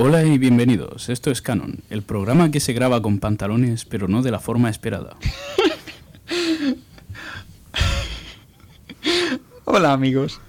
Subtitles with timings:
[0.00, 1.08] Hola y bienvenidos.
[1.08, 4.70] Esto es Canon, el programa que se graba con pantalones, pero no de la forma
[4.70, 5.16] esperada.
[9.64, 10.40] Hola amigos.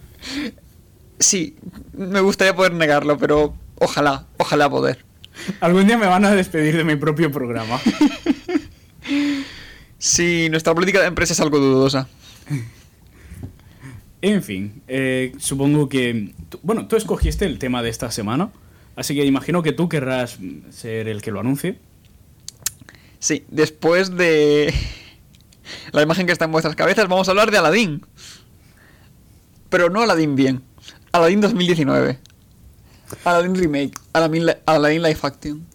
[1.18, 1.56] Sí,
[1.94, 5.04] me gustaría poder negarlo, pero ojalá, ojalá poder.
[5.62, 7.82] Algún día me van a despedir de mi propio programa.
[9.98, 12.08] Sí, nuestra política de empresa es algo dudosa.
[14.22, 16.36] En fin, eh, supongo que...
[16.62, 18.50] bueno, tú escogiste el tema de esta semana,
[19.00, 20.38] así que imagino que tú querrás
[20.70, 21.80] ser el que lo anuncie.
[23.20, 24.74] Sí, después de
[25.92, 28.06] la imagen que está en vuestras cabezas, vamos a hablar de Aladdin.
[29.70, 30.62] Pero no Aladdin bien.
[31.12, 32.20] Aladdin 2019.
[33.26, 33.92] Aladdin Remake.
[34.14, 35.66] Aladdin, li- Aladdin Live Action.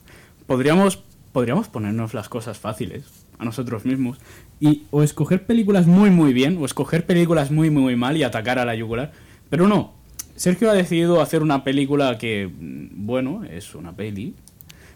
[0.47, 1.02] Podríamos,
[1.33, 3.05] podríamos ponernos las cosas fáciles
[3.38, 4.19] a nosotros mismos
[4.61, 8.59] y o escoger películas muy muy bien o escoger películas muy muy mal y atacar
[8.59, 9.12] a la yugular.
[9.50, 9.95] Pero no,
[10.37, 14.34] Sergio ha decidido hacer una película que, mm, bueno, es una peli,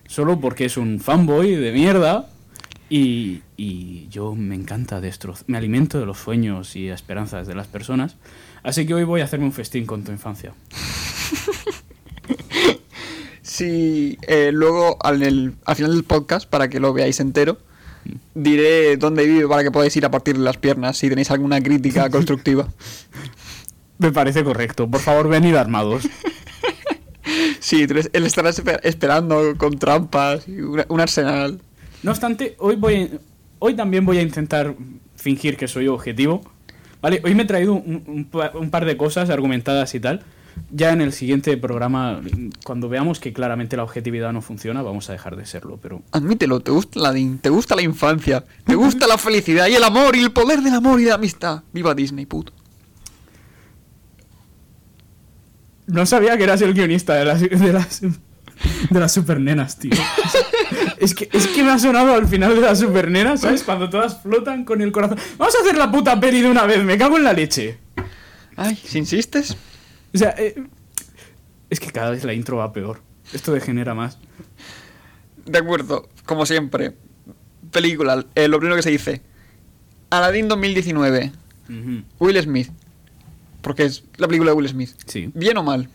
[0.07, 2.29] solo porque es un fanboy de mierda
[2.91, 7.67] y, y yo me encanta destrozar, me alimento de los sueños y esperanzas de las
[7.67, 8.17] personas.
[8.63, 10.55] Así que hoy voy a hacerme un festín con tu infancia.
[13.43, 17.59] Sí, eh, luego al, el- al final del podcast, para que lo veáis entero,
[18.35, 21.61] diré dónde vive para que podáis ir a partir de las piernas si tenéis alguna
[21.63, 22.69] crítica constructiva.
[23.99, 24.89] Me parece correcto.
[24.89, 26.09] Por favor, venid armados.
[27.61, 31.61] Sí, él estará esper- esperando con trampas y una- un arsenal.
[32.03, 33.11] No obstante, hoy voy
[33.59, 34.75] hoy también voy a intentar
[35.17, 36.41] fingir que soy objetivo.
[37.03, 40.23] Vale, hoy me he traído un, un pa- un par de cosas argumentadas y tal.
[40.71, 42.21] Ya en el siguiente programa,
[42.65, 45.79] cuando veamos que claramente la objetividad no funciona, vamos a dejar de serlo.
[45.83, 49.85] Pero Admítelo, te gusta Aladdin, te gusta la infancia, te gusta la felicidad y el
[49.85, 51.63] amor y el poder del amor y de la amistad.
[51.73, 52.53] Viva Disney, puto.
[55.89, 59.93] No sabía que eras el guionista de las, de las, de las supernenas, tío.
[60.99, 63.63] Es que, es que me ha sonado al final de las supernenas, ¿sabes?
[63.63, 65.17] Cuando todas flotan con el corazón.
[65.37, 67.79] Vamos a hacer la puta peli de una vez, me cago en la leche.
[68.57, 69.57] Ay, si insistes.
[70.13, 70.61] O sea, eh,
[71.71, 73.01] es que cada vez la intro va peor.
[73.33, 74.19] Esto degenera más.
[75.47, 76.95] De acuerdo, como siempre.
[77.71, 79.23] Película, eh, lo primero que se dice.
[80.11, 81.33] Aladdin 2019.
[81.69, 82.03] Ujú.
[82.19, 82.71] Will Smith.
[83.63, 84.91] Porque es la película de Will Smith.
[85.07, 85.31] Sí.
[85.35, 85.89] ¿Bien o mal?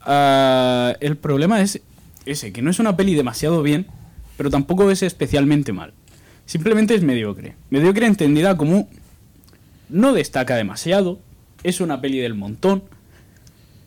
[0.00, 1.80] Ah, el problema es
[2.26, 3.86] ese, que no es una peli demasiado bien,
[4.36, 5.94] pero tampoco es especialmente mal.
[6.46, 7.56] Simplemente es mediocre.
[7.70, 8.88] Mediocre entendida como
[9.88, 11.20] no destaca demasiado,
[11.62, 12.82] es una peli del montón,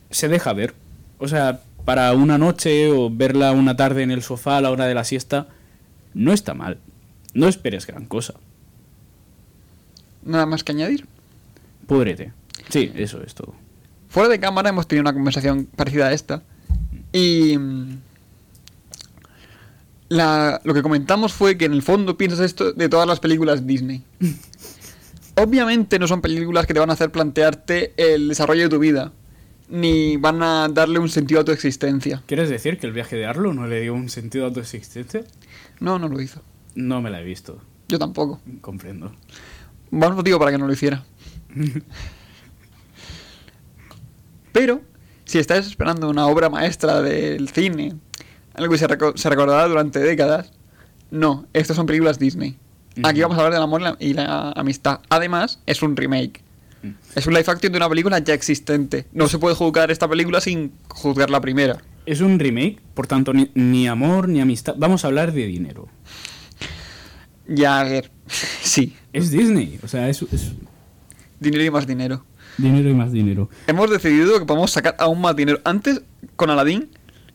[0.09, 0.73] se deja ver.
[1.17, 4.85] O sea, para una noche o verla una tarde en el sofá a la hora
[4.85, 5.47] de la siesta,
[6.13, 6.79] no está mal.
[7.33, 8.35] No esperes gran cosa.
[10.23, 11.05] Nada más que añadir.
[11.87, 12.31] Púdrete.
[12.69, 13.53] Sí, eso es todo.
[14.09, 16.43] Fuera de cámara hemos tenido una conversación parecida a esta.
[17.11, 17.57] Y.
[17.57, 17.97] mm,
[20.09, 23.65] la- lo que comentamos fue que en el fondo piensas esto de todas las películas
[23.65, 24.03] Disney.
[25.35, 29.11] Obviamente no son películas que te van a hacer plantearte el desarrollo de tu vida,
[29.67, 32.23] ni van a darle un sentido a tu existencia.
[32.25, 35.23] ¿Quieres decir que el viaje de Arlo no le dio un sentido a tu existencia?
[35.81, 36.41] No, no lo hizo.
[36.75, 37.59] No me la he visto.
[37.89, 38.39] Yo tampoco.
[38.61, 39.11] Comprendo.
[39.91, 41.03] Más motivo para que no lo hiciera.
[44.55, 44.81] Pero,
[45.25, 47.93] si estás esperando una obra maestra del cine,
[48.53, 50.53] algo que se, reco- se recordará durante décadas,
[51.11, 52.57] no, estas son películas Disney.
[53.03, 55.01] Aquí vamos a hablar del amor y la, amistad.
[55.09, 56.41] Además, es un remake.
[56.83, 56.91] Mm.
[57.15, 59.07] Es un live action de una película ya existente.
[59.11, 61.81] No se puede juzgar esta película sin juzgar la primera.
[62.05, 64.75] Es un remake, por tanto, ni, ni amor ni amistad.
[64.77, 65.89] Vamos a hablar de dinero.
[67.45, 68.09] Ya, a ver.
[68.61, 70.53] Sí, Es Disney, o sea, es, es
[71.41, 72.23] dinero y más dinero.
[72.57, 73.49] Dinero y más dinero.
[73.67, 75.59] Hemos decidido que podemos sacar aún más dinero.
[75.63, 76.01] Antes,
[76.35, 76.89] con Aladdin,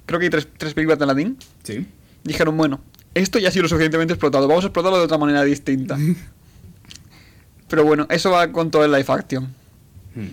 [0.06, 1.86] creo que hay tres, tres películas de Aladdin, Sí.
[2.24, 2.80] dijeron, bueno,
[3.14, 5.96] esto ya ha sido lo suficientemente explotado, vamos a explotarlo de otra manera distinta.
[7.68, 9.44] Pero bueno, eso va con todo el live action.
[10.14, 10.26] Hmm.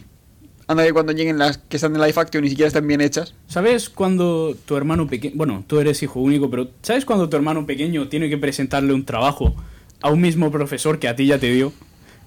[0.69, 3.33] Anda que cuando lleguen las que están en live action ni siquiera están bien hechas.
[3.47, 5.35] ¿Sabes cuando tu hermano pequeño...
[5.37, 9.05] Bueno, tú eres hijo único, pero ¿sabes cuando tu hermano pequeño tiene que presentarle un
[9.05, 9.55] trabajo
[10.01, 11.71] a un mismo profesor que a ti ya te dio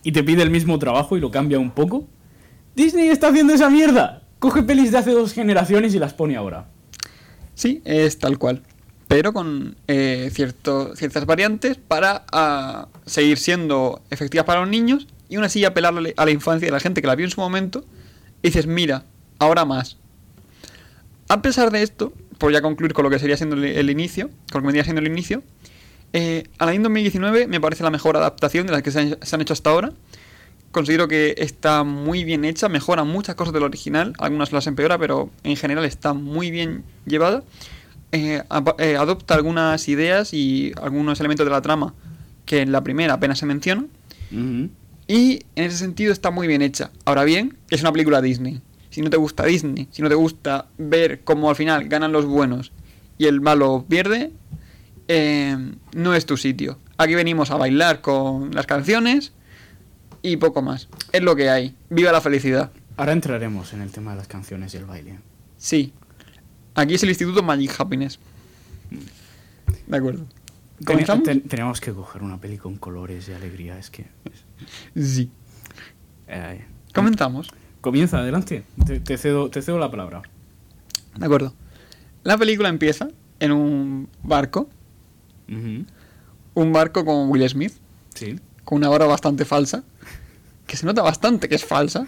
[0.04, 2.06] y te pide el mismo trabajo y lo cambia un poco?
[2.80, 4.22] Disney está haciendo esa mierda.
[4.38, 6.66] Coge pelis de hace dos generaciones y las pone ahora.
[7.54, 8.62] Sí, es tal cual.
[9.06, 15.44] Pero con eh, ciertas variantes para ah, seguir siendo efectivas para los niños y aún
[15.44, 17.84] así apelarle a la infancia de la gente que la vio en su momento.
[18.42, 19.04] Y dices, mira,
[19.38, 19.98] ahora más.
[21.28, 24.54] A pesar de esto, por ya concluir con lo que sería siendo el, inicio, con
[24.54, 25.42] lo que vendría siendo el inicio,
[26.14, 29.68] eh, Aladdin 2019 me parece la mejor adaptación de las que se han hecho hasta
[29.68, 29.92] ahora.
[30.72, 35.30] Considero que está muy bien hecha, mejora muchas cosas del original, algunas las empeora, pero
[35.42, 37.42] en general está muy bien llevada.
[38.12, 38.42] eh,
[38.78, 41.94] eh, adopta algunas ideas y algunos elementos de la trama
[42.44, 43.88] que en la primera apenas se mencionan.
[45.08, 46.92] Y en ese sentido está muy bien hecha.
[47.04, 48.60] Ahora bien, es una película Disney.
[48.90, 52.26] Si no te gusta Disney, si no te gusta ver cómo al final ganan los
[52.26, 52.70] buenos
[53.18, 54.30] y el malo pierde,
[55.08, 55.56] eh,
[55.94, 56.78] no es tu sitio.
[56.96, 59.32] Aquí venimos a bailar con las canciones
[60.22, 60.88] y poco más.
[61.12, 61.74] Es lo que hay.
[61.88, 62.70] Viva la felicidad.
[62.96, 65.18] Ahora entraremos en el tema de las canciones y el baile.
[65.56, 65.92] Sí.
[66.74, 68.18] Aquí es el Instituto Magic Happiness.
[69.86, 70.26] De acuerdo.
[70.84, 71.24] ¿Comenzamos?
[71.24, 73.78] Ten- ten- tenemos que coger una peli con colores y alegría.
[73.78, 74.06] Es que.
[74.96, 75.30] Sí.
[76.28, 76.64] eh,
[76.94, 77.50] Comenzamos.
[77.80, 78.64] comienza, adelante.
[78.86, 80.22] Te, te cedo, te cedo la palabra.
[81.16, 81.54] De acuerdo.
[82.24, 83.08] La película empieza
[83.40, 84.68] en un barco.
[85.48, 87.72] Un barco con Will Smith.
[88.14, 89.82] Sí, Con una hora bastante falsa.
[90.70, 92.06] Que se nota bastante que es falsa.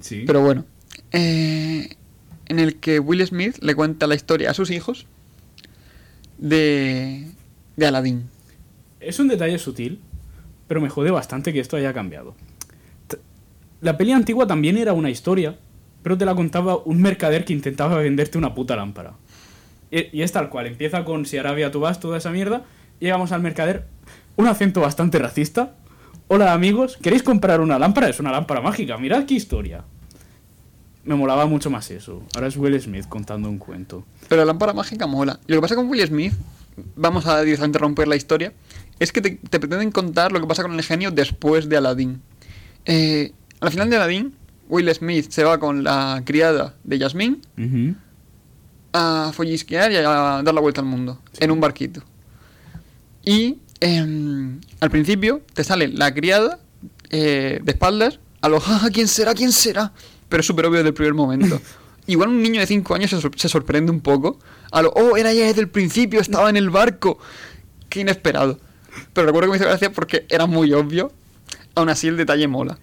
[0.00, 0.24] sí.
[0.26, 0.64] Pero bueno.
[1.12, 1.94] Eh,
[2.46, 5.06] en el que Will Smith le cuenta la historia a sus hijos.
[6.38, 7.26] De.
[7.76, 8.30] De Aladdin.
[8.98, 10.00] Es un detalle sutil,
[10.68, 12.34] pero me jode bastante que esto haya cambiado.
[13.82, 15.58] La peli antigua también era una historia,
[16.02, 19.16] pero te la contaba un mercader que intentaba venderte una puta lámpara.
[19.90, 22.64] Y, y es tal cual, empieza con si Arabia tú vas, toda esa mierda,
[23.00, 23.84] llegamos al mercader,
[24.36, 25.74] un acento bastante racista.
[26.32, 28.08] Hola amigos, ¿queréis comprar una lámpara?
[28.08, 29.82] Es una lámpara mágica, mirad qué historia.
[31.02, 32.22] Me molaba mucho más eso.
[32.36, 34.04] Ahora es Will Smith contando un cuento.
[34.28, 35.40] Pero la lámpara mágica mola.
[35.48, 36.32] Y lo que pasa con Will Smith,
[36.94, 38.52] vamos a directamente romper la historia,
[39.00, 42.22] es que te, te pretenden contar lo que pasa con el genio después de Aladdin.
[42.84, 44.32] Eh, al final de Aladdin,
[44.68, 47.38] Will Smith se va con la criada de Jasmine
[48.92, 50.02] a follisquear y a
[50.44, 52.04] dar la vuelta al mundo en un barquito.
[53.24, 56.58] Y em, al principio te sale la criada
[57.10, 59.34] eh, de espaldas a lo, "Ja, ¿quién será?
[59.34, 59.92] ¿Quién será?
[60.28, 61.60] Pero es súper obvio desde el primer momento.
[62.06, 64.38] Igual un niño de 5 años se, sor- se sorprende un poco.
[64.72, 67.18] A lo, oh, era ella desde el principio, estaba en el barco.
[67.88, 68.58] Qué inesperado.
[69.12, 71.12] Pero recuerdo que me hizo gracia porque era muy obvio.
[71.74, 72.78] Aún así el detalle mola.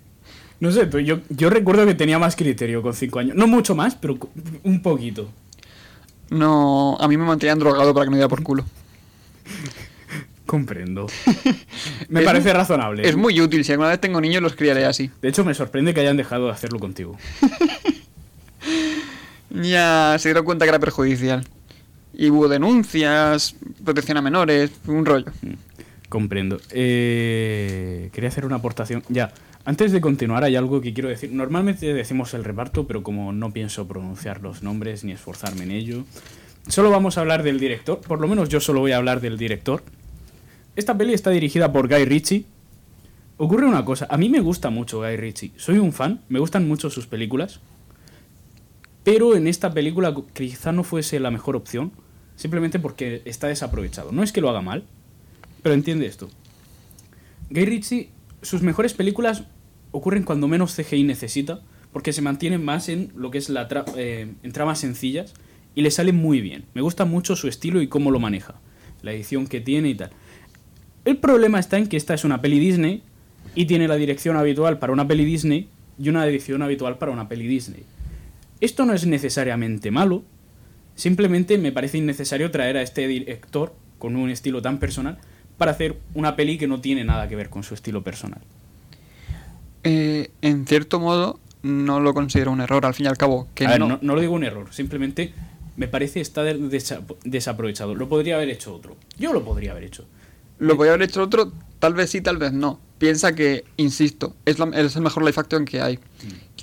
[0.59, 3.35] No sé, tú, yo, yo recuerdo que tenía más criterio con 5 años.
[3.35, 4.17] No mucho más, pero
[4.63, 5.29] un poquito.
[6.29, 8.65] No, a mí me mantenían drogado para que no diera por culo.
[10.47, 11.05] Comprendo.
[12.09, 13.07] Me parece muy- razonable.
[13.07, 15.11] Es muy útil, si alguna vez tengo niños los criaré así.
[15.21, 17.15] De hecho, me sorprende que hayan dejado de hacerlo contigo.
[19.49, 21.45] Ya se dieron cuenta que era perjudicial.
[22.13, 25.25] Y hubo denuncias, protección a menores, un rollo.
[26.09, 26.59] Comprendo.
[26.71, 29.03] Eh, quería hacer una aportación.
[29.09, 29.31] Ya,
[29.65, 31.31] antes de continuar hay algo que quiero decir.
[31.31, 36.03] Normalmente decimos el reparto, pero como no pienso pronunciar los nombres ni esforzarme en ello,
[36.67, 38.01] solo vamos a hablar del director.
[38.01, 39.83] Por lo menos yo solo voy a hablar del director.
[40.77, 42.45] Esta peli está dirigida por Guy Ritchie.
[43.37, 45.51] Ocurre una cosa, a mí me gusta mucho Guy Ritchie.
[45.57, 47.59] Soy un fan, me gustan mucho sus películas.
[49.03, 51.91] Pero en esta película quizá no fuese la mejor opción,
[52.35, 54.11] simplemente porque está desaprovechado.
[54.11, 54.83] No es que lo haga mal,
[55.63, 56.29] pero entiende esto.
[57.49, 58.09] Guy Ritchie,
[58.43, 59.45] sus mejores películas
[59.89, 63.91] ocurren cuando menos CGI necesita, porque se mantienen más en lo que es la tra-
[63.97, 65.33] eh, en tramas sencillas
[65.73, 66.65] y le sale muy bien.
[66.75, 68.59] Me gusta mucho su estilo y cómo lo maneja,
[69.01, 70.11] la edición que tiene y tal.
[71.07, 73.01] El problema está en que esta es una peli Disney
[73.55, 77.29] y tiene la dirección habitual para una peli Disney y una edición habitual para una
[77.29, 77.83] peli Disney.
[78.59, 80.23] Esto no es necesariamente malo,
[80.95, 85.17] simplemente me parece innecesario traer a este director con un estilo tan personal
[85.57, 88.41] para hacer una peli que no tiene nada que ver con su estilo personal.
[89.83, 93.47] Eh, en cierto modo, no lo considero un error, al fin y al cabo.
[93.55, 95.33] Que A ver, no, no, no lo digo un error, simplemente
[95.77, 97.95] me parece está de- desa- desaprovechado.
[97.95, 98.97] Lo podría haber hecho otro.
[99.17, 100.05] Yo lo podría haber hecho.
[100.59, 102.79] Lo podría haber hecho otro, tal vez sí, tal vez no.
[102.97, 105.99] Piensa que, insisto, es, la- es el mejor live action que hay.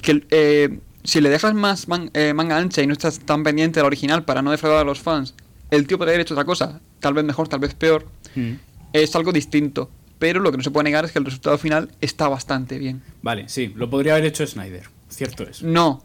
[0.02, 3.78] Que eh, si le dejas más man- eh, manga ancha y no estás tan pendiente
[3.80, 5.34] del original para no defraudar a los fans,
[5.70, 8.06] el tío podría haber hecho otra cosa, tal vez mejor, tal vez peor.
[8.34, 8.52] Mm.
[8.92, 9.90] Es algo distinto.
[10.18, 13.02] Pero lo que no se puede negar es que el resultado final está bastante bien.
[13.22, 14.84] Vale, sí, lo podría haber hecho Snyder.
[15.08, 15.62] Cierto es.
[15.62, 16.04] No.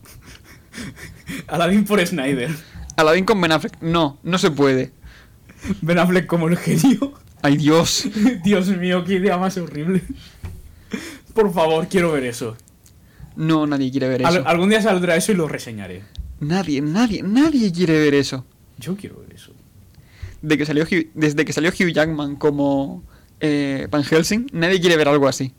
[1.47, 2.49] Aladdin por Snyder.
[2.95, 3.81] Aladdin con Ben Affleck.
[3.81, 4.91] No, no se puede.
[5.81, 7.13] Ben Affleck como el genio.
[7.41, 8.07] Ay Dios.
[8.43, 10.01] Dios mío, qué idea más horrible.
[11.33, 12.55] Por favor, quiero ver eso.
[13.35, 14.47] No, nadie quiere ver Al- eso.
[14.47, 16.03] algún día saldrá eso y lo reseñaré.
[16.41, 18.45] Nadie, nadie, nadie quiere ver eso.
[18.77, 19.51] Yo quiero ver eso.
[20.41, 23.03] De que salió Hugh- desde que salió Hugh Jackman como
[23.39, 25.53] eh, Van Helsing, nadie quiere ver algo así.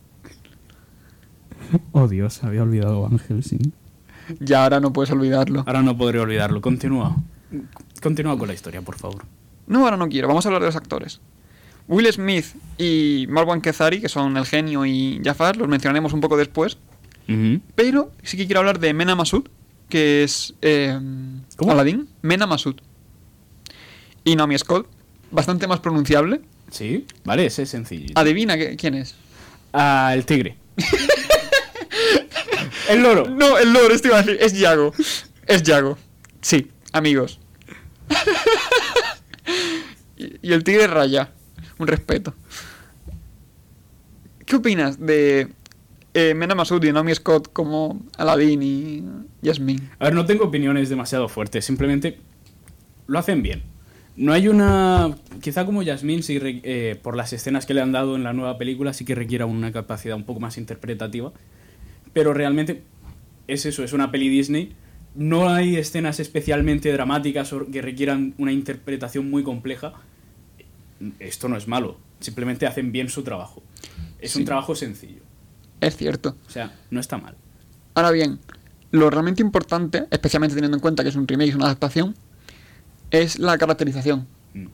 [1.92, 3.72] Oh Dios, había olvidado Van Helsing.
[4.40, 5.64] Ya ahora no puedes olvidarlo.
[5.66, 6.60] Ahora no podré olvidarlo.
[6.60, 7.16] Continúa.
[8.02, 9.24] Continúa con la historia, por favor.
[9.66, 10.28] No, ahora no quiero.
[10.28, 11.20] Vamos a hablar de los actores.
[11.90, 12.46] Will Smith
[12.78, 16.78] y Marwan Kezari, que son el genio y Jafar, los mencionaremos un poco después.
[17.76, 19.44] Pero sí que quiero hablar de Mena Masud,
[19.88, 20.98] que es eh,
[21.56, 21.70] ¿Cómo?
[21.72, 22.08] Aladdin.
[22.22, 22.74] Mena Masud.
[24.24, 24.88] y Naomi Scott,
[25.30, 26.40] bastante más pronunciable.
[26.70, 28.14] Sí, vale, ese es sencillo.
[28.16, 29.14] Adivina quién es.
[29.72, 30.56] Ah, el tigre.
[32.88, 33.28] el loro.
[33.28, 34.92] No, el loro, esto iba a decir, es Yago.
[35.46, 35.98] Es Yago.
[36.40, 37.38] Sí, amigos.
[40.16, 41.32] y, y el tigre raya.
[41.80, 42.34] Un respeto.
[44.44, 45.48] ¿Qué opinas de
[46.12, 49.02] eh, Mena Masud y Naomi Scott como Aladdin y
[49.40, 49.88] Yasmin?
[49.98, 52.18] A ver, no tengo opiniones demasiado fuertes, simplemente
[53.06, 53.62] lo hacen bien.
[54.16, 55.16] No hay una...
[55.40, 58.34] Quizá como Jasmine, sí, re- eh, por las escenas que le han dado en la
[58.34, 61.32] nueva película, sí que requiera una capacidad un poco más interpretativa.
[62.12, 62.82] Pero realmente
[63.46, 64.74] es eso, es una peli Disney.
[65.14, 69.94] No hay escenas especialmente dramáticas o que requieran una interpretación muy compleja.
[71.18, 73.62] Esto no es malo, simplemente hacen bien su trabajo.
[74.20, 74.40] Es Sí.
[74.40, 75.22] un trabajo sencillo.
[75.80, 76.36] Es cierto.
[76.46, 77.34] O sea, no está mal.
[77.94, 78.38] Ahora bien,
[78.90, 82.14] lo realmente importante, especialmente teniendo en cuenta que es un remake, es una adaptación,
[83.10, 84.26] es la caracterización.
[84.54, 84.66] Mm.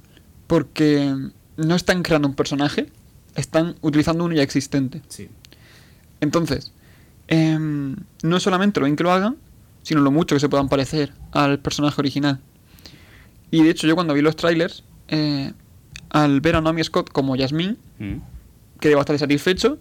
[0.47, 1.15] Porque
[1.57, 2.91] no están creando un personaje,
[3.37, 5.03] están utilizando uno ya existente.
[5.09, 5.29] Sí.
[6.21, 6.73] Entonces,
[7.29, 9.37] em, no es solamente lo bien que lo hagan,
[9.83, 12.41] sino lo mucho que se puedan parecer al personaje original.
[13.51, 15.53] Y de hecho, yo cuando vi los trailers, eh,
[16.11, 18.15] al ver a Naomi Scott como Jasmine, Mm.
[18.81, 19.79] quedé bastante satisfecho.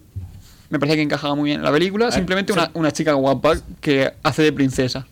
[0.70, 2.06] Me parecía que encajaba muy bien en la película.
[2.06, 2.58] ver, Simplemente sí.
[2.58, 5.06] una, una chica guapa que hace de princesa.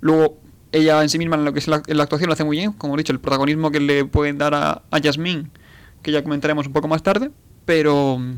[0.00, 0.38] Luego,
[0.72, 2.56] ella en sí misma en lo que es la, en la actuación lo hace muy
[2.58, 2.72] bien.
[2.72, 5.46] Como he dicho, el protagonismo que le pueden dar a, a Jasmine,
[6.02, 7.30] que ya comentaremos un poco más tarde.
[7.64, 8.34] Pero mm,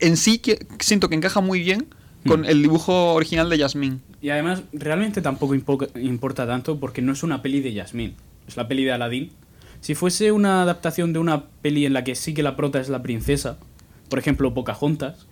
[0.00, 1.86] en sí que, siento que encaja muy bien
[2.26, 2.46] con Hmm.
[2.46, 3.98] el dibujo original de Jasmine.
[4.22, 8.14] Y además, realmente tampoco impo- importa tanto porque no es una peli de Yasmín,
[8.48, 9.30] es la peli de Aladdin.
[9.84, 12.88] Si fuese una adaptación de una peli en la que sí que la prota es
[12.88, 13.58] la princesa,
[14.08, 15.26] por ejemplo, Pocahontas,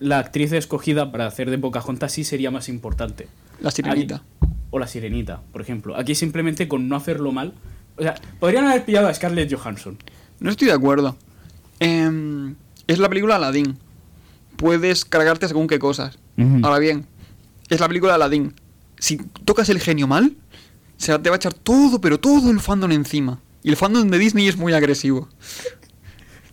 [0.00, 3.28] la actriz escogida para hacer de Pocahontas sí sería más importante.
[3.60, 4.16] La sirenita.
[4.16, 4.24] Aquí-
[4.70, 5.94] o la sirenita, por ejemplo.
[5.96, 7.52] Aquí simplemente con no hacerlo mal.
[7.96, 9.96] O sea, podrían haber pillado a Scarlett Johansson.
[10.40, 11.16] No estoy de acuerdo.
[11.78, 12.56] Em,
[12.88, 13.78] es la película Aladdin.
[14.56, 16.18] Puedes cargarte según qué cosas.
[16.64, 17.06] Ahora bien,
[17.68, 18.52] es la película de Aladdin.
[18.98, 20.34] Si tocas el genio mal,
[20.96, 23.40] se te va a echar todo, pero todo el fandom encima.
[23.66, 25.28] Y el fandom de Disney es muy agresivo.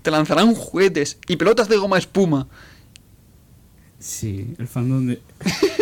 [0.02, 2.48] Te lanzarán juguetes y pelotas de goma espuma.
[4.00, 5.22] Sí, el fandom de.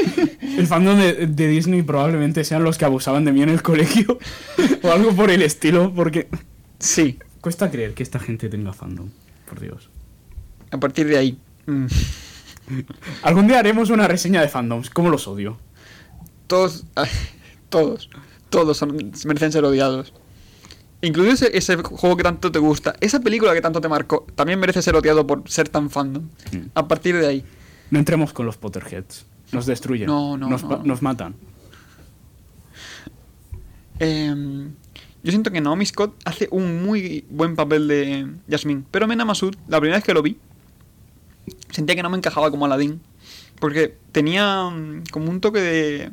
[0.58, 4.20] el fandom de, de Disney probablemente sean los que abusaban de mí en el colegio.
[4.84, 6.28] o algo por el estilo, porque.
[6.80, 9.10] Sí, Cuesta creer que esta gente tenga fandom,
[9.50, 9.90] por Dios.
[10.70, 11.40] a partir de ahí.
[11.66, 11.86] mm,
[13.24, 15.58] Algún día haremos una reseña de fandoms, ¿cómo los odio?
[16.48, 16.84] todos,
[17.70, 18.10] todos,
[18.50, 20.14] todos son- merecen ser odiados.
[21.04, 24.60] Incluso ese, ese juego que tanto te gusta, esa película que tanto te marcó, también
[24.60, 26.24] merece ser odiado por ser tan fandom.
[26.52, 26.58] Mm.
[26.76, 27.44] A partir de ahí.
[27.90, 29.26] No entremos con los Potterheads.
[29.52, 30.08] Nos destruyen.
[30.08, 31.36] No, no, nos, no, nos matan.
[34.00, 34.72] Em,
[35.24, 38.84] yo siento que Naomi Scott hace un muy buen papel de Jasmine.
[38.92, 40.38] Pero Mena Masud, la primera vez que lo vi,
[41.70, 43.02] sentía que no me encajaba como Aladdin.
[43.60, 46.10] Porque tenía mm, como un toque de.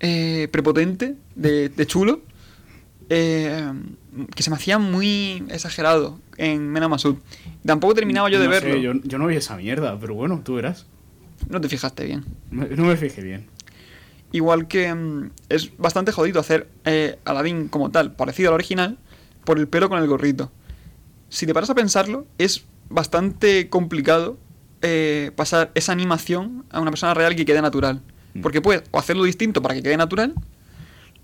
[0.00, 2.22] eh, prepotente, de, de chulo.
[3.10, 3.72] Eh,
[4.34, 7.16] que se me hacía muy exagerado en Mena Masud.
[7.64, 8.80] Tampoco terminaba yo de No sé, verlo.
[8.80, 10.86] yo, yo no vi esa mierda, pero bueno, tú verás.
[11.48, 12.24] No te fijaste bien.
[12.50, 13.46] No me fijé bien.
[14.32, 18.98] Igual que mm, es bastante jodido hacer eh, Aladdin como tal, parecido al original,
[19.44, 20.50] por el pelo con el gorrito.
[21.28, 24.38] Si te paras a pensarlo, es bastante complicado
[24.82, 28.02] eh, pasar esa animación a una persona real que quede natural.
[28.34, 28.42] Mm.
[28.42, 30.34] Porque puedes o hacerlo distinto para que quede natural,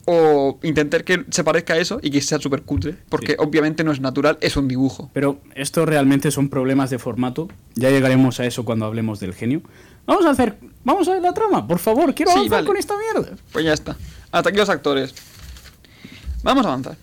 [0.06, 3.37] o intentar que se parezca a eso y que sea súper cutre, porque Sí.
[3.38, 5.11] obviamente no es natural, es un dibujo.
[5.12, 7.49] Pero esto realmente son problemas de formato.
[7.75, 9.62] Ya llegaremos a eso cuando hablemos del genio.
[10.06, 10.58] Vamos a hacer.
[10.84, 12.14] Vamos a ver la trama, por favor.
[12.14, 12.66] Quiero Sí, avanzar vale.
[12.66, 13.37] con esta mierda.
[13.52, 13.96] Pues ya está.
[14.30, 15.14] Hasta aquí los actores.
[16.42, 16.96] Vamos a avanzar.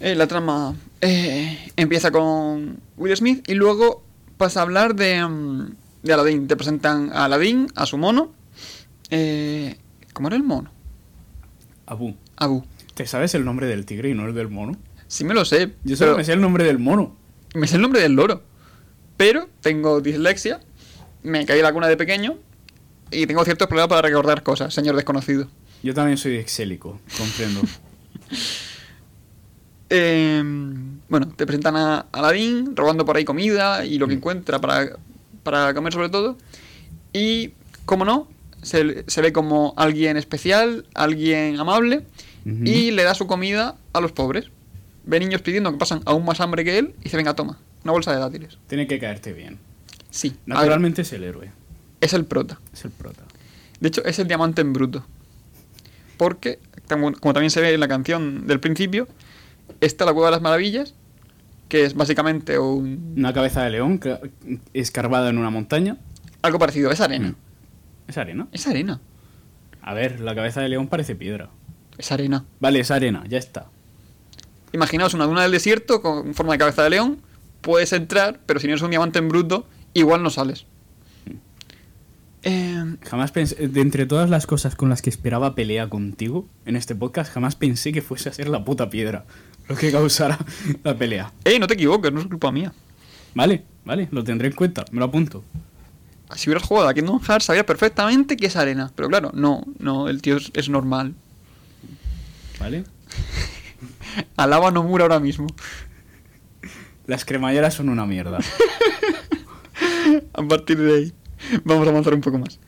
[0.00, 4.02] Eh, la trama eh, empieza con Will Smith y luego
[4.38, 6.46] pasa a hablar de, mm, de Aladdin.
[6.48, 8.32] Te presentan a Aladdin, a su mono.
[9.10, 9.76] Eh,
[10.14, 10.70] ¿Cómo era el mono?
[11.86, 12.64] Abu, Abu.
[12.94, 14.76] ¿te sabes el nombre del tigre y no el del mono?
[15.06, 15.72] Sí me lo sé.
[15.84, 17.16] Yo solo pero me sé el nombre del mono.
[17.54, 18.42] me sé el nombre del loro.
[19.16, 20.60] Pero tengo dislexia.
[21.22, 22.38] Me caí en la cuna de pequeño.
[23.10, 25.48] Y tengo ciertos problemas para recordar cosas, señor desconocido.
[25.82, 27.62] Yo también soy exélico, comprendo.
[29.88, 30.42] Eh,
[31.08, 34.96] bueno, te presentan a Aladdin robando por ahí comida y lo que encuentra para,
[35.44, 36.36] para comer sobre todo.
[37.12, 37.52] Y,
[37.84, 38.26] como no,
[38.66, 42.04] se, se ve como alguien especial, alguien amable
[42.44, 44.50] y le da su comida a los pobres.
[45.04, 47.92] Ve niños pidiendo que pasan aún más hambre que él y dice, venga, toma, una
[47.92, 48.58] bolsa de dátiles.
[48.66, 49.58] Tiene que caerte bien.
[50.10, 51.50] Sí, a ver, Naturalmente es el héroe,
[52.00, 52.58] es el prota.
[52.72, 53.22] es el prota.
[53.80, 55.04] De hecho, es el diamante en bruto.
[56.16, 56.58] Porque,
[56.88, 59.06] como, también se ve en la canción del principio,
[59.80, 60.94] está la Cueva de las Maravillas,
[61.68, 63.14] que es básicamente un...
[63.16, 64.20] Una cabeza de león ca-
[64.72, 65.98] escarbada en una montaña.
[66.42, 66.90] algo parecido.
[66.90, 67.28] Es arena.
[67.30, 67.34] Mm.
[68.08, 68.48] Es arena.
[68.52, 69.00] Es arena.
[69.82, 71.50] A ver, la cabeza de león parece piedra.
[71.98, 72.44] Es arena.
[72.60, 73.66] Vale, es arena, ya está.
[74.72, 77.20] Imaginaos una duna del desierto con forma de cabeza de león.
[77.60, 80.66] Puedes entrar, pero si no eres un diamante en bruto, igual no sales.
[82.42, 86.76] Eh, Jamás pensé, de entre todas las cosas con las que esperaba pelea contigo en
[86.76, 89.24] este podcast, jamás pensé que fuese a ser la puta piedra
[89.68, 90.38] lo que causara
[90.84, 91.32] la pelea.
[91.44, 92.72] eh, no te equivoques, no es culpa mía.
[93.34, 95.42] Vale, vale, lo tendré en cuenta, me lo apunto.
[96.34, 98.90] Si hubieras jugado a Kingdom Hearts, sabías perfectamente que es arena.
[98.94, 101.14] Pero claro, no, no, el tío es, es normal.
[102.58, 102.84] ¿Vale?
[104.36, 105.46] Alaba no mura ahora mismo.
[107.06, 108.38] Las cremalleras son una mierda.
[110.32, 111.12] A partir de ahí,
[111.64, 112.58] vamos a avanzar un poco más.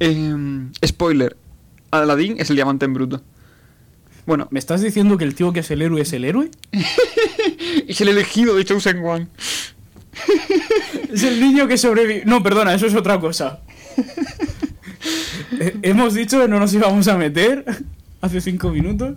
[0.00, 1.36] Eh, spoiler:
[1.90, 3.22] Aladdin es el diamante en bruto.
[4.26, 6.50] Bueno, ¿Me estás diciendo que el tío que es el héroe es el héroe?
[7.88, 9.28] es el elegido de Chosen One.
[11.12, 12.22] Es el niño que sobrevive.
[12.26, 13.60] No, perdona, eso es otra cosa.
[15.60, 17.64] Eh, Hemos dicho que no nos íbamos a meter
[18.20, 19.16] hace cinco minutos.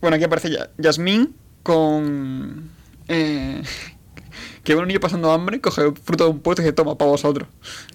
[0.00, 2.70] Bueno, aquí aparece ya Yasmín con.
[3.08, 3.62] Eh,
[4.62, 7.10] que ve un niño pasando hambre, coge fruto de un puesto y dice: Toma, para
[7.10, 7.48] vosotros.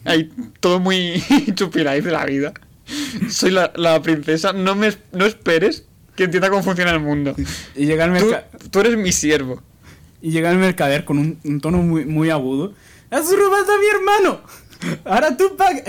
[0.05, 1.21] Ahí, todo muy
[1.55, 2.53] chupiráis de la vida.
[3.29, 5.85] Soy la, la princesa, no, me, no esperes
[6.15, 7.35] que entienda cómo funciona el mundo.
[7.75, 9.61] Y llega el, Tú, merca- tú eres mi siervo.
[10.21, 12.73] Y llega el mercader con un, un tono muy, muy agudo.
[13.09, 14.41] ¡Has robado a mi hermano!
[15.05, 15.83] Ahora tú pagas.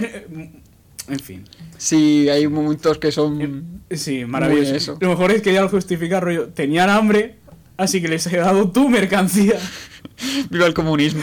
[1.08, 1.44] En fin.
[1.78, 3.82] Sí, hay momentos que son.
[3.90, 4.74] Sí, maravilloso.
[4.74, 4.98] Eso.
[5.00, 6.48] Lo mejor es que ya lo justifica, rollo.
[6.48, 7.36] Tenían hambre,
[7.76, 9.58] así que les he dado tu mercancía.
[10.50, 11.22] Viva el comunismo.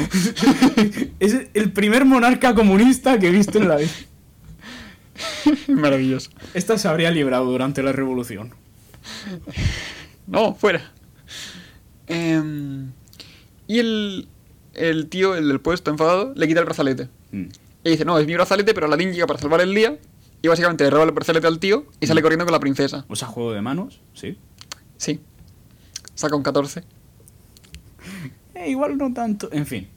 [1.19, 3.91] es el primer monarca comunista que he visto en la vida.
[5.67, 6.31] Maravilloso.
[6.53, 8.53] Esta se habría librado durante la revolución.
[10.27, 10.91] No, fuera.
[12.07, 12.91] Em,
[13.69, 14.27] y el,
[14.73, 17.07] el tío, el del puesto enfadado, le quita el brazalete.
[17.31, 17.45] Mm.
[17.83, 19.99] Y dice, no, es mi brazalete, pero Aladdin llega para salvar el día.
[20.41, 23.05] Y básicamente le roba el brazalete al tío y sale corriendo con la princesa.
[23.09, 24.39] O sea, juego de manos, sí.
[24.97, 25.19] Sí.
[26.15, 26.83] Saca un 14.
[28.55, 29.49] Eh, igual no tanto.
[29.51, 29.87] En fin.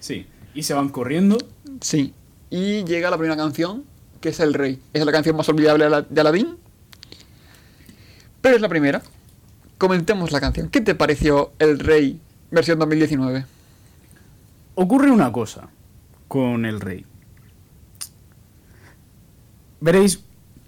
[0.00, 0.26] Sí.
[0.54, 1.38] Y se van corriendo.
[1.80, 2.12] Sí.
[2.50, 3.84] Y llega la primera canción,
[4.20, 4.80] que es El Rey.
[4.92, 6.58] Es la canción más olvidable de Aladdin.
[8.42, 9.00] Pero es la primera.
[9.78, 10.68] Comentemos la canción.
[10.68, 12.20] ¿Qué te pareció El Rey
[12.54, 13.44] versión 2019?
[14.76, 15.68] Ocurre una cosa
[16.28, 17.04] con el rey.
[19.80, 20.24] Veréis,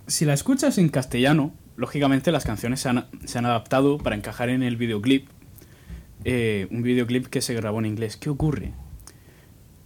[0.07, 4.77] si la escuchas en castellano, lógicamente las canciones se han, adaptado para encajar en el
[4.77, 5.29] videoclip.
[6.25, 8.16] Eh, un videoclip que se grabó en inglés.
[8.16, 8.72] ¿Qué ocurre?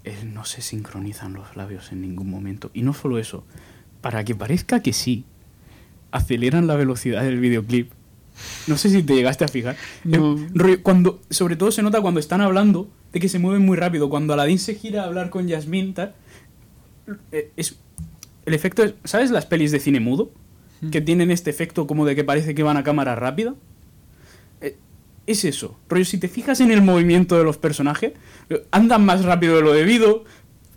[0.04, 2.70] Eh, no se sincronizan los labios en ningún momento.
[2.74, 3.44] Y no solo eso,
[4.00, 5.24] para que parezca que sí,
[6.10, 7.92] aceleran la velocidad del videoclip.
[8.66, 9.76] No sé si te llegaste a fijar.
[10.04, 10.36] No.
[10.82, 14.08] Cuando, sobre todo se nota cuando están hablando de que se mueven muy rápido.
[14.08, 16.14] Cuando Aladdin se gira a hablar con Yasmín, tal,
[17.32, 17.76] eh, es,
[18.46, 20.30] el efecto es, ¿sabes las pelis de cine mudo?
[20.90, 23.54] Que tienen este efecto como de que parece que van a cámara rápida.
[24.62, 24.78] Eh,
[25.26, 25.78] es eso.
[25.90, 28.12] Rollo, si te fijas en el movimiento de los personajes,
[28.70, 30.24] andan más rápido de lo debido,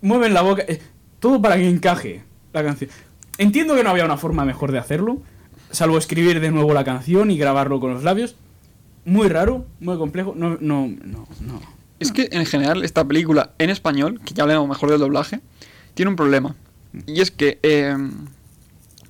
[0.02, 0.82] mueven la boca, eh,
[1.19, 2.89] todo para que encaje la canción.
[3.38, 5.21] Entiendo que no había una forma mejor de hacerlo,
[5.74, 8.36] salvo escribir de nuevo la canción y grabarlo con los labios.
[9.06, 10.34] Muy raro, muy complejo.
[10.36, 11.62] No, no, no, no.
[12.00, 15.42] Es que en general esta película en español, que ya hablemos mejor del doblaje,
[15.94, 16.56] tiene un problema.
[17.08, 17.96] Y es que eh,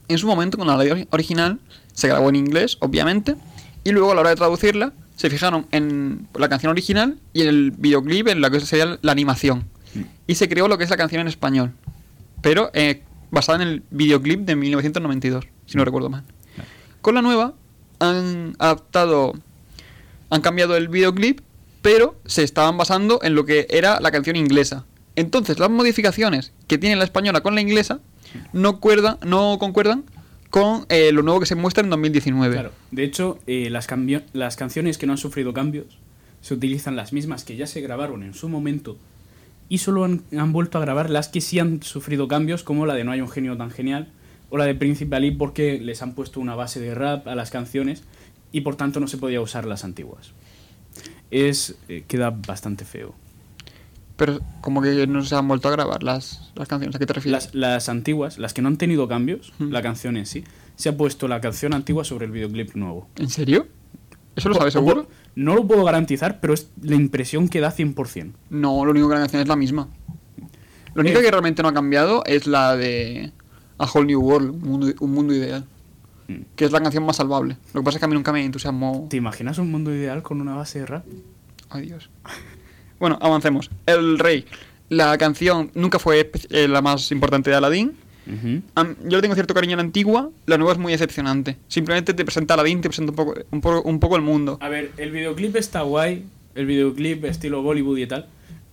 [0.08, 1.60] en su momento con la radio original
[1.94, 3.36] se grabó en inglés, obviamente,
[3.84, 7.50] y luego a la hora de traducirla se fijaron en la canción original y en
[7.50, 9.66] el videoclip en la que sería la animación.
[10.26, 11.74] Y se creó lo que es la canción en español,
[12.42, 16.24] pero eh, basada en el videoclip de 1992, si no recuerdo mal.
[17.04, 17.54] Con la nueva
[18.00, 19.34] han adaptado,
[20.30, 21.42] han cambiado el videoclip,
[21.82, 24.86] pero se estaban basando en lo que era la canción inglesa.
[25.18, 28.00] Entonces las modificaciones que tiene la española con la inglesa
[28.54, 30.06] no, cuerda- no concuerdan
[30.50, 32.54] con eh, lo nuevo que se muestra en 2019.
[32.56, 33.86] Claro, de hecho, eh, las,
[34.32, 35.98] las canciones que no han sufrido cambios
[36.42, 38.98] se utilizan las mismas que ya se grabaron en su momento
[39.68, 43.04] y solo han vuelto a grabar las que sí han sufrido cambios, como la de
[43.04, 44.08] No hay un genio tan genial
[44.54, 47.50] o la de Príncipe Ali, porque les han puesto una base de rap a las
[47.50, 48.04] canciones
[48.52, 50.32] y por tanto no se podía usar las antiguas.
[51.32, 53.16] Es, eh, queda bastante feo.
[54.16, 56.96] Pero como que no se han vuelto a grabar las, las canciones.
[56.96, 57.46] ¿A qué te refieres?
[57.46, 59.72] Las, las antiguas, las que no han tenido cambios, Mm.
[59.72, 60.44] la canción en sí,
[60.76, 63.08] se ha puesto la canción antigua sobre el videoclip nuevo.
[63.16, 63.68] ¿En serio?
[64.36, 65.08] ¿Eso lo sabes seguro?
[65.36, 68.34] No lo puedo garantizar, pero es la impresión que da 100%.
[68.52, 69.88] No, lo único que la canción es la misma.
[70.94, 71.24] Lo único Eh.
[71.24, 73.32] que realmente no ha cambiado es la de
[73.78, 75.66] A Whole New World, un mundo, un mundo ideal.
[76.28, 76.36] Mm.
[76.56, 77.58] que es la canción más salvable.
[77.74, 79.08] Lo que pasa es que a mí nunca me entusiasmó.
[79.10, 81.04] ¿Te imaginas un mundo ideal con una base de rap?
[81.70, 82.10] Ay, Dios.
[83.00, 83.70] Bueno, avancemos.
[83.86, 84.46] El Rey.
[84.90, 87.94] La canción nunca fue eh, la más importante de Aladdin.
[88.76, 91.58] Am- Yo le tengo cierto cariño a la antigua, la nueva es muy decepcionante.
[91.68, 94.58] Simplemente te presenta a Aladdin, te presenta un poco, un poco, un poco el mundo.
[94.62, 98.28] A ver, el videoclip está guay, el videoclip estilo Bollywood y tal.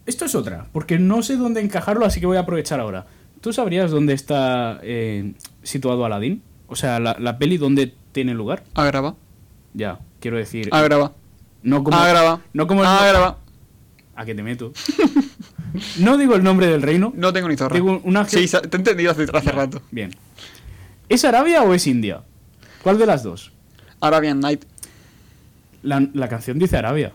[0.06, 3.06] Esto es otra, porque no sé dónde encajarlo, así que voy a aprovechar ahora.
[3.40, 6.42] ¿Tú sabrías dónde está eh, situado Aladdin?
[6.66, 8.64] O sea, la, la peli dónde tiene lugar.
[8.74, 9.16] Agrava,
[9.74, 10.68] Ya, quiero decir.
[10.72, 11.12] agrava,
[11.62, 11.96] no como.
[11.96, 13.38] agrava, No como agrava.
[14.14, 14.72] ¿A qué te meto?
[15.98, 17.12] no digo el nombre del reino.
[17.16, 17.74] No tengo ni zorra.
[17.74, 19.80] Digo una Sí, te he entendido hace, hace rato.
[19.90, 20.10] Bien.
[21.08, 22.22] ¿Es Arabia o es India?
[22.82, 23.52] ¿Cuál de las dos?
[24.00, 24.64] Arabian Night.
[25.82, 27.14] La, la canción dice Arabia.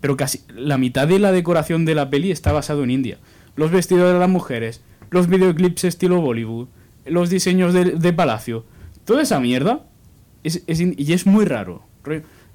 [0.00, 3.18] Pero casi la mitad de la decoración de la peli está basado en India.
[3.56, 6.68] Los vestidos de las mujeres, los videoclips estilo Bollywood,
[7.06, 8.64] los diseños de, de palacio.
[9.04, 9.80] Toda esa mierda
[10.44, 11.82] es, es in- y es muy raro.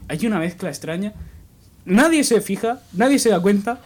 [0.07, 1.13] Hay una mezcla extraña.
[1.85, 3.79] Nadie se fija, nadie se da cuenta.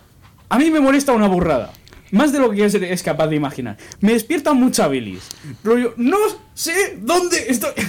[0.49, 1.71] A mí me molesta una burrada.
[2.12, 3.77] Más de lo que es, capaz de imaginar.
[4.01, 5.27] Me despierta mucha bilis.
[5.63, 6.17] Rollo, no
[6.55, 7.71] sé dónde estoy.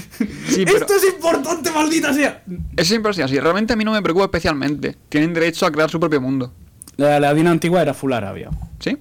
[0.51, 2.43] Sí, Esto es importante, maldita sea.
[2.77, 3.39] Es siempre así.
[3.39, 4.97] Realmente a mí no me preocupa especialmente.
[5.09, 6.53] Tienen derecho a crear su propio mundo.
[6.97, 8.51] La Aladdin antigua era full Arabia.
[8.81, 8.99] ¿Sí?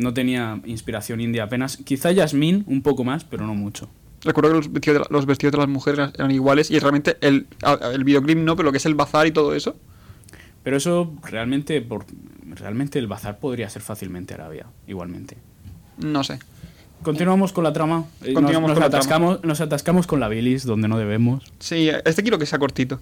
[0.00, 1.76] No tenía inspiración india apenas.
[1.78, 3.88] Quizá Yasmín un poco más, pero no mucho.
[4.22, 7.16] Recuerdo que los vestidos de, la- los vestidos de las mujeres eran- iguales y realmente
[7.20, 7.46] el,
[7.94, 9.76] el videoclip no, pero lo que es el bazar y todo eso.
[10.62, 12.04] Pero eso realmente, por,
[12.44, 15.38] realmente el bazar podría ser fácilmente Arabia, igualmente.
[15.98, 16.38] No sé.
[17.02, 18.04] Continuamos con la trama.
[18.22, 21.50] Eh, Continuamos nos, con nos la atascamos, nos atascamos con la bilis donde no debemos.
[21.58, 23.00] Sí, este quiero que sea cortito.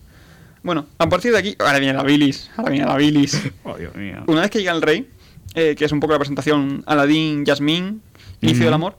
[0.62, 1.56] Bueno, a partir de aquí.
[1.58, 2.48] Ahora viene la bilis.
[2.56, 3.40] Ahora viene la bilis.
[3.64, 4.22] Oh, Dios mío.
[4.28, 5.08] Una vez que llega el rey,
[5.54, 8.02] eh, que es un poco la presentación Aladdin, Yasmín,
[8.40, 8.96] inicio del amor,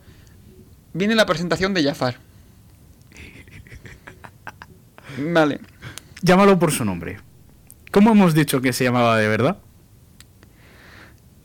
[0.92, 2.16] viene la presentación de Jafar.
[5.18, 5.60] Vale.
[6.22, 7.18] Llámalo por su nombre.
[7.90, 9.58] ¿Cómo hemos dicho que se llamaba de verdad?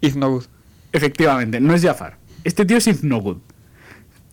[0.01, 0.45] It's no good.
[0.91, 2.17] Efectivamente, no es Jafar.
[2.43, 3.37] Este tío es Iznogud.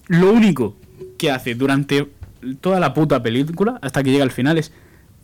[0.09, 0.77] Lo único
[1.17, 2.09] que hace durante
[2.61, 4.73] toda la puta película, hasta que llega al final, es...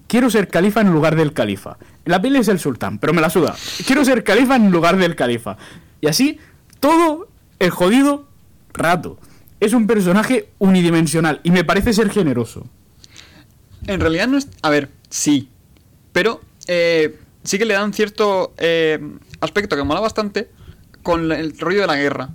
[0.08, 1.76] Quiero ser califa en lugar del califa.
[2.04, 3.54] La peli es el sultán, pero me la suda.
[3.86, 5.56] Quiero ser califa en lugar del califa.
[6.00, 6.38] Y así,
[6.80, 7.28] todo
[7.60, 8.26] el jodido
[8.72, 9.18] rato.
[9.60, 12.66] Es un personaje unidimensional y me parece ser generoso.
[13.86, 14.48] En realidad no es.
[14.62, 15.50] A ver, sí.
[16.12, 18.98] Pero eh, sí que le dan cierto eh,
[19.40, 20.50] aspecto que mola bastante
[21.02, 22.30] con el rollo de la guerra.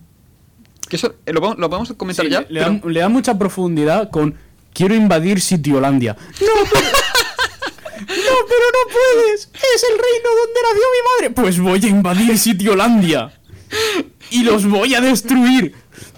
[0.89, 2.41] Que eso eh, lo, lo podemos comentar Sí, ya.
[2.41, 4.35] le, le pero- le dan mucha profundidad con
[4.73, 6.15] quiero invadir Sitiolandia.
[6.41, 6.85] No, pero,
[8.07, 9.49] pero no puedes.
[9.53, 11.41] Es el reino donde nació mi madre.
[11.41, 13.39] Pues voy a invadir Sitiolandia.
[14.31, 15.75] Y los voy a destruir.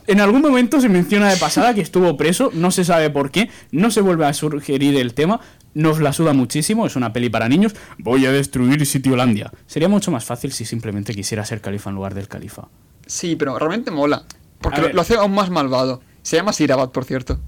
[0.08, 3.50] En algún momento se menciona de pasada que estuvo preso, no se sabe por qué,
[3.72, 5.42] no se vuelve a sugerir el tema,
[5.74, 9.52] nos la suda muchísimo, es una peli para niños, voy a destruir Sitiolandia.
[9.66, 12.68] Sería mucho más fácil si simplemente quisiera ser califa en lugar del califa.
[13.08, 14.26] Sí, pero realmente mola.
[14.62, 16.02] Porque lo, lo hace aún más malvado.
[16.22, 17.40] Se llama Sirabat, por cierto.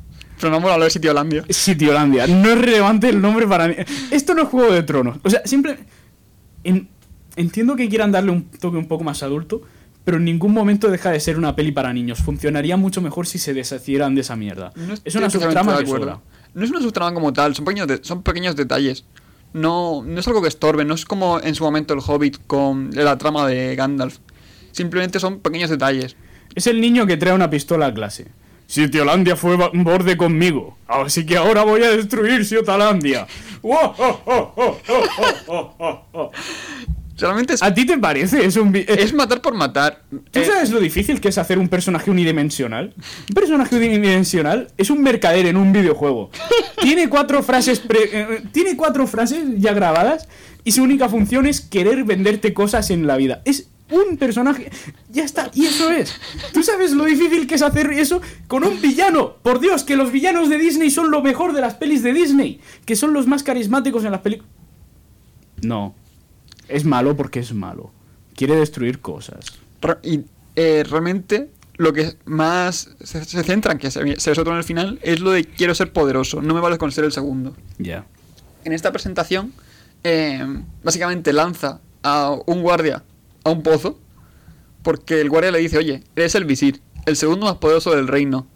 [0.41, 1.43] Mola lo de Sitio Holandia.
[1.49, 2.27] Sitiolandia.
[2.27, 3.75] No es relevante el nombre para mí.
[4.11, 5.17] Esto no es Juego de Tronos.
[5.23, 5.77] O sea, simple...
[6.63, 6.89] en-
[7.35, 9.61] Entiendo que quieran darle un toque un poco más adulto,
[10.03, 12.17] pero en ningún momento deja de ser una peli para niños.
[12.17, 14.71] Funcionaría mucho mejor si se deshacieran de esa mierda.
[14.75, 16.19] No es una subtrama de que sobra.
[16.55, 19.05] No es una subtrama como tal, son pequeños, de- son pequeños detalles.
[19.53, 22.89] No, no es algo que estorbe, no es como en su momento el Hobbit con
[22.91, 24.17] la trama de Gandalf.
[24.71, 26.15] Simplemente son pequeños detalles.
[26.55, 28.29] Es el niño que trae una pistola a clase.
[28.67, 33.25] Sitiolandia fue borde conmigo, así que ahora voy a destruir Sitiolandia.
[33.63, 36.31] ¡Oh, oh, oh, oh, oh, oh, oh, oh!
[37.19, 38.45] Realmente es, ¿A ti te parece?
[38.45, 38.71] Es un...
[38.71, 40.03] vi- es matar por matar.
[40.11, 42.93] ¿Tú Eh, sabes lo difícil que es hacer un personaje unidimensional?
[43.29, 46.29] Un personaje unidimensional es un mercader en un videojuego.
[46.81, 50.27] Tiene cuatro frases pre- eh, tiene cuatro frases ya grabadas
[50.63, 53.41] y su única función es querer venderte cosas en la vida.
[53.45, 54.71] Es un personaje.
[55.09, 56.13] Ya está, y eso es.
[56.53, 59.35] ¿Tú sabes lo difícil que es hacer eso con un villano?
[59.41, 62.59] Por Dios, que los villanos de Disney son lo mejor de las pelis de Disney,
[62.85, 64.51] que son los más carismáticos en las películas.
[65.61, 65.95] No.
[66.67, 67.91] Es malo porque es malo.
[68.35, 69.45] Quiere destruir cosas.
[70.03, 70.21] Y
[70.55, 74.99] eh, realmente lo que más se, se centra en que se, se en el final
[75.03, 77.55] es lo de quiero ser poderoso, no me vale con ser el segundo.
[77.77, 78.05] Ya.
[78.63, 79.53] En esta presentación,
[80.03, 80.43] eh,
[80.83, 83.03] básicamente lanza a un guardia
[83.47, 83.99] a un pozo
[84.83, 88.47] porque el guardia le dice, oye, eres el visir, el segundo más poderoso del reino.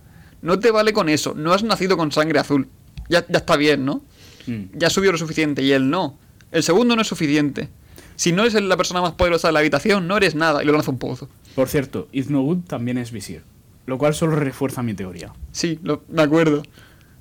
[0.41, 2.67] No te vale con eso, no has nacido con sangre azul.
[3.10, 4.01] Ya, ya está bien, ¿no?
[4.47, 4.63] Mm.
[4.77, 6.17] Ya subido lo suficiente y él no.
[6.51, 7.69] El segundo no es suficiente.
[8.15, 10.63] Si no eres la persona más poderosa de la habitación, no eres nada.
[10.63, 11.30] Y lo lanza un pozo.
[11.56, 13.43] Por cierto, Iznogud también es visir,
[13.86, 15.34] lo cual solo refuerza mi teoría.
[15.51, 16.63] Sí, lo- me acuerdo.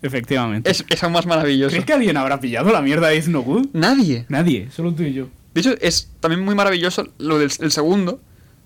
[0.02, 0.70] Efectivamente.
[0.70, 1.70] Es, es aún más maravilloso.
[1.70, 3.68] ¿Crees que alguien habrá pillado la mierda de Good?
[3.72, 4.24] Nadie.
[4.28, 5.28] Nadie, solo tú y yo.
[5.54, 8.20] De hecho, es también muy maravilloso lo del el segundo,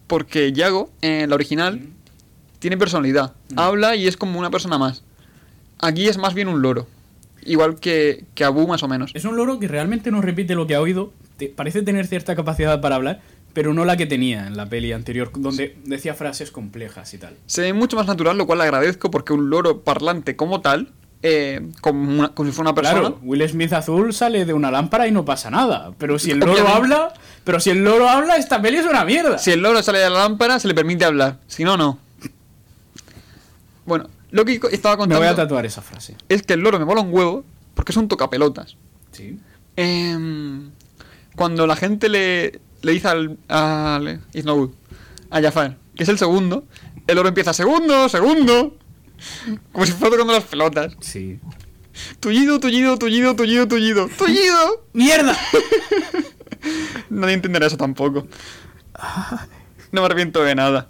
[0.06, 1.80] porque Yago, en la original,
[2.58, 3.34] tiene personalidad.
[3.56, 5.02] Habla y es como una persona más.
[5.80, 6.86] Aquí es más bien un loro.
[7.46, 9.10] Igual que, que Abu, más o menos.
[9.14, 11.12] Es un loro que realmente no repite lo que ha oído.
[11.36, 13.20] te- parece tener cierta capacidad para hablar,
[13.52, 17.36] pero no la que tenía en la peli anterior, donde decía frases complejas y tal.
[17.46, 20.92] Se ve mucho más natural, lo cual le agradezco, porque un loro parlante como tal,
[21.26, 23.00] eh, como, como si fuera una persona.
[23.00, 25.92] Claro, Will Smith azul sale de una lámpara y no pasa nada.
[25.96, 26.76] Pero si el loro Obviamente.
[26.76, 29.38] habla, pero si el loro habla, esta peli es una mierda.
[29.38, 31.38] Si el loro sale de la lámpara, se le permite hablar.
[31.46, 31.98] Si no, no.
[33.87, 36.14] Bueno, lo que estaba Me contando voy a tatuar esa frase.
[36.28, 37.42] es que el loro me mola un huevo
[37.74, 38.76] porque es un tocapelotas.
[39.12, 39.38] Sí.
[39.76, 40.70] Em,
[41.37, 44.20] cuando la gente le, le dice al, al
[45.30, 46.64] a Jafar, que es el segundo,
[47.06, 48.76] el loro empieza segundo, segundo,
[49.72, 50.94] como si fuera tocando las pelotas.
[51.00, 51.38] Sí.
[52.20, 54.84] Tullido, tullido, tullido, tullido, tullido, tullido.
[54.92, 55.37] ¡Mierda!
[57.10, 58.26] Nadie entenderá eso tampoco.
[59.92, 60.88] No me arrepiento de nada.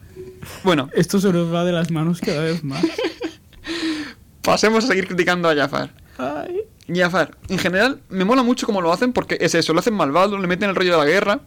[0.62, 2.85] Bueno, Esto se nos va de las manos cada vez más.
[4.42, 5.90] pasemos a seguir criticando a Jafar.
[6.18, 6.61] Ay.
[6.94, 10.38] Jafar, en general, me mola mucho cómo lo hacen porque es eso, lo hacen malvado,
[10.38, 11.40] le meten el rollo de la guerra.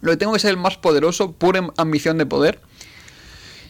[0.00, 2.60] Lo que tengo que ser el más poderoso, pura am- ambición de poder.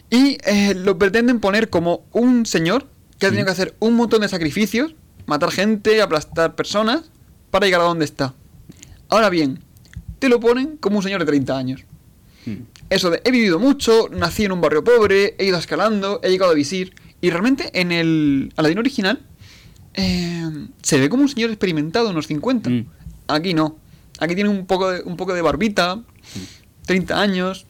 [0.09, 2.87] Y eh, lo pretenden poner como un señor
[3.19, 7.03] que ha tenido que hacer un montón de sacrificios, matar gente, aplastar personas,
[7.49, 8.33] para llegar a donde está.
[9.09, 9.59] Ahora bien,
[10.19, 11.85] te lo ponen como un señor de 30 años.
[12.45, 12.63] Hmm.
[12.89, 16.51] Eso de he vivido mucho, nací en un barrio pobre, he ido escalando, he llegado
[16.51, 16.93] a visir.
[17.21, 19.21] Y realmente en el Aladín original
[19.93, 22.69] eh, se ve como un señor experimentado, unos 50.
[22.69, 22.85] Mm.
[23.27, 23.77] Aquí no.
[24.19, 26.01] Aquí tiene un poco de, un poco de barbita,
[26.85, 27.65] 30 años.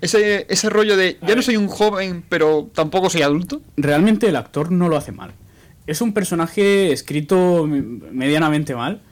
[0.00, 3.60] Ese, ese rollo de ya no soy un joven, pero tampoco soy adulto.
[3.76, 5.32] Realmente el actor no lo hace mal.
[5.86, 9.02] Es un personaje escrito medianamente mal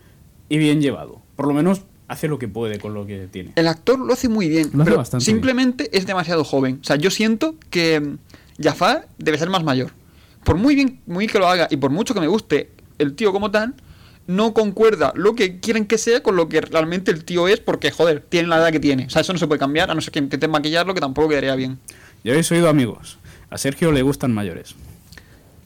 [0.49, 1.23] y bien llevado.
[1.35, 3.53] Por lo menos hace lo que puede con lo que tiene.
[3.57, 6.79] El actor lo hace muy bien, Lo hace pero simplemente es demasiado joven.
[6.81, 8.19] O sea, yo siento que mm,
[8.63, 9.91] Jafar debe ser más mayor.
[10.45, 13.33] Por muy bien, muy que lo haga y por mucho que me guste el tío
[13.33, 13.75] como tal,
[14.27, 17.91] no concuerda lo que quieren que sea con lo que realmente el tío es, porque,
[17.91, 19.07] joder, tiene la edad que tiene.
[19.07, 21.29] O sea, eso no se puede cambiar, a no ser que intenten maquillarlo, que tampoco
[21.29, 21.79] quedaría bien.
[22.25, 23.19] Ya habéis oído, amigos.
[23.51, 24.75] A Sergio le gustan mayores.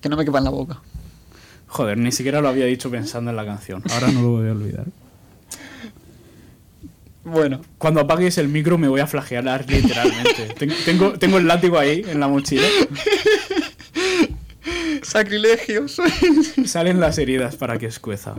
[0.02, 0.80] Que no me quepa en la boca.
[1.68, 3.82] Joder, ni siquiera lo había dicho pensando en la canción.
[3.90, 4.84] Ahora no lo voy a olvidar.
[7.22, 10.54] Bueno, Cuando apagues el micro me voy a flagelar literalmente.
[10.58, 12.66] Ten- tengo, tengo el látigo ahí en la mochila.
[15.04, 16.00] Sacrilegios.
[16.66, 18.34] Salen las heridas para que escueza.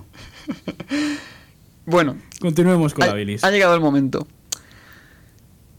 [1.85, 3.43] bueno, Continuemos con ha, la bilis.
[3.43, 4.27] ha llegado el momento.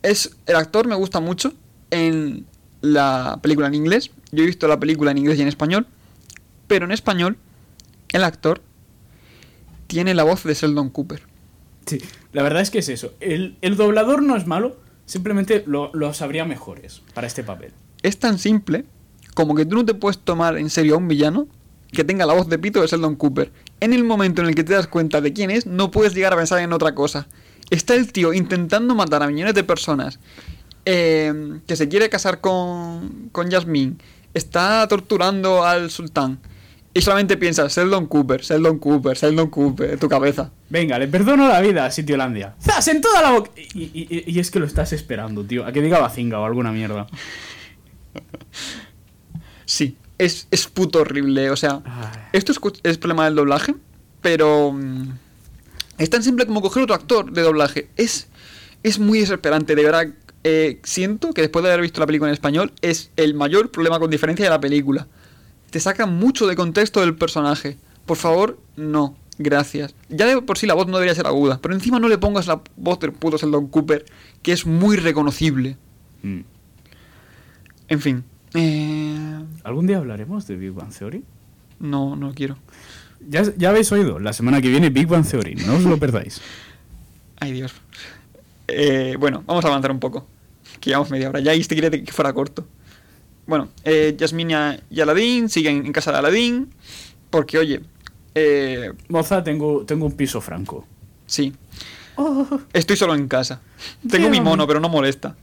[0.02, 1.52] Es, el actor me gusta mucho
[1.90, 2.46] en
[2.80, 4.10] la película en inglés.
[4.32, 5.86] Yo he visto la película en inglés y en español.
[6.66, 7.36] Pero en español,
[8.12, 8.62] el actor
[9.86, 11.22] tiene la voz de Sheldon Cooper.
[11.86, 11.98] Sí,
[12.32, 13.12] la verdad es que es eso.
[13.20, 17.72] El, el doblador no es malo, simplemente lo, lo sabría mejores para este papel.
[18.02, 18.84] Es tan simple
[19.34, 21.46] como que tú no te puedes tomar en serio a un villano
[21.92, 23.52] que tenga la voz de pito de Sheldon Cooper.
[23.80, 26.32] En el momento en el que te das cuenta de quién es, no puedes llegar
[26.32, 27.26] a pensar en otra cosa.
[27.70, 30.18] Está el tío intentando matar a millones de personas,
[30.84, 33.94] eh, que se quiere casar con, con Jasmine,
[34.34, 36.38] está torturando al sultán,
[36.94, 40.50] y solamente piensas, Sheldon Cooper, Sheldon Cooper, Sheldon Cooper, en tu cabeza.
[40.68, 42.54] Venga, le perdono la vida a Sitiolandia.
[42.60, 42.86] ¡Zas!
[42.88, 43.50] En toda la boca.
[43.56, 45.64] Y, y- y- y es que lo estás esperando, tío.
[45.66, 47.06] A que diga Bazinga o alguna mierda.
[49.72, 51.80] Sí, es, es puto horrible, o sea...
[51.86, 52.20] Ay.
[52.34, 53.74] Esto es, es problema del doblaje,
[54.20, 55.12] pero mm,
[55.96, 57.88] es tan simple como coger otro actor de doblaje.
[57.96, 58.26] Es,
[58.82, 60.08] es muy desesperante, de verdad.
[60.44, 63.98] eh, siento que después de haber visto la película en español es el mayor problema
[63.98, 65.06] con diferencia de la película.
[65.70, 67.78] Te saca mucho de contexto del personaje.
[68.04, 69.16] Por favor, no.
[69.38, 69.94] Gracias.
[70.10, 72.46] Ya de por sí la voz no debería ser aguda, pero encima no le pongas
[72.46, 74.04] la voz del puto Sheldon Cooper,
[74.42, 75.78] que es muy reconocible.
[76.22, 76.40] Mm.
[77.88, 78.24] En fin.
[78.54, 81.24] Eh, ¿Algún día hablaremos de Big Bang Theory?
[81.80, 82.56] no, no quiero.
[83.28, 86.40] Ya, ya habéis oído, la semana que viene Big Bang Theory, no os lo perdáis.
[87.38, 87.72] Ay, Dios.
[88.68, 90.26] Eh, bueno, vamos a avanzar un poco.
[90.80, 91.40] Que llevamos media hora.
[91.40, 92.66] Ya este quiere que fuera corto.
[93.46, 96.70] Bueno, eh, Yasmina y Aladín siguen en casa de Aladín.
[97.30, 97.80] Porque, oye,
[98.34, 100.86] eh, Moza, tengo, tengo un piso franco.
[101.26, 101.52] sí.
[102.72, 103.60] Estoy solo en casa.
[104.08, 105.34] Tengo mi mono, pero no molesta.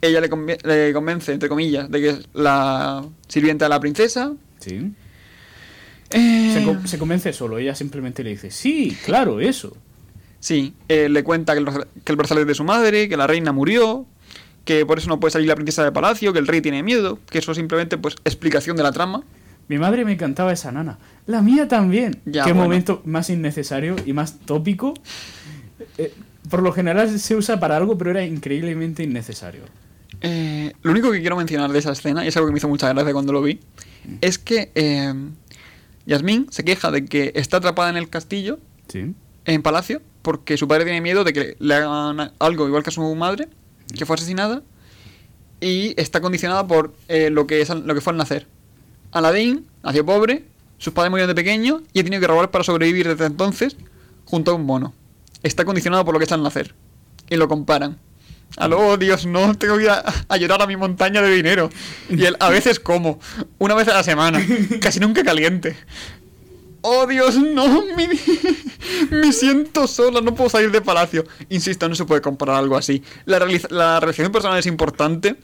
[0.00, 4.32] Ella le, convi- le convence, entre comillas, de que es la sirvienta de la princesa.
[4.58, 4.92] Sí.
[6.10, 9.76] Eh, Se, co- se convence solo, ella simplemente le dice, sí, claro, eso.
[10.38, 11.66] Sí, eh, le cuenta que el,
[12.04, 14.06] que el brazalete es de su madre, que la reina murió,
[14.64, 17.18] que por eso no puede salir la princesa del palacio, que el rey tiene miedo,
[17.30, 19.24] que eso simplemente pues explicación de la trama.
[19.68, 20.98] Mi madre me encantaba esa nana.
[21.26, 22.20] La mía también.
[22.24, 22.64] Ya, Qué bueno.
[22.68, 24.94] momento más innecesario y más tópico.
[25.98, 26.12] Eh,
[26.48, 29.62] por lo general se usa para algo, pero era increíblemente innecesario.
[30.28, 32.68] Eh, lo único que quiero mencionar de esa escena, y es algo que me hizo
[32.68, 33.60] mucha gracia cuando lo vi,
[34.20, 35.14] es que eh,
[36.04, 38.58] Yasmín se queja de que está atrapada en el castillo,
[38.88, 39.14] Sí.
[39.44, 42.92] en palacio, porque su padre tiene miedo de que le hagan algo igual que a
[42.92, 43.48] su madre,
[43.96, 44.62] que fue asesinada,
[45.60, 48.48] y está condicionada por eh, lo, que es, lo que fue al nacer.
[49.12, 50.44] Aladín nació pobre,
[50.78, 53.76] sus padres murieron de pequeño y ha tenido que robar para sobrevivir desde entonces
[54.24, 54.92] junto a un mono.
[55.44, 56.74] Está condicionado por lo que es al nacer.
[57.30, 57.98] Y lo comparan.
[58.56, 61.68] Aló, oh, Dios, no, tengo que ir a, a llorar a mi montaña de dinero.
[62.08, 63.20] Y él, a veces como,
[63.58, 64.40] una vez a la semana,
[64.80, 65.76] casi nunca caliente.
[66.80, 68.08] Oh, Dios, no, me,
[69.10, 71.24] me siento sola, no puedo salir de palacio.
[71.48, 73.02] Insisto, no se puede comparar algo así.
[73.24, 75.36] La, la realización personal es importante.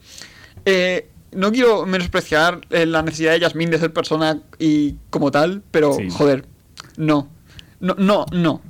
[0.65, 5.62] Eh, no quiero menospreciar eh, la necesidad de Yasmín de ser persona y como tal,
[5.71, 6.09] pero Sí.
[6.11, 6.47] joder,
[6.97, 7.29] no.
[7.81, 8.62] No, no, no.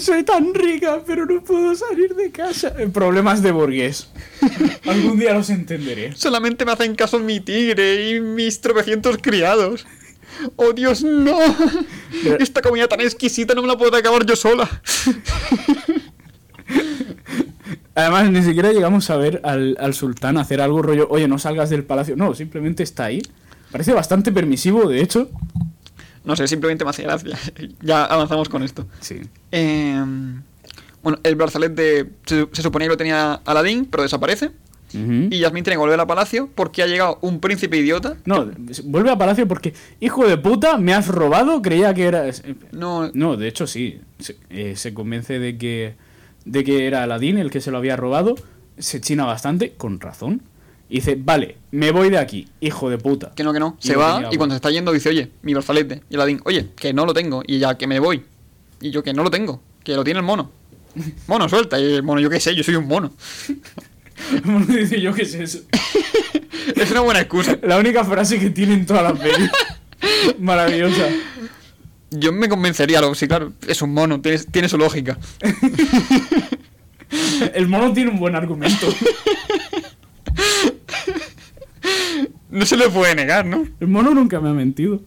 [0.00, 2.72] Soy tan rica, pero no puedo salir de casa.
[2.78, 4.08] Eh, Problemas de burgués.
[4.86, 6.14] Algún día los entenderé.
[6.16, 9.86] Solamente me hacen caso mi tigre y mis tropecientos criados.
[10.56, 11.38] Oh Dios, no.
[12.22, 14.68] Pero- Esta comida tan exquisita no me la puedo acabar yo sola.
[17.94, 21.70] Además, ni siquiera llegamos a ver al, al sultán hacer algo rollo, oye, no salgas
[21.70, 22.14] del palacio.
[22.16, 23.22] No, simplemente está ahí.
[23.72, 25.30] Parece bastante permisivo, de hecho.
[26.26, 27.38] No sé, simplemente me hace gracia.
[27.80, 28.86] Ya avanzamos con esto.
[29.00, 29.20] Sí.
[29.52, 30.04] Eh,
[31.02, 34.50] bueno, el brazalete se, se suponía que lo tenía Aladín, pero desaparece.
[34.92, 38.16] Y Yasmín tiene que volver a palacio porque ha llegado un príncipe idiota.
[38.24, 38.50] No,
[38.84, 42.24] vuelve a palacio porque, hijo de puta, me has robado, creía que era...
[42.72, 44.00] No, No, de hecho sí.
[44.18, 45.96] Se, eh, se convence de que,
[46.46, 48.36] de que era Aladín el que se lo había robado.
[48.78, 50.42] Se china bastante, con razón.
[50.88, 53.32] Y dice, vale, me voy de aquí, hijo de puta.
[53.34, 53.76] que no, que no.
[53.82, 56.02] Y Se va y cuando se está yendo dice, oye, mi brazalete.
[56.08, 57.42] Y Aladín, oye, que no lo tengo.
[57.46, 58.22] Y ya, que me voy.
[58.80, 59.60] Y yo, que no lo tengo.
[59.82, 60.50] Que lo tiene el mono.
[61.26, 61.78] Mono, suelta.
[61.78, 63.12] Y el mono, yo qué sé, yo soy un mono.
[64.44, 65.60] Bueno, dice yo qué es eso.
[66.74, 67.58] Es una buena excusa.
[67.62, 69.48] La única frase que tiene en toda la peli.
[70.40, 71.08] Maravillosa.
[72.10, 75.16] Yo me convencería, lo sí, claro, es un mono, tiene, tiene su lógica.
[77.54, 78.88] El mono tiene un buen argumento.
[82.56, 83.66] No se le puede negar, ¿no?
[83.80, 85.02] El mono nunca me ha mentido.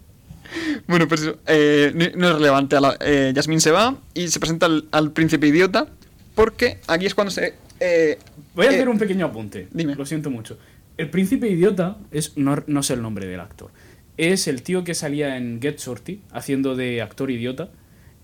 [0.88, 2.76] Bueno, pues eso, eh, no es relevante.
[2.76, 5.88] A la- eh, Yasmín se va y se presenta al, al príncipe idiota
[6.36, 7.54] porque aquí es cuando se...
[7.80, 8.18] eh,
[8.56, 9.68] Voy a eh, hacer un pequeño apunte.
[9.72, 9.96] dime.
[9.96, 10.58] Lo siento mucho.
[10.98, 13.72] El príncipe idiota es no, no sé el nombre del actor.
[14.18, 17.70] Es el tío que salía en Get Shorty haciendo de actor idiota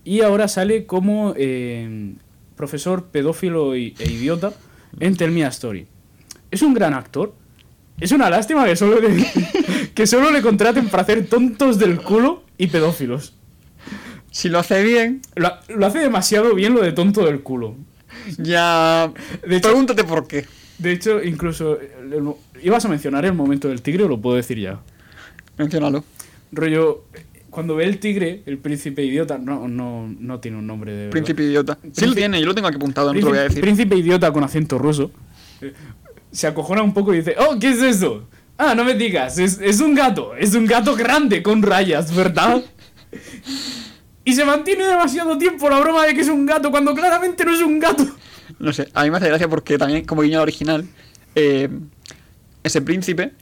[0.04, 2.14] y ahora sale como eh,
[2.56, 4.52] profesor pedófilo y- e idiota
[5.00, 5.86] en Tell Me a Story.
[6.50, 7.34] Es un gran actor.
[8.00, 9.24] Es una lástima que solo le,
[9.94, 13.34] que solo le contraten para hacer tontos del culo y pedófilos.
[14.30, 17.74] Si lo hace bien, Lo, lo hace demasiado bien lo de tonto del culo.
[18.38, 19.10] ya...
[19.46, 20.44] De hecho- Pregúntate por qué.
[20.78, 21.78] De hecho, incluso.
[21.80, 22.32] el- el-
[22.62, 24.80] ¿Ibas a mencionar el momento del tigre o lo puedo decir ya?
[25.56, 26.04] Menciónalo.
[26.52, 27.04] Rollo.
[27.48, 29.38] Cuando ve el tigre, el príncipe idiota.
[29.38, 30.98] No, no, no tiene un nombre de.
[30.98, 31.12] verdad.
[31.12, 31.78] Príncipe idiota.
[31.80, 33.60] Sí lo Príncipe- tiene, yo lo tengo aquí apuntado, no te lo voy a Príncipe,
[33.66, 33.74] decir.
[33.76, 35.10] príncipe idiota con acento ruso.
[36.36, 38.28] Se acojona un poco y dice: ¡Oh, qué es eso!
[38.58, 40.36] Ah, no me digas, es, es un gato.
[40.36, 42.62] Es un gato grande con rayas, ¿verdad?
[44.22, 47.54] Y se mantiene demasiado tiempo la broma de que es un gato cuando claramente no
[47.54, 48.04] es un gato.
[48.58, 50.86] No sé, a mí me hace gracia porque también, como guiño al original,
[51.34, 51.70] eh,
[52.62, 53.32] ese príncipe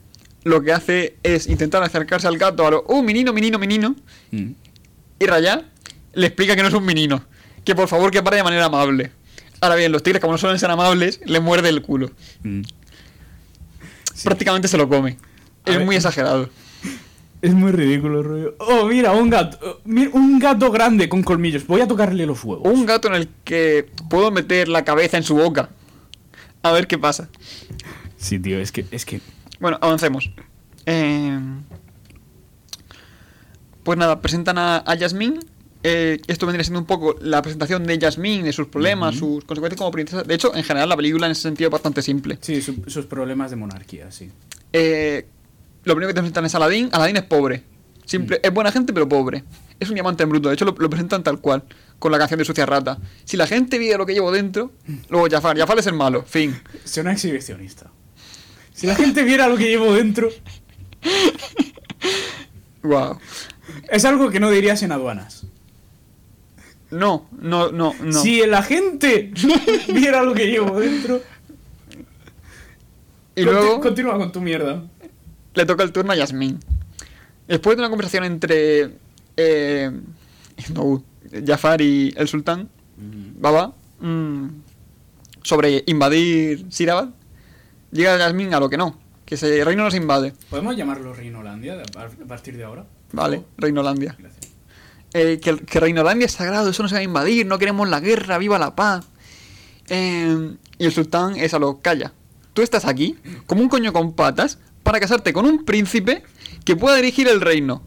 [0.43, 3.95] lo que hace es intentar acercarse al gato a lo, ¡uh, menino, menino, menino!
[4.31, 5.65] Y Raya
[6.13, 7.25] le explica que no es un menino,
[7.65, 9.11] que por favor que pare de manera amable.
[9.59, 12.11] Ahora bien, los tigres, como no suelen ser amables, le muerde el culo.
[12.43, 12.61] Mm.
[14.23, 15.17] Prácticamente se lo come.
[15.65, 15.85] A es ver.
[15.85, 16.49] muy exagerado.
[17.41, 18.55] Es muy ridículo, rollo.
[18.59, 19.59] Oh, mira, un gato.
[19.61, 21.67] oh, mira, un gato grande con colmillos.
[21.67, 22.65] Voy a tocarle los huevos.
[22.71, 25.69] Un gato en el que puedo meter la cabeza en su boca.
[26.63, 27.29] A ver qué pasa.
[28.17, 28.85] Sí, tío, es que.
[28.89, 29.21] Es que...
[29.59, 30.31] Bueno, avancemos.
[30.87, 31.39] Eh,
[33.83, 35.39] Pues nada, presentan a, a Yasmín.
[35.87, 39.77] Eh, esto vendría siendo un poco la presentación de Yasmín, de sus problemas, sus consecuencias
[39.77, 40.23] como princesa.
[40.23, 42.39] De hecho, en general, la película en ese sentido es bastante simple.
[42.41, 44.31] Sí, su- sus problemas de monarquía, sí.
[44.73, 45.27] Eh,
[45.83, 46.89] lo primero que te presentan es Aladín.
[46.91, 47.61] Aladín es pobre.
[48.03, 49.43] Simple, Es buena gente, pero pobre.
[49.79, 50.49] Es un diamante en bruto.
[50.49, 51.63] De hecho, lo, lo presentan tal cual,
[51.99, 52.97] con la canción de Sucia Rata.
[53.23, 54.71] Si la gente viera lo que llevo dentro,
[55.09, 55.55] luego Jafar.
[55.57, 56.59] Jafar es el malo, fin.
[56.83, 57.91] Suena exhibicionista.
[58.73, 60.29] Si la gente viera lo que llevo dentro,
[62.83, 63.19] Wow.
[63.89, 65.45] es algo que no dirías en aduanas.
[66.91, 68.21] No, no, no, no.
[68.21, 69.31] Si la gente
[69.93, 71.21] viera lo que llevo dentro.
[73.35, 74.83] y Conti- luego Continúa con tu mierda.
[75.53, 76.59] le toca el turno a Yasmín.
[77.47, 78.91] Después de una conversación entre
[79.37, 79.91] eh,
[80.73, 81.03] no,
[81.45, 82.69] Jafar y el sultán,
[83.37, 84.47] Baba, mm,
[85.43, 87.09] sobre invadir Sirabad,
[87.91, 90.33] llega Yasmín a lo que no, que ese reino no se invade.
[90.49, 92.85] ¿Podemos llamarlo Reinolandia a partir de ahora?
[93.11, 94.15] Vale, Reinolandia.
[94.17, 94.45] Gracias.
[95.17, 98.01] Eh, que, que Reinolandia es sagrado, eso no se va a invadir, no queremos la
[98.01, 99.05] guerra, viva la paz.
[99.87, 102.11] Eh, y el sultán es a lo calla.
[102.53, 106.23] Tú estás aquí, como un coño con patas, para casarte con un príncipe
[106.65, 107.81] que pueda dirigir el reino.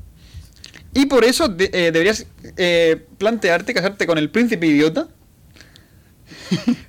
[0.95, 2.27] Y por eso de- eh, deberías
[2.57, 5.09] eh, plantearte casarte con el príncipe idiota.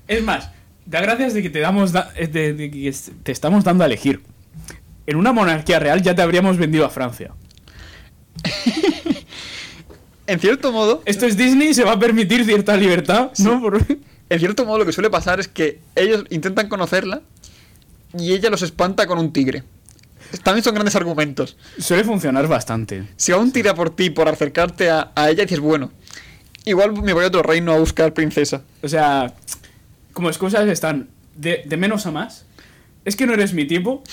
[0.07, 0.49] Es más,
[0.85, 3.87] da gracias de que te damos da- eh, de, de que te estamos dando a
[3.87, 4.21] elegir.
[5.05, 7.33] En una monarquía real ya te habríamos vendido a Francia.
[10.30, 13.59] En cierto modo, Esto es Disney, se va a permitir cierta libertad, ¿no?
[13.61, 13.84] Por-
[14.30, 17.21] en cierto modo lo que suele pasar es que ellos intentan conocerla
[18.17, 19.63] y ella los espanta con un tigre.
[20.43, 21.57] También son grandes argumentos.
[21.80, 23.05] Suele funcionar bastante.
[23.17, 25.91] Si aún tira por ti por acercarte a, a ella, dices, bueno,
[26.65, 28.61] igual me voy a otro reino a buscar princesa.
[28.84, 29.34] O sea,
[30.13, 32.45] como excusas están de, de menos a más.
[33.05, 34.03] Es que no eres mi tipo.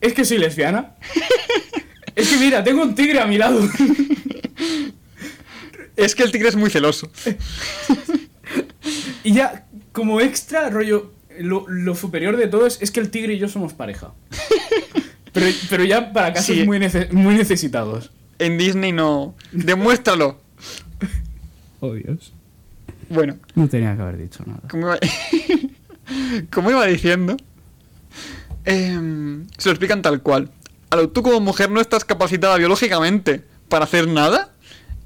[0.00, 0.94] Es que soy lesbiana.
[2.14, 3.60] Es que mira, tengo un tigre a mi lado.
[5.96, 7.10] Es que el tigre es muy celoso.
[9.24, 13.34] Y ya, como extra, rollo, lo, lo superior de todo es, es que el tigre
[13.34, 14.12] y yo somos pareja.
[15.32, 16.64] Pero, pero ya para casos Sí.
[16.64, 18.10] muy, nece- muy necesitados.
[18.38, 19.34] En Disney no.
[19.52, 20.40] Demuéstralo.
[21.80, 22.32] Oh, Dios.
[23.08, 24.60] Bueno, No tenía que haber dicho nada.
[24.68, 24.98] como iba,
[26.52, 27.36] como iba diciendo,
[28.64, 30.50] em, se lo explican tal cual.
[31.12, 34.52] Tú como mujer no estás capacitada biológicamente para hacer nada,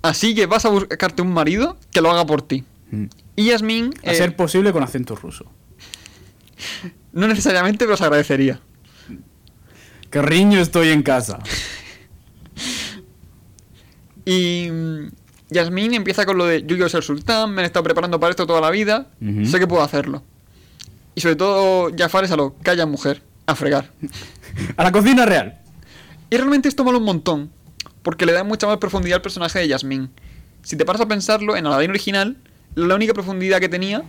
[0.02, 2.64] así que vas a buscarte un marido que lo haga por ti.
[2.90, 3.04] Mm.
[3.36, 5.46] Y Yasmin, A eh, ser posible con acento ruso.
[7.12, 8.60] no necesariamente, pero os agradecería.
[10.10, 11.38] Que riño estoy en casa.
[14.24, 15.08] Y mm,
[15.50, 18.46] Yasmín empieza con lo de yo quiero ser sultán, me han estado preparando para esto
[18.46, 19.08] toda la vida,
[19.44, 20.22] sé que puedo hacerlo.
[21.14, 23.90] Y sobre todo Jafar es a lo calla mujer, a fregar.
[24.76, 25.60] A la cocina real.
[26.28, 27.50] Y realmente esto mola un montón,
[28.02, 30.10] porque le da mucha más profundidad al personaje de Yasmín.
[30.62, 32.36] Si te paras a pensarlo, en Aladdin original,
[32.74, 34.02] la única profundidad que tenía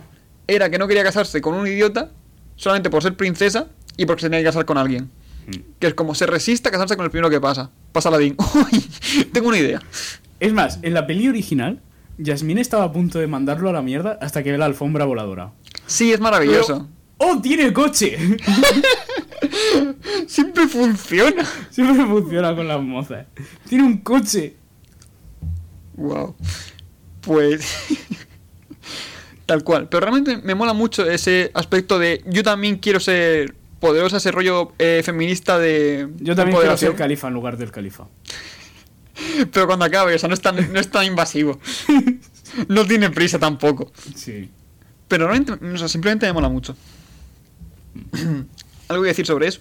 [0.46, 2.10] era que no quería casarse con un idiota
[2.56, 5.10] solamente por ser princesa y porque se tenía que casar con alguien.
[5.80, 7.70] Que es como se resiste a casarse con el primero que pasa.
[7.92, 8.36] Pasa Aladdin.
[8.54, 8.86] Uy,
[9.32, 9.80] tengo una idea.
[10.40, 11.80] Es más, en la peli original,
[12.18, 15.52] Yasmín estaba a punto de mandarlo a la mierda hasta que ve la alfombra voladora.
[15.86, 16.86] Sí, es maravilloso.
[17.18, 18.16] Pero- ¡Oh, tiene coche!
[20.26, 21.44] Siempre funciona.
[21.70, 23.26] Siempre funciona con las mozas.
[23.68, 24.56] Tiene un coche.
[25.94, 26.34] Wow.
[27.20, 27.66] Pues.
[29.46, 29.88] Tal cual.
[29.88, 34.72] Pero realmente me mola mucho ese aspecto de yo también quiero ser poderosa, ese rollo
[34.78, 36.08] eh, feminista de.
[36.18, 38.06] Yo también quiero ser califa en lugar del califa.
[39.52, 41.58] Pero cuando acabe, o sea, no es tan, no es tan invasivo.
[42.68, 43.90] No tiene prisa tampoco.
[44.14, 44.50] Sí.
[45.08, 46.76] Pero realmente, o sea, simplemente me mola mucho.
[48.88, 49.60] ¿Algo que decir sobre eso?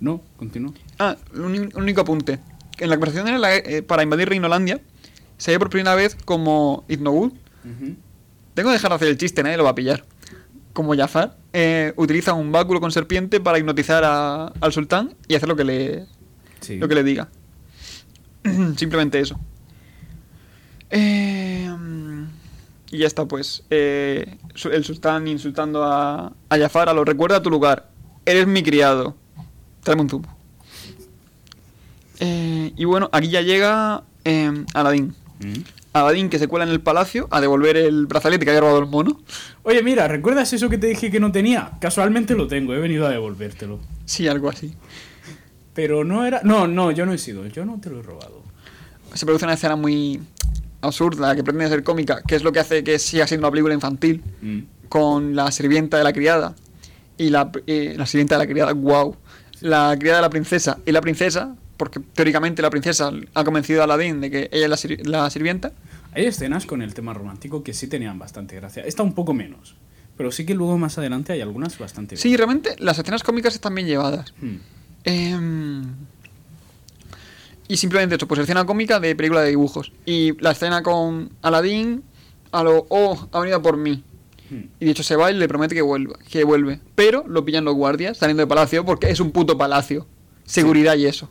[0.00, 0.72] No, continúa.
[0.98, 2.38] Ah, un, un único apunte.
[2.78, 4.80] En la conversación la- eh, para invadir Reinolandia,
[5.38, 7.32] se ve por primera vez como Iznogul.
[8.54, 10.04] Tengo que dejar de hacer el chiste, nadie lo va a pillar.
[10.72, 15.48] Como Jafar, eh, utiliza un báculo con serpiente para hipnotizar a- al sultán y hacer
[15.48, 16.06] lo que le,
[16.60, 16.76] Sí.
[16.78, 17.28] lo que le diga.
[18.76, 19.38] Simplemente eso.
[20.90, 21.68] Eh,
[22.90, 23.64] y ya está, pues.
[23.70, 24.36] eh,
[24.70, 27.88] el sultán insultando a, a Jafar, a lo recuerda a tu lugar.
[28.26, 29.14] Eres mi criado.
[29.82, 30.36] Tráeme un zumo.
[32.20, 35.14] Eh, y bueno, aquí ya llega eh, Aladín.
[35.40, 35.60] Mm.
[35.92, 38.86] Aladín que se cuela en el palacio a devolver el brazalete que había robado el
[38.86, 39.20] mono.
[39.62, 41.72] Oye, mira, ¿recuerdas eso que te dije que no tenía?
[41.80, 43.78] Casualmente lo tengo, he venido a devolvértelo.
[44.04, 44.74] Sí, algo así.
[45.74, 46.40] Pero no era...
[46.44, 48.42] No, no, yo no he sido, yo no te lo he robado.
[49.12, 50.20] Se produce una escena muy
[50.80, 53.74] absurda que pretende ser cómica, que es lo que hace que siga siendo una película
[53.74, 54.58] infantil, Mm.
[54.88, 56.54] con la sirvienta de la criada
[57.18, 59.16] y la, eh, la sirvienta de la criada, wow,
[59.60, 63.84] la criada de la princesa y la princesa, porque teóricamente la princesa ha convencido a
[63.84, 65.72] Aladdin de que ella es la, sir- la sirvienta.
[66.12, 68.82] Hay escenas con el tema romántico que sí tenían bastante gracia.
[68.84, 69.74] Esta un poco menos.
[70.16, 73.74] Pero sí que luego más adelante hay algunas bastante Sí, realmente las escenas cómicas están
[73.74, 74.32] bien llevadas.
[74.40, 74.56] bien.
[74.56, 74.60] Mm.
[75.06, 75.84] Em,
[77.66, 79.90] y simplemente eso, pues escena cómica de película de dibujos.
[80.06, 82.02] Y la escena con Aladdin,
[82.52, 84.04] a lo, oh, ha venido por mí.
[84.50, 86.80] Y de hecho se va y le promete que vuelva, que vuelve.
[86.94, 90.06] Pero lo pillan los guardias saliendo del palacio porque es un puto palacio.
[90.44, 91.28] Seguridad y eso.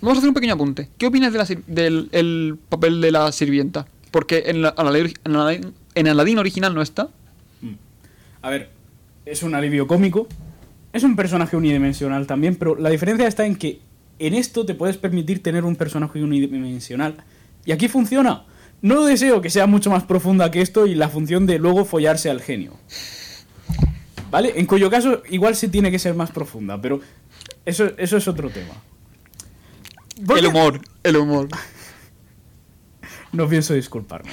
[0.00, 0.88] Vamos a hacer un pequeño apunte.
[0.98, 1.32] ¿Qué opinas
[1.66, 3.86] del el papel de la sirvienta?
[4.10, 7.08] Porque en, la, en en original no está.
[7.60, 7.74] Mm.
[8.42, 8.70] A ver,
[9.26, 10.26] es un alivio cómico.
[10.92, 13.80] Es un personaje unidimensional también, pero la diferencia está en que
[14.18, 17.16] en esto te puedes permitir tener un personaje unidimensional.
[17.64, 18.44] Y aquí funciona.
[18.82, 22.30] No deseo que sea mucho más profunda que esto y la función de luego follarse
[22.30, 22.76] al genio.
[24.30, 24.54] ¿Vale?
[24.56, 27.00] En cuyo caso igual sí tiene que ser más profunda, pero
[27.66, 28.74] eso, eso es otro tema.
[30.36, 31.48] El humor, el humor.
[33.32, 34.28] No pienso disculparme.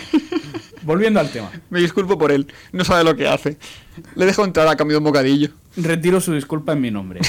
[0.81, 1.51] Volviendo al tema.
[1.69, 2.51] Me disculpo por él.
[2.71, 3.57] No sabe lo que hace.
[4.15, 5.49] Le dejo entrar a cambio de un bocadillo.
[5.75, 7.19] Retiro su disculpa en mi nombre.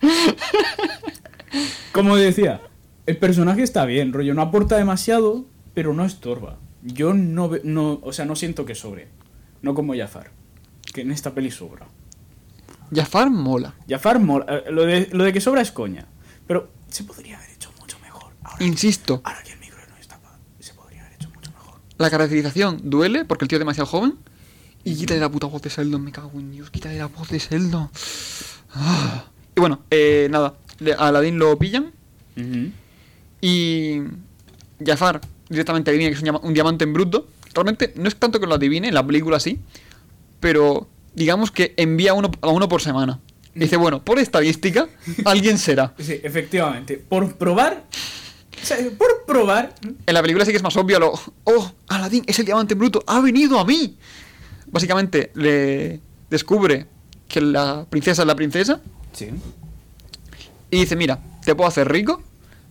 [1.92, 2.62] Como decía,
[3.06, 5.46] el personaje está bien, rollo, no aporta demasiado,
[5.78, 6.58] pero no estorba.
[6.82, 9.06] Yo no, no o sea, no siento que sobre.
[9.62, 10.32] No como Jafar,
[10.92, 11.86] que en esta peli sobra.
[12.92, 13.76] Jafar mola.
[13.88, 16.04] Jafar, mola- eh, lo de, lo de que sobra es coña,
[16.48, 18.32] pero se podría haber hecho mucho mejor.
[18.42, 20.18] Ahora, Insisto, ahora que el micro no está,
[20.58, 21.74] se podría haber hecho mucho mejor.
[21.96, 24.14] la caracterización duele porque el tío es demasiado joven.
[24.82, 27.38] Y quítale la puta voz de Sheldon, me cago en Dios, quítale la voz de
[27.38, 27.88] Sheldon.
[28.74, 29.26] Ah.
[29.56, 30.54] Y bueno, eh, nada,
[30.98, 31.92] a Aladdin lo pillan
[33.40, 34.00] y
[34.84, 37.28] Jafar directamente adivina que es un, diamante en bruto.
[37.54, 39.58] Realmente no es tanto que lo adivine, en la película sí,
[40.40, 43.20] pero digamos que envía uno, a uno por semana.
[43.54, 44.88] Dice, bueno, por estadística,
[45.24, 45.94] alguien será.
[45.98, 46.96] Sí, efectivamente.
[46.96, 47.84] Por probar,
[48.62, 49.74] o sea, por probar,
[50.06, 51.12] En la película sí que es más obvio lo.
[51.44, 51.72] ¡Oh!
[51.88, 53.96] Aladdin es el diamante en bruto, ha venido a mí.
[54.66, 56.86] Básicamente le descubre
[57.26, 58.80] que la princesa es la princesa
[59.12, 59.30] sí.
[60.70, 62.22] y dice: Mira, te puedo hacer rico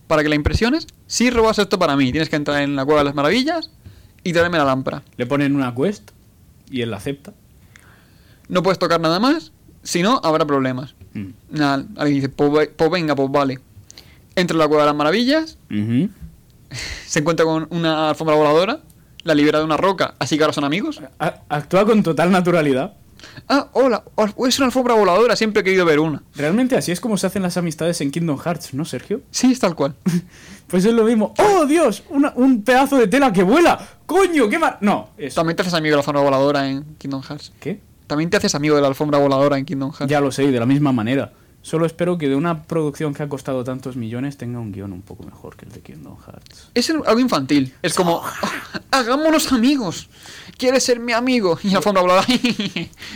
[0.08, 0.86] para que la impresiones.
[1.06, 3.70] Si robas esto para mí, tienes que entrar en la cueva de las maravillas
[4.24, 5.02] y traerme la lámpara.
[5.16, 6.10] le ponen una quest
[6.70, 7.32] y él la acepta.
[8.48, 9.52] No puedes tocar nada más,
[9.82, 10.94] si no, habrá problemas.
[11.14, 11.26] Mm.
[11.50, 13.60] Nada, alguien dice: Pues pues venga, pues vale.
[14.34, 15.58] Entra en la cueva de las maravillas,
[17.06, 18.80] se encuentra con una alfombra voladora,
[19.24, 21.00] la libera de una roca, así que ahora son amigos.
[21.18, 22.94] A- Actúa con total naturalidad.
[23.48, 26.22] Ah, hola, oh, es una alfombra voladora, siempre he querido ver una.
[26.34, 29.20] Realmente así es como se hacen las amistades en Kingdom Hearts, ¿no, Sergio?
[29.30, 29.94] Sí, es tal cual.
[30.68, 31.32] Pues es lo mismo.
[31.38, 32.02] ¡Oh, Dios!
[32.10, 33.78] Una- un pedazo de tela que vuela.
[34.04, 34.50] ¡Coño!
[34.50, 34.76] ¡Qué mar...
[34.82, 35.36] No, eso.
[35.36, 37.54] También te haces amigo de la alfombra voladora en Kingdom Hearts.
[37.58, 37.80] ¿Qué?
[38.06, 40.10] También te haces amigo de la alfombra voladora en Kingdom Hearts.
[40.10, 41.32] Ya lo sé, y de la misma manera.
[41.68, 45.02] Solo espero que de una producción que ha costado tantos millones tenga un guion un
[45.02, 46.70] poco mejor que el de Kingdom Hearts.
[46.72, 47.74] Es algo infantil.
[47.82, 50.08] Es como, "Ah, hagámonos amigos.
[50.56, 51.58] ¿Quieres ser mi amigo?
[51.62, 52.26] Y la alfombra voladora,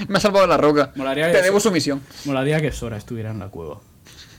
[0.07, 0.93] me ha salvado de la roca.
[0.97, 2.03] Molaría Te debo su misión.
[2.27, 3.81] Molaría que Sora estuviera en la cueva.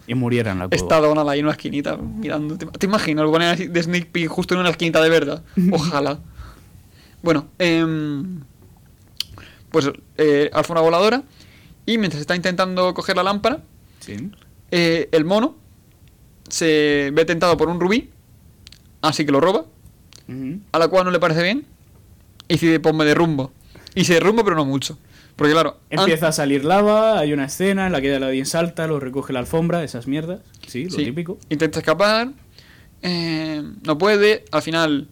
[0.06, 0.76] Y muriera en la cueva.
[0.80, 2.56] Está Donald ahí en una esquinita mirando.
[2.56, 3.26] ¿Te, imaginas?
[3.26, 5.42] Lo ponen de sneak peek justo en una esquinita de verdad.
[5.72, 6.20] Ojalá.
[7.24, 8.42] bueno, em,
[9.72, 9.90] pues
[10.20, 11.24] eh, alfombra voladora.
[11.88, 13.64] Y mientras está intentando coger la lámpara,
[14.06, 14.30] Sí.
[14.72, 15.56] eh, el mono
[16.50, 18.10] se ve tentado por un rubí,
[19.02, 19.66] así que lo roba,
[20.72, 21.66] a la cual no le parece bien,
[22.48, 23.52] y decide ponme de rumbo.
[23.96, 24.98] Y se derrumba, pero no mucho.
[25.36, 29.00] Porque claro, Empieza a salir lava, hay una escena en la que Aladdin salta, lo
[29.00, 30.42] recoge la alfombra, esas mierdas.
[30.68, 31.38] Sí, lo sí, típico.
[31.50, 32.32] intenta escapar,
[33.02, 35.08] eh, no puede, al final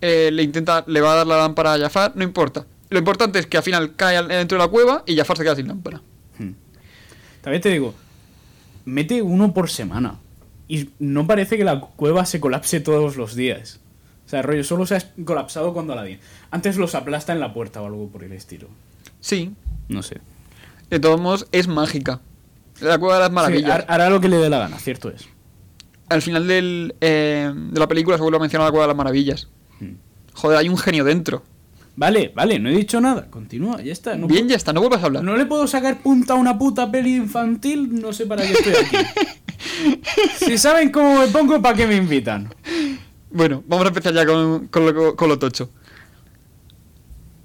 [0.00, 2.66] eh, le intenta, le va a dar la lámpara a Jafar, no importa.
[2.88, 5.54] Lo importante es que al final cae dentro de la cueva y Jafar se queda
[5.56, 6.00] sin lámpara.
[6.38, 6.52] Hmm.
[7.40, 7.94] También te digo,
[8.84, 10.16] mete uno por semana.
[10.68, 13.80] Y no parece que la cueva se colapse todos los días.
[14.26, 16.20] O sea, rollo, solo se ha colapsado cuando Aladdin.
[16.52, 18.68] Antes los aplasta en la puerta o algo por el estilo.
[19.20, 19.52] Sí,
[19.88, 20.18] No sé.
[20.88, 22.20] de todos modos es mágica.
[22.80, 23.70] La cueva de las maravillas.
[23.70, 25.28] har- hará lo que le dé la gana, cierto es.
[26.08, 28.96] al final del, eh, de la película se vuelve a mencionar la cueva de las
[28.96, 29.48] maravillas.
[29.80, 29.94] Hmm.
[30.34, 31.42] Joder, hay un genio dentro.
[32.00, 33.26] Vale, vale, no he dicho nada.
[33.28, 34.16] Continúa, ya está.
[34.16, 35.22] No Bien, puedo- ya está, no vuelvas a hablar.
[35.22, 38.72] No le puedo sacar punta a una puta peli infantil, no sé para qué estoy
[38.72, 40.00] aquí.
[40.46, 42.48] si saben cómo me pongo, ¿para qué me invitan?
[43.30, 45.68] Bueno, vamos a empezar ya con, con lo, con lo tocho.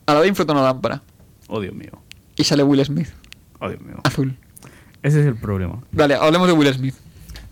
[0.06, 1.02] Aladdin frota una lámpara
[1.48, 1.92] Oh, Dios mío.
[2.38, 3.10] y sale Will Smith,
[3.60, 3.98] Oh, Dios mío.
[4.06, 4.38] azul.
[5.04, 5.82] Ese es el problema.
[5.92, 6.96] Vale, hablemos de Will Smith.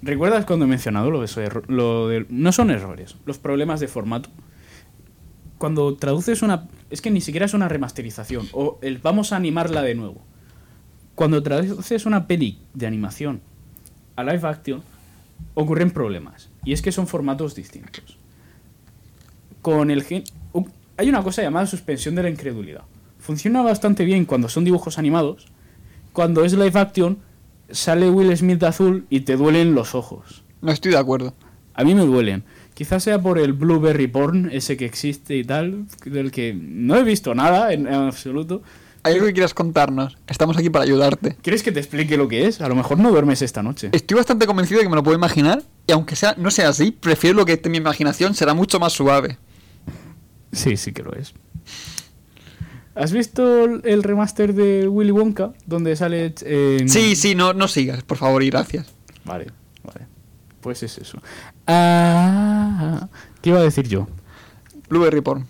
[0.02, 4.30] ¿Recuerdas cuando he mencionado lo de, lo de- No son errores, los problemas de formato.
[5.64, 6.68] Cuando traduces una...
[6.90, 8.50] Es que ni siquiera es una remasterización.
[8.52, 10.20] O el vamos a animarla de nuevo.
[11.16, 13.40] Cuando traduces una peli de animación
[14.18, 14.84] a live action,
[15.54, 16.50] ocurren problemas.
[16.66, 18.18] Y es que son formatos distintos.
[19.62, 20.26] Con el gen...
[20.98, 22.84] Hay una cosa llamada suspensión de la incredulidad.
[23.20, 25.48] Funciona bastante bien cuando son dibujos animados.
[26.12, 27.20] Cuando es live action,
[27.72, 30.44] sale Will Smith de azul y te duelen los ojos.
[30.60, 31.34] No estoy de acuerdo.
[31.74, 32.44] A mí me duelen.
[32.74, 37.04] Quizás sea por el blueberry porn, ese que existe y tal, del que no he
[37.04, 38.64] visto nada en, en absoluto.
[39.04, 40.18] ¿Hay algo que quieras contarnos?
[40.28, 41.36] Estamos aquí para ayudarte.
[41.42, 42.62] ¿Quieres que te explique lo que es?
[42.62, 43.90] A lo mejor no duermes esta noche.
[43.92, 45.62] Estoy bastante convencido de que me lo puedo imaginar.
[45.86, 48.80] Y aunque sea, no sea así, prefiero lo que esté en mi imaginación será mucho
[48.80, 49.38] más suave.
[50.54, 51.34] Sí, sí que lo es.
[52.96, 55.52] ¿Has visto el remaster de Willy Wonka?
[55.66, 56.34] Donde sale...
[56.46, 58.94] eh, Sí, sí, no, no sigas, por favor, y gracias.
[59.26, 59.48] Vale,
[59.84, 60.06] vale.
[60.62, 61.20] Pues es eso.
[61.68, 62.53] Ah,
[63.42, 64.08] ¿Qué iba a decir yo?
[64.90, 65.46] Blueberry Porn.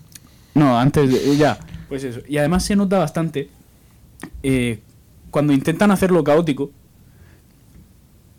[0.54, 1.58] No, antes de, ya.
[1.88, 2.20] Pues eso.
[2.28, 3.50] Y además se nota bastante
[4.42, 4.80] eh,
[5.30, 6.70] cuando intentan hacerlo caótico.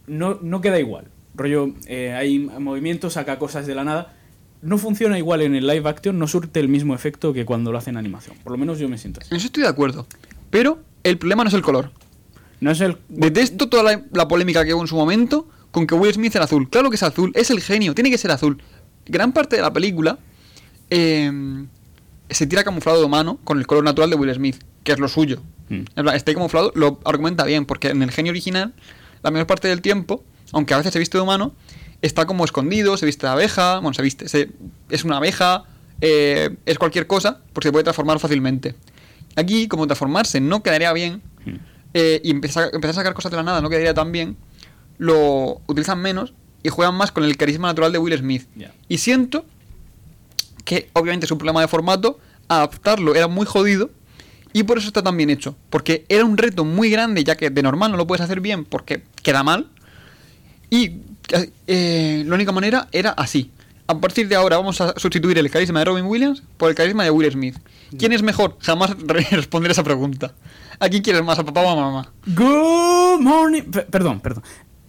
[0.07, 1.07] No, no queda igual.
[1.35, 4.13] Rollo, eh, hay movimientos, saca cosas de la nada.
[4.61, 7.77] No funciona igual en el live action, no surte el mismo efecto que cuando lo
[7.77, 8.37] hacen en animación.
[8.43, 9.29] Por lo menos yo me siento así.
[9.31, 10.07] En eso estoy de acuerdo.
[10.49, 11.91] Pero el problema no es el color.
[12.61, 12.97] No es el.
[13.09, 16.45] Detesto toda la, la polémica que hubo en su momento con que Will Smith era
[16.45, 16.69] azul.
[16.69, 18.61] Claro que es azul, es el genio, tiene que ser azul.
[19.07, 20.17] Gran parte de la película
[20.89, 21.31] eh,
[22.29, 25.07] se tira camuflado de mano con el color natural de Will Smith, que es lo
[25.07, 25.41] suyo.
[25.69, 25.81] Mm.
[26.13, 28.73] Este camuflado lo argumenta bien, porque en el genio original,
[29.23, 31.53] la mayor parte del tiempo, aunque a veces se viste de humano,
[32.01, 34.51] está como escondido, se viste de abeja, bueno, se viste, se-
[34.89, 35.63] es una abeja,
[36.01, 38.75] eh, es cualquier cosa, porque se puede transformar fácilmente.
[39.35, 41.55] Aquí, como transformarse no quedaría bien, Mm.
[41.93, 44.35] eh, y empezar, empezar a sacar cosas de la nada no quedaría tan bien,
[44.97, 46.33] lo utilizan menos
[46.65, 48.47] y juegan más con el carisma natural de Will Smith.
[48.89, 49.45] Y siento
[50.63, 53.91] que obviamente es un problema de formato, adaptarlo era muy jodido
[54.51, 55.55] y por eso está tan bien hecho.
[55.69, 58.65] Porque era un reto muy grande, ya que de normal no lo puedes hacer bien
[58.65, 59.67] porque queda mal.
[60.71, 60.93] Y
[61.67, 63.51] eh, la única manera era así.
[63.87, 67.03] A partir de ahora vamos a sustituir el carisma de Robin Williams por el carisma
[67.03, 67.57] de Will Smith.
[67.99, 68.57] ¿Quién es mejor?
[68.61, 70.33] Jamás re- responder esa pregunta.
[70.79, 72.11] ¿A quién quieres más, a papá o a mamá?
[72.25, 73.61] Good morning.
[73.61, 74.43] Pe- perdón, perdón.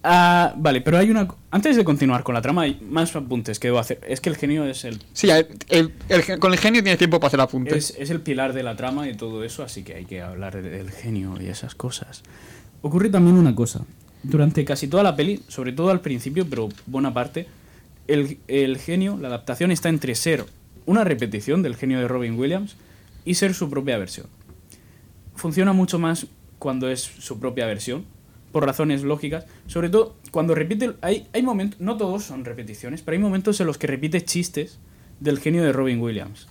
[0.09, 1.27] Ah, vale, pero hay una.
[1.51, 3.99] Antes de continuar con la trama, hay más apuntes que debo hacer.
[4.07, 7.19] Es que el genio es el, Sí, el- el- el- con el genio tienes tiempo
[7.19, 7.89] para hacer apuntes.
[7.91, 10.61] es, es el pilar de la trama y todo eso, así que hay que hablar
[10.61, 12.23] de- del genio y esas cosas.
[12.81, 13.81] Ocurre también una cosa.
[14.23, 17.47] Durante casi toda la peli, sobre todo al principio, pero buena parte,
[18.07, 20.45] el, el genio, la adaptación está entre ser
[20.85, 22.77] una repetición del genio de Robin Williams
[23.25, 24.27] y ser su propia versión.
[25.35, 26.27] Funciona mucho más
[26.59, 28.05] cuando es su propia versión,
[28.51, 29.45] por razones lógicas.
[29.67, 30.93] Sobre todo cuando repite.
[31.01, 34.79] Hay, hay momentos, no todos son repeticiones, pero hay momentos en los que repite chistes
[35.19, 36.47] del genio de Robin Williams.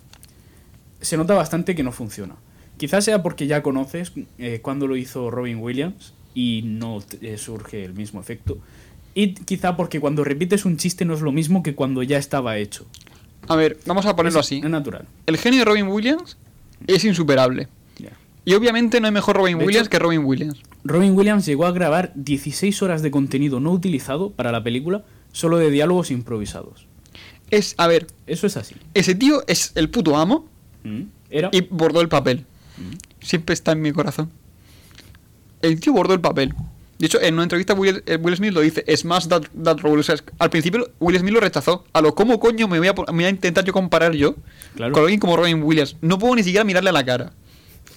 [1.01, 2.35] Se nota bastante que no funciona.
[2.77, 7.37] Quizás sea porque ya conoces eh, cuando lo hizo Robin Williams y no te- eh,
[7.37, 8.57] surge el mismo efecto.
[9.15, 12.57] Y quizá porque cuando repites un chiste no es lo mismo que cuando ya estaba
[12.57, 12.85] hecho.
[13.47, 14.57] A ver, vamos a ponerlo Es- así.
[14.63, 15.07] Es natural.
[15.25, 16.37] El genio de Robin Williams
[16.85, 17.67] es insuperable.
[18.47, 20.61] Y obviamente no hay mejor Robin De Williams hecho- que Robin Williams.
[20.85, 25.57] Robin Williams llegó a grabar 16 horas de contenido no utilizado para la película, solo
[25.57, 26.87] de diálogos improvisados.
[27.51, 28.75] Es, a ver, Eso es así.
[28.93, 30.47] ese tío es el puto amo
[30.85, 31.01] ¿Mm?
[31.29, 31.49] Era.
[31.51, 32.45] y bordó el papel.
[32.77, 32.95] Mm.
[33.19, 34.31] Siempre está en mi corazón.
[35.61, 36.53] El tío bordó el papel.
[36.99, 39.99] De hecho, en una entrevista Will, eh, Will Smith lo dice, smash that, that role.
[39.99, 41.83] O sea, es- al principio Will Smith lo rechazó.
[41.93, 44.35] A lo, ¿cómo coño me voy a, pon- me voy a intentar yo comparar yo
[44.75, 44.93] Claro.
[44.93, 45.97] con alguien como Robin Williams?
[46.01, 47.33] No puedo ni siquiera mirarle a la cara.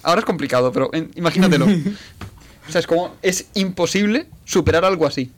[0.03, 1.65] Ahora es complicado, pero en- imagínatelo.
[2.67, 5.31] o sea, es como, es imposible superar algo así.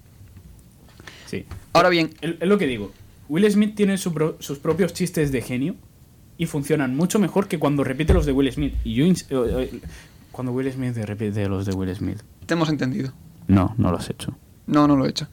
[1.28, 1.45] Sí.
[1.74, 2.91] Ahora bien, Es lo que digo.
[3.30, 5.76] Will Smith tiene su pro- sus propios chistes de genio
[6.38, 8.74] y funcionan mucho mejor que cuando repite los de Will Smith.
[8.84, 9.05] Y yo.
[9.05, 9.80] eh, eh,
[10.32, 12.20] Cuando Will Smith repite los de Will Smith.
[12.45, 13.14] te hemos entendido.
[13.47, 14.36] No, no lo has hecho.
[14.68, 15.28] No, no lo he hecho.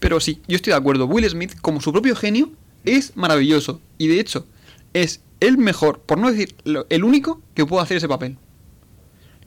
[0.00, 1.06] Pero sí, yo estoy de acuerdo.
[1.06, 2.50] Will Smith, como su propio genio,
[2.84, 3.80] es maravilloso.
[3.98, 4.46] Y de hecho,
[4.92, 6.54] es el mejor, por no decir
[6.90, 8.36] el único, que puede hacer ese papel.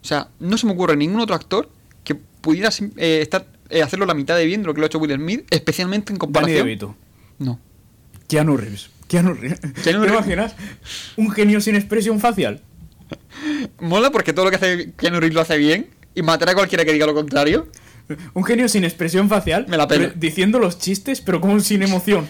[0.08, 1.70] O sea, no se me ocurre ningún otro actor
[2.05, 4.88] que pudiera eh, estar, eh, hacerlo la mitad de bien de lo que lo ha
[4.88, 6.66] hecho Will Smith, especialmente en Danny comparación.
[6.66, 6.95] DeVito.
[7.39, 7.60] No.
[8.30, 8.89] Keanu Reeves.
[9.10, 9.60] Keanu Reeves.
[9.84, 10.12] Keanu ¿Te Reeves.
[10.14, 10.55] imaginas?
[11.18, 12.62] Un genio sin expresión facial.
[13.82, 16.86] Mola porque todo lo que hace Keanu Reeves lo hace bien y matará a cualquiera
[16.86, 17.68] que diga lo contrario.
[18.34, 19.66] Un genio sin expresión facial.
[19.68, 22.30] Me la pero diciendo los chistes, pero como sin emoción.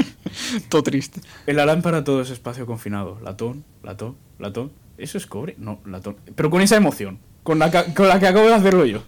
[0.70, 1.20] todo triste.
[1.46, 3.20] En la lámpara todo es espacio confinado.
[3.22, 4.72] Latón, latón, latón.
[4.98, 5.54] ¿Eso es cobre?
[5.58, 6.16] No, latón.
[6.34, 7.18] Pero con esa emoción.
[7.42, 9.02] Con la, que- con la que acabo de hacerlo yo.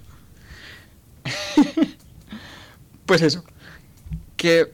[3.06, 3.44] Pues eso.
[4.36, 4.66] Que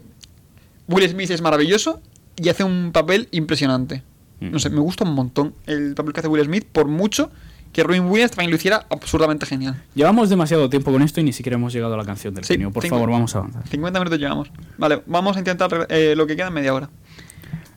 [0.88, 2.00] Will Smith es maravilloso
[2.36, 4.02] y hace un papel impresionante.
[4.40, 7.30] No sé, me gusta un montón el papel que hace Will Smith, por mucho
[7.72, 9.80] que Robin Williams también lo hiciera absurdamente genial.
[9.94, 12.54] Llevamos demasiado tiempo con esto y ni siquiera hemos llegado a la canción del Sí,
[12.54, 12.72] genio.
[12.72, 13.68] Por favor, vamos a avanzar.
[13.68, 14.50] 50 minutos llevamos.
[14.78, 16.90] Vale, vamos a intentar eh, lo que queda en media hora.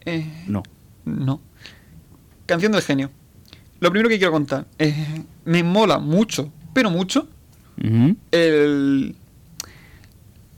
[0.06, 0.64] Eh, No.
[1.06, 1.40] no.
[2.46, 3.12] Canción del genio.
[3.86, 4.66] Lo primero que quiero contar.
[4.80, 7.28] eh, me mola mucho, pero mucho,
[8.32, 9.16] el,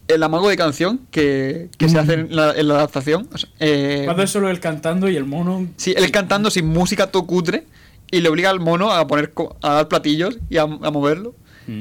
[0.08, 3.28] el amago de canción que, que se hace en la, en la adaptación.
[3.34, 5.68] O sea, eh, Cuando es solo él cantando y el mono.
[5.76, 7.66] Sí, él cantando sin música todo cutre
[8.12, 11.36] y le obliga al mono a poner a dar platillos y a, a moverlo.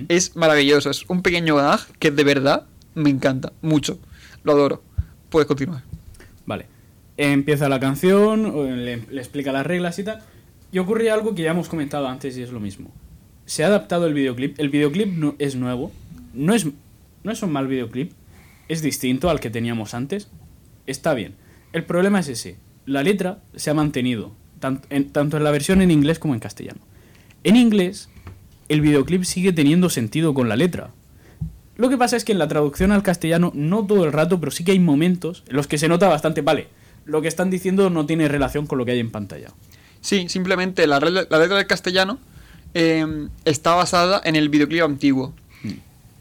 [0.08, 2.64] Es maravilloso, es un pequeño gag que de verdad
[2.96, 4.00] me encanta mucho.
[4.42, 4.82] Lo adoro.
[5.28, 5.82] Puedes continuar.
[6.44, 6.66] Vale.
[7.16, 10.18] Empieza la canción, le explica las reglas y tal.
[10.72, 12.90] Y ocurre algo que ya hemos comentado antes y es lo mismo.
[13.44, 14.58] Se ha adaptado el videoclip.
[14.58, 15.92] El videoclip no, es nuevo.
[16.34, 16.66] No es,
[17.22, 18.12] no es un mal videoclip.
[18.68, 20.28] es distinto al que teníamos antes,
[20.88, 21.34] está bien.
[21.72, 22.56] El problema es ese.
[22.84, 26.40] La letra se ha mantenido, tan- en- tanto en la versión en inglés como en
[26.40, 26.80] castellano.
[27.44, 28.08] En inglés,
[28.68, 30.90] el videoclip sigue teniendo sentido con la letra.
[31.76, 34.50] Lo que pasa es que en la traducción al castellano, no todo el rato, pero
[34.50, 36.66] sí que hay momentos en los que se nota bastante, vale,
[37.04, 39.50] lo que están diciendo no tiene relación con lo que hay en pantalla.
[40.06, 42.18] Sí, simplemente la, la letra del castellano
[42.74, 43.04] eh,
[43.44, 45.34] está basada en el videoclip antiguo.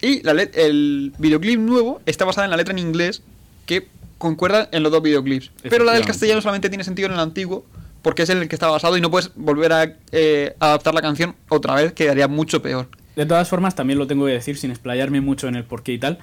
[0.01, 3.21] Y la let- el videoclip nuevo está basada en la letra en inglés
[3.67, 5.51] que concuerda en los dos videoclips.
[5.69, 7.63] Pero la del castellano solamente tiene sentido en el antiguo
[8.01, 11.01] porque es en el que está basado y no puedes volver a eh, adaptar la
[11.01, 12.88] canción otra vez, quedaría mucho peor.
[13.15, 15.99] De todas formas, también lo tengo que decir sin explayarme mucho en el porqué y
[15.99, 16.19] tal,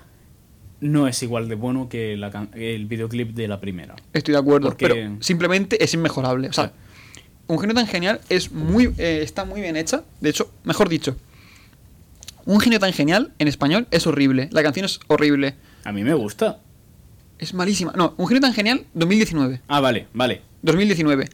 [0.80, 3.94] no es igual de bueno que la el videoclip de la primera.
[4.12, 6.48] Estoy de acuerdo, Porque- pero simplemente es inmejorable.
[6.48, 6.72] O sea, Sí.
[7.48, 10.04] Un genio tan genial es muy, eh, está muy bien hecha.
[10.20, 11.16] De hecho, mejor dicho,
[12.44, 14.48] un genio tan genial en español es horrible.
[14.52, 15.54] La canción es horrible.
[15.84, 16.60] A mí me gusta.
[17.38, 17.92] Es malísima.
[17.96, 19.60] No, un genio tan genial 2019.
[19.68, 20.42] Ah, vale, vale.
[20.62, 21.28] 2019.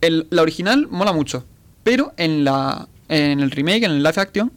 [0.00, 1.44] El- la original mola mucho.
[1.84, 4.52] Pero en la en el remake, en el live action,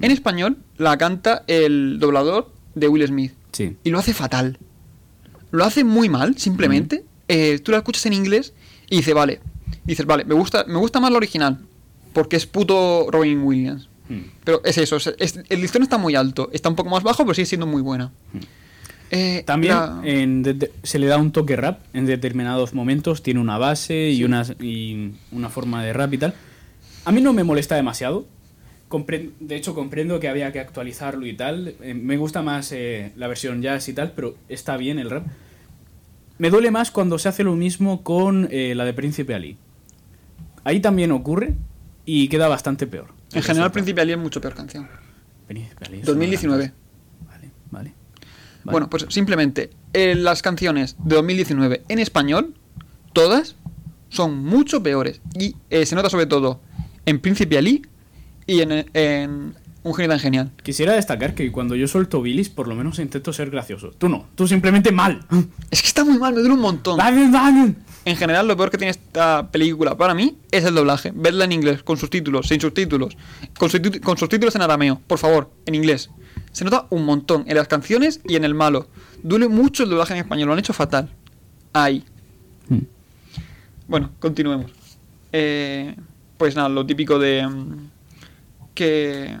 [0.00, 3.32] en español la canta el doblador de Will Smith.
[3.52, 3.76] Sí.
[3.84, 4.58] y lo hace fatal.
[5.50, 7.04] Lo hace muy mal, simplemente.
[7.28, 8.54] Eh, tú la escuchas en inglés
[8.88, 9.40] y dices, vale.
[9.84, 11.58] Dices, vale, me gusta, me gusta más la original.
[12.12, 13.88] Porque es puto Robin Williams.
[14.08, 14.22] Hmm.
[14.44, 16.50] Pero es eso, es- es- el listón está muy alto.
[16.52, 18.10] Está un poco más bajo, pero sigue siendo muy buena.
[19.12, 23.22] Eh, También la- en de- de- se le da un toque rap en determinados momentos,
[23.22, 26.34] tiene una base y, una, y una forma de rap y tal.
[27.04, 28.26] A mí no me molesta demasiado.
[29.40, 31.74] De hecho, comprendo que había que actualizarlo y tal.
[31.80, 35.26] Eh, me gusta más eh, la versión jazz y tal, pero está bien el rap.
[36.40, 39.58] Me duele más cuando se hace lo mismo con eh, la de Príncipe Ali.
[40.64, 41.54] Ahí también ocurre
[42.06, 43.08] y queda bastante peor.
[43.34, 44.88] en general, Príncipe Ali es mucho peor canción.
[45.46, 46.62] Príncipe Ali es una 2019.
[46.62, 47.28] gran cosa.
[47.28, 47.94] Vale, vale.
[48.64, 48.72] Vale.
[48.72, 52.54] Bueno, pues simplemente eh, las canciones de 2019 en español,
[53.12, 53.56] todas,
[54.08, 55.20] son mucho peores.
[55.38, 56.62] Y eh, se nota sobre todo
[57.04, 57.82] en Príncipe Ali
[58.46, 60.50] y en, en Un genio tan genial.
[60.62, 63.92] Quisiera destacar que cuando yo suelto bilis, por lo menos intento ser gracioso.
[63.96, 65.24] Tú no, tú simplemente mal.
[65.70, 66.98] Es que está muy mal, me duele un montón.
[66.98, 67.74] Dale, dale.
[68.04, 71.12] En general, lo peor que tiene esta película para mí es el doblaje.
[71.14, 73.16] Vedla en inglés, con subtítulos, sin subtítulos,
[73.58, 76.10] con, subtítulos en arameo, por favor, en inglés.
[76.52, 78.88] Se nota un montón en las canciones y en el malo.
[79.22, 81.10] Duele mucho el doblaje en español, lo han hecho fatal.
[81.72, 82.04] Ahí.
[83.86, 84.70] Bueno, continuemos.
[85.32, 85.94] Eh,
[86.36, 87.46] pues nada, lo típico de.
[87.46, 87.90] mm,
[88.74, 89.36] Que.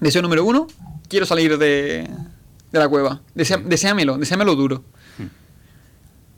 [0.00, 0.66] Deseo número uno.
[1.08, 2.08] Quiero salir de.
[2.72, 3.20] De la cueva.
[3.34, 4.84] Desea- deséamelo, deséamelo duro.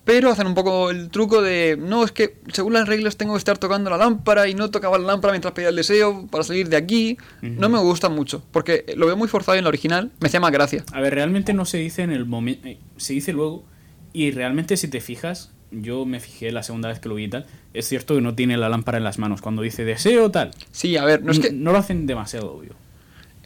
[0.04, 1.76] Pero hacen un poco el truco de.
[1.80, 4.98] No, es que según las reglas tengo que estar tocando la lámpara y no tocaba
[4.98, 7.16] la lámpara mientras pedía el deseo para salir de aquí.
[7.42, 8.44] No me gusta mucho.
[8.52, 10.12] Porque lo veo muy forzado en la original.
[10.20, 10.84] Me hacía más gracia.
[10.92, 12.68] A ver, realmente no se dice en el momento.
[12.98, 13.64] Se dice luego.
[14.12, 17.28] Y realmente, si te fijas, yo me fijé la segunda vez que lo vi y
[17.28, 17.46] tal.
[17.74, 19.40] Es cierto que no tiene la lámpara en las manos.
[19.42, 20.52] Cuando dice deseo, tal.
[20.70, 21.50] Sí, a ver, no es que.
[21.50, 22.74] no lo hacen demasiado obvio.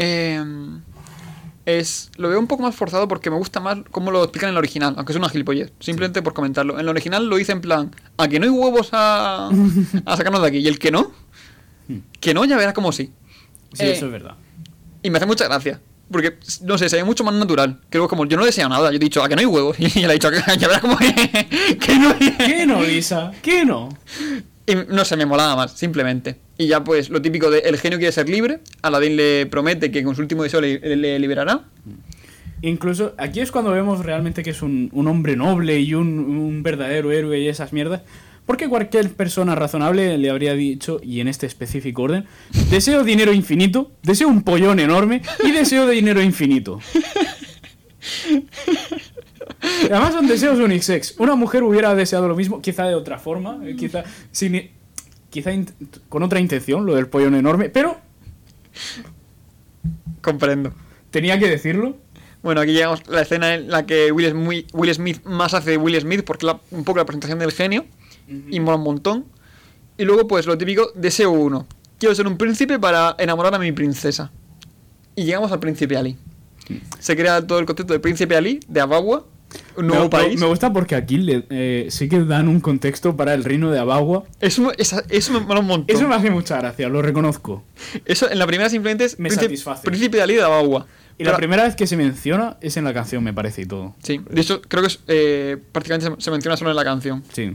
[0.03, 0.42] Eh,
[1.66, 4.55] es, lo veo un poco más forzado porque me gusta más cómo lo explican en
[4.55, 6.78] la original, aunque es una gilipollez, simplemente por comentarlo.
[6.78, 9.51] En la original lo dice en plan, a que no hay huevos a,
[10.07, 11.12] a sacarnos de aquí, y el que no,
[12.18, 13.12] que no, ya verás como sí.
[13.74, 14.36] Sí, Eh, eso es verdad.
[15.03, 15.80] Y me hace mucha gracia,
[16.11, 17.80] porque, no sé, se ve mucho más natural.
[17.90, 20.03] Creo como, yo no deseo nada, yo he dicho, a que no hay huevos, y
[20.03, 21.12] él ha dicho, ya verás como que,
[21.80, 22.36] que no hay...
[22.38, 23.32] ¿Qué no, Lisa?
[23.42, 23.90] ¿Qué no?
[24.70, 26.36] Y no sé, me molaba más, simplemente.
[26.56, 30.04] Y ya pues lo típico de el genio quiere ser libre, Aladdin le promete que
[30.04, 31.64] con su último deseo le, le liberará.
[32.62, 36.62] Incluso aquí es cuando vemos realmente que es un, un hombre noble y un, un
[36.62, 38.02] verdadero héroe y esas mierdas.
[38.46, 42.26] Porque cualquier persona razonable le habría dicho, y en este específico orden,
[42.70, 46.80] deseo dinero infinito, deseo un pollón enorme y deseo de dinero infinito.
[49.82, 51.14] Y Además son deseos unisex.
[51.18, 54.70] Una mujer hubiera deseado lo mismo, quizá de otra forma, eh, quizá, sin,
[55.30, 55.51] quizá
[56.09, 57.98] con otra intención, lo del pollón enorme, pero
[60.22, 60.72] Comprendo.
[61.11, 61.96] tenía que decirlo.
[62.42, 65.72] Bueno, aquí llegamos a la escena en la que Will Smith, Will Smith más hace
[65.72, 67.84] de Will Smith porque la, un poco la presentación del genio
[68.28, 69.26] y mola un montón.
[69.98, 71.66] Y luego pues lo típico, deseo uno.
[71.98, 74.32] Quiero ser un príncipe para enamorar a mi princesa.
[75.14, 76.16] Y llegamos al príncipe Ali.
[76.98, 79.26] Se crea todo el concepto de príncipe Ali, de Abagua,
[79.76, 80.38] un nuevo me, país.
[80.40, 83.78] me gusta porque aquí le- eh, sí que dan un contexto para el reino de
[83.78, 84.24] Abagua.
[84.40, 85.96] Eso, esa- eso me mola un montón.
[85.96, 87.62] Eso me hace mucha gracia, lo reconozco.
[88.05, 89.82] Eso en la primera simplemente es Me príncipe, satisface.
[89.84, 90.86] príncipe de Ali de Abagua.
[91.18, 93.94] Y la primera vez que se menciona es en la canción, me parece, y todo.
[94.03, 97.22] Sí, de hecho creo que es, eh, prácticamente se, se menciona solo en la canción.
[97.32, 97.53] Sí.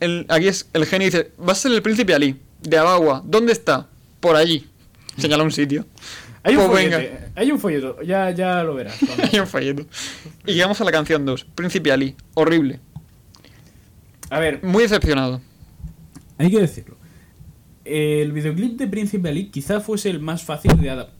[0.00, 3.22] El- aquí es el genio dice, vas a ser el príncipe Ali, de Abagua.
[3.24, 3.86] ¿Dónde está?
[4.20, 4.66] Por allí.
[5.18, 5.86] Señala un sitio.
[6.46, 8.98] Hay un Pues follete, hay un folleto, ya, ya lo verás.
[9.32, 9.86] Hay un folleto.
[10.46, 12.14] Y llegamos a la canción 2, Príncipe Ali.
[12.34, 12.80] Horrible.
[14.30, 15.40] A ver, Muy decepcionado.
[16.38, 16.96] hay que decirlo.
[17.84, 21.16] El videoclip de Príncipe Ali quizá fuese el más fácil de adaptar.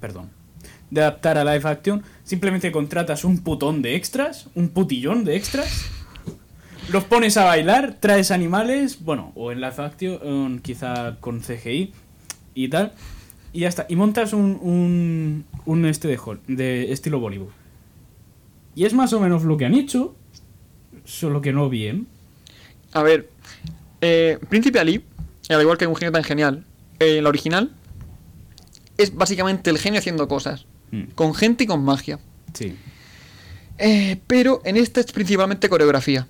[0.00, 0.30] Perdón.
[0.90, 2.02] De adaptar a live action.
[2.22, 5.86] Simplemente contratas un putón de extras, un putillón de extras.
[6.90, 11.94] Los pones a bailar, traes animales, bueno, o en live action, quizá con CGI
[12.54, 12.92] y tal.
[13.54, 13.86] Y ya está.
[13.88, 17.48] Y montas un, un, un este de, Hol- de estilo Bollywood.
[18.74, 20.14] Y es más o menos lo que han hecho,
[21.04, 22.06] solo que no bien.
[22.92, 23.30] A ver,
[24.00, 25.04] eh, Príncipe Ali,
[25.48, 26.64] al igual que un genio tan genial,
[26.98, 27.70] eh, en la original,
[28.98, 30.66] es básicamente el genio haciendo cosas.
[30.90, 31.04] Mm.
[31.14, 32.18] Con gente y con magia.
[32.52, 32.74] Sí.
[33.78, 36.26] Eh, pero en esta es principalmente coreografía.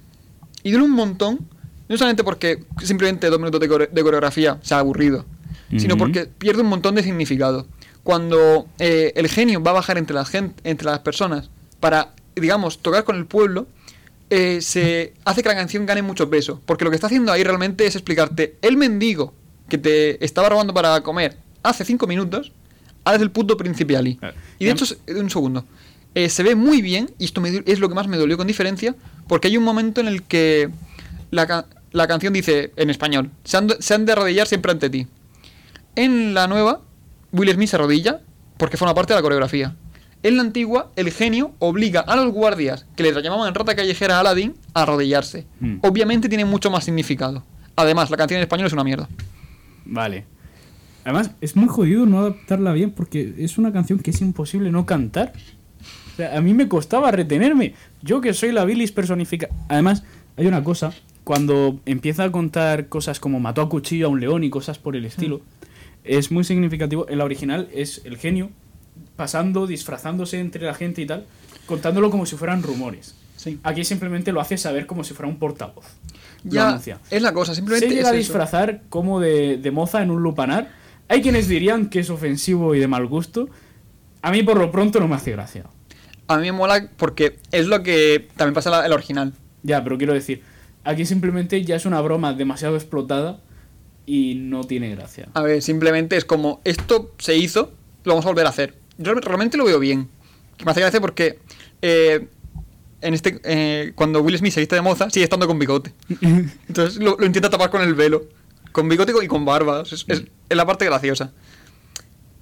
[0.63, 1.39] Y duele un montón,
[1.89, 5.25] no solamente porque simplemente dos minutos de, core- de coreografía sea aburrido,
[5.81, 7.67] sino porque pierde un montón de significado.
[8.03, 11.51] Cuando eh, el genio va a bajar entre las, gen- entre las personas
[11.81, 13.67] para, digamos, tocar con el pueblo,
[14.31, 16.61] eh, se hace que la canción gane mucho peso.
[16.67, 19.33] Porque lo que está haciendo ahí realmente es explicarte, el mendigo
[19.69, 22.53] que te estaba robando para comer hace cinco minutos,
[23.05, 24.17] ahora es el Ali.
[24.17, 24.37] Claro.
[24.59, 25.65] Y de hecho, un segundo.
[26.15, 28.47] Eh, se ve muy bien, y esto me es lo que más me dolió con
[28.47, 28.95] diferencia,
[29.27, 30.69] porque hay un momento en el que
[31.31, 35.07] la, la canción dice, en español, se han, se han de arrodillar siempre ante ti.
[35.97, 36.81] En la nueva,
[37.33, 38.21] Will Smith se arrodilla
[38.57, 39.77] porque forma parte de la coreografía.
[40.23, 44.21] En la antigua, el genio obliga a los guardias, que les llamaban rata callejera a
[44.21, 45.47] Aladdin, a arrodillarse.
[45.61, 45.77] Hmm.
[45.83, 47.45] Obviamente tiene mucho más significado.
[47.77, 49.09] Además, la canción en español es una mierda.
[49.85, 50.25] Vale.
[51.05, 54.87] Además, es muy jodido no adaptarla bien porque es una canción que es imposible no
[54.87, 55.35] cantar.
[56.15, 57.75] O sea, a mí me costaba retenerme.
[58.01, 59.55] Yo que soy la bilis personificada.
[59.69, 60.05] Además,
[60.39, 60.95] hay una cosa.
[61.25, 64.97] Cuando empieza a contar cosas como mató a cuchillo a un león y cosas por
[64.97, 65.43] el estilo,
[66.05, 67.07] es muy significativo.
[67.09, 68.51] En la original es el genio
[69.17, 71.27] pasando, disfrazándose entre la gente y tal,
[71.67, 73.17] contándolo como si fueran rumores.
[73.37, 73.59] Sí.
[73.63, 75.85] Aquí simplemente lo hace saber como si fuera un portavoz.
[76.45, 76.81] Ya,
[77.11, 78.19] es la cosa, simplemente Se llega es a eso.
[78.19, 80.71] disfrazar como de, de moza en un lupanar.
[81.09, 83.49] Hay quienes dirían que es ofensivo y de mal gusto.
[84.23, 85.65] A mí por lo pronto no me hace gracia.
[86.29, 89.33] A mí me mola porque es lo que también pasa en la original.
[89.63, 90.43] Ya, pero quiero decir,
[90.85, 93.41] aquí simplemente ya es una broma demasiado explotada
[94.07, 95.29] y no tiene gracia.
[95.35, 97.73] A ver, simplemente es como, esto se hizo,
[98.05, 98.75] lo vamos a volver a hacer.
[98.99, 100.09] Yo realmente lo veo bien.
[100.65, 101.39] Me hace gracia porque
[101.83, 102.27] eh,
[103.01, 105.93] en este eh, cuando Will Smith se viste de moza, sigue estando con bigote.
[106.21, 108.25] Entonces lo, lo intenta tapar con el velo.
[108.73, 109.83] Con bigote y con barba.
[109.83, 111.33] Es, es- es la parte graciosa.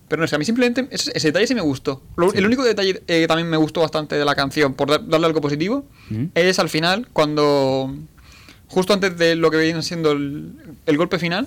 [0.08, 2.02] Pero no sé, a mí simplemente ese, ese detalle sí me gustó.
[2.16, 2.38] Lo- Sí.
[2.38, 5.26] El único detalle eh, que también me gustó bastante de la canción, por dar- darle
[5.26, 6.24] algo positivo, ¿Mm?
[6.34, 7.94] es al final, cuando.
[8.72, 10.52] Justo antes de lo que viene siendo el,
[10.86, 11.46] el golpe final,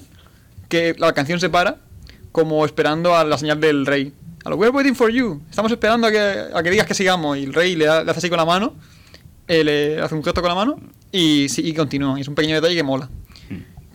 [0.69, 1.77] que la canción se para,
[2.31, 4.13] como esperando a la señal del rey.
[4.43, 5.41] A lo, We're waiting for you.
[5.49, 6.19] Estamos esperando a que,
[6.53, 7.37] a que digas que sigamos.
[7.37, 8.75] Y el rey le, da- le hace así con la mano,
[9.47, 10.79] eh, le hace un gesto con la mano
[11.11, 12.17] y, sí, y continúa.
[12.17, 13.09] Y es un pequeño detalle que mola.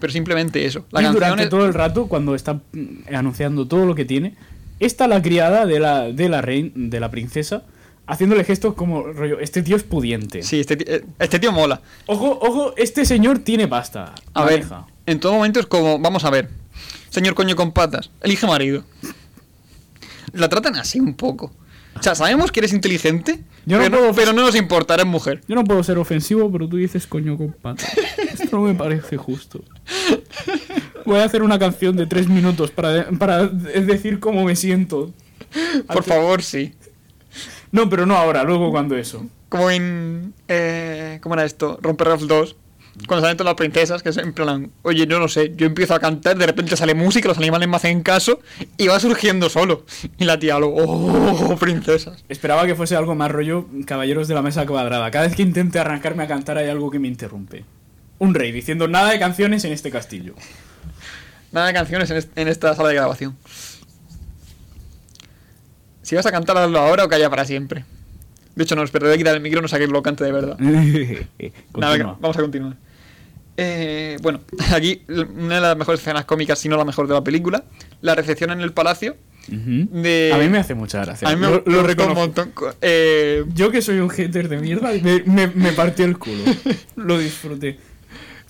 [0.00, 0.86] Pero simplemente eso.
[0.90, 4.04] La y canción durante es- todo el rato, cuando está mm, anunciando todo lo que
[4.04, 4.34] tiene,
[4.80, 7.62] está la criada de la, de la reina, de la princesa,
[8.10, 10.42] haciéndole gestos como rollo, este tío es pudiente.
[10.42, 11.80] Sí, este, eh, este tío mola.
[12.06, 14.14] Ojo, ojo, este señor tiene pasta.
[14.34, 14.66] A ver,
[15.06, 16.48] en todo momento es como, vamos a ver,
[17.10, 18.84] señor coño con patas, elige marido.
[20.32, 21.52] La tratan así un poco.
[21.98, 25.06] O sea, sabemos que eres inteligente, Yo no pero, puedo- pero no nos importa, eres
[25.06, 25.40] mujer.
[25.48, 27.90] Yo no puedo ser ofensivo, pero tú dices coño con patas.
[28.32, 29.64] Esto no me parece justo.
[31.04, 34.54] Voy a hacer una canción de tres minutos para, de- para de- decir cómo me
[34.54, 35.12] siento.
[35.88, 36.74] Por favor, sí.
[37.72, 39.26] No, pero no ahora, luego cuando eso.
[39.48, 40.34] Como en...
[40.48, 41.78] Eh, ¿Cómo era esto?
[41.82, 42.56] Romper Ralph 2.
[43.06, 45.94] Cuando salen todas las princesas, que es en plan, oye, yo no sé, yo empiezo
[45.94, 48.40] a cantar, de repente sale música, los animales me hacen caso,
[48.76, 49.86] y va surgiendo solo.
[50.18, 52.24] Y la tía lo, oh, princesas.
[52.28, 55.10] Esperaba que fuese algo más rollo Caballeros de la Mesa Cuadrada.
[55.10, 57.64] Cada vez que intente arrancarme a cantar hay algo que me interrumpe.
[58.18, 60.34] Un rey diciendo nada de canciones en este castillo.
[61.52, 63.36] Nada de canciones en, est- en esta sala de grabación.
[66.10, 67.84] Si vas a cantar, hazlo ahora o calla para siempre.
[68.56, 70.58] De hecho, no, voy a quitar el micro, no sé que lo cante de verdad.
[71.78, 72.74] Nada, vamos a continuar.
[73.56, 74.40] Eh, bueno,
[74.74, 77.62] aquí una de las mejores escenas cómicas, si no la mejor de la película,
[78.00, 79.16] la recepción en el palacio.
[79.46, 81.28] De- A mí me hace mucha gracia.
[81.28, 82.18] A mí me, Lo- lo gustó un reconozco.
[82.20, 82.52] montón.
[82.80, 86.42] Eh, Yo que soy un hater de mierda, me, me, me partió el culo.
[86.96, 87.78] Lo disfruté.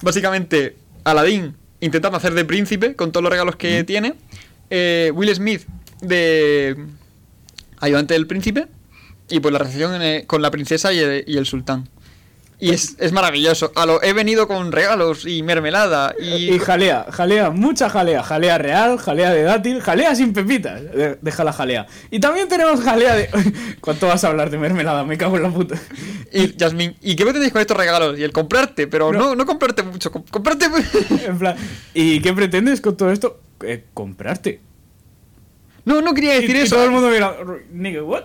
[0.01, 4.15] básicamente, Aladdin intentando hacer de príncipe con todos los regalos que tiene.
[4.71, 5.67] eh, Will Smith
[6.01, 6.75] de
[7.81, 8.67] ayudante del príncipe.
[9.29, 11.89] Y pues la recepción eh, con la princesa y el, y el sultán.
[12.63, 13.73] Y es, es maravilloso.
[13.75, 16.53] A lo, he venido con regalos y mermelada y...
[16.55, 18.23] Y jalea, jalea, mucha jalea.
[18.23, 20.83] Jalea real, jalea de dátil, jalea sin pepitas.
[20.83, 21.87] De- Deja la jalea.
[22.11, 23.31] Y también tenemos jalea de.
[23.81, 25.05] ¿Cuánto vas a hablar de mermelada?
[25.05, 25.77] Me cago en la puta.
[26.33, 28.19] Y Yasmín, ¿y qué pretendéis con estos regalos?
[28.19, 29.21] Y el comprarte, pero No.
[29.21, 30.67] no, no, comprarte mucho, com- comprarte...
[31.27, 31.57] En plan,
[31.95, 33.41] ¿y qué pretendes con todo esto?
[33.63, 34.61] Eh, comprarte.
[35.85, 36.77] No, no quería decir y eso.
[36.77, 37.37] todo el mundo mira,
[37.73, 38.25] nigga, what?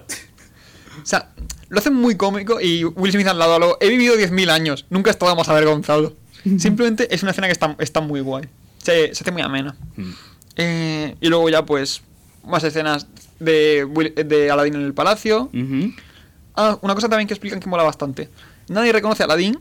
[1.02, 1.30] O sea,
[1.70, 5.10] lo hacen muy cómico y Will Smith al lado, lo, he vivido 10.000 años, nunca
[5.10, 6.14] he estado más avergonzado.
[6.60, 8.46] Simplemente es una escena que está, está muy guay.
[8.78, 9.76] Se, se hace muy amena.
[10.58, 12.02] Eh, y luego ya pues
[12.44, 13.08] más escenas
[13.40, 15.50] de, Will- de Aladdin en el palacio.
[16.56, 18.30] Ah, una cosa también que explican que mola bastante.
[18.70, 19.60] Nadie reconoce a Aladdin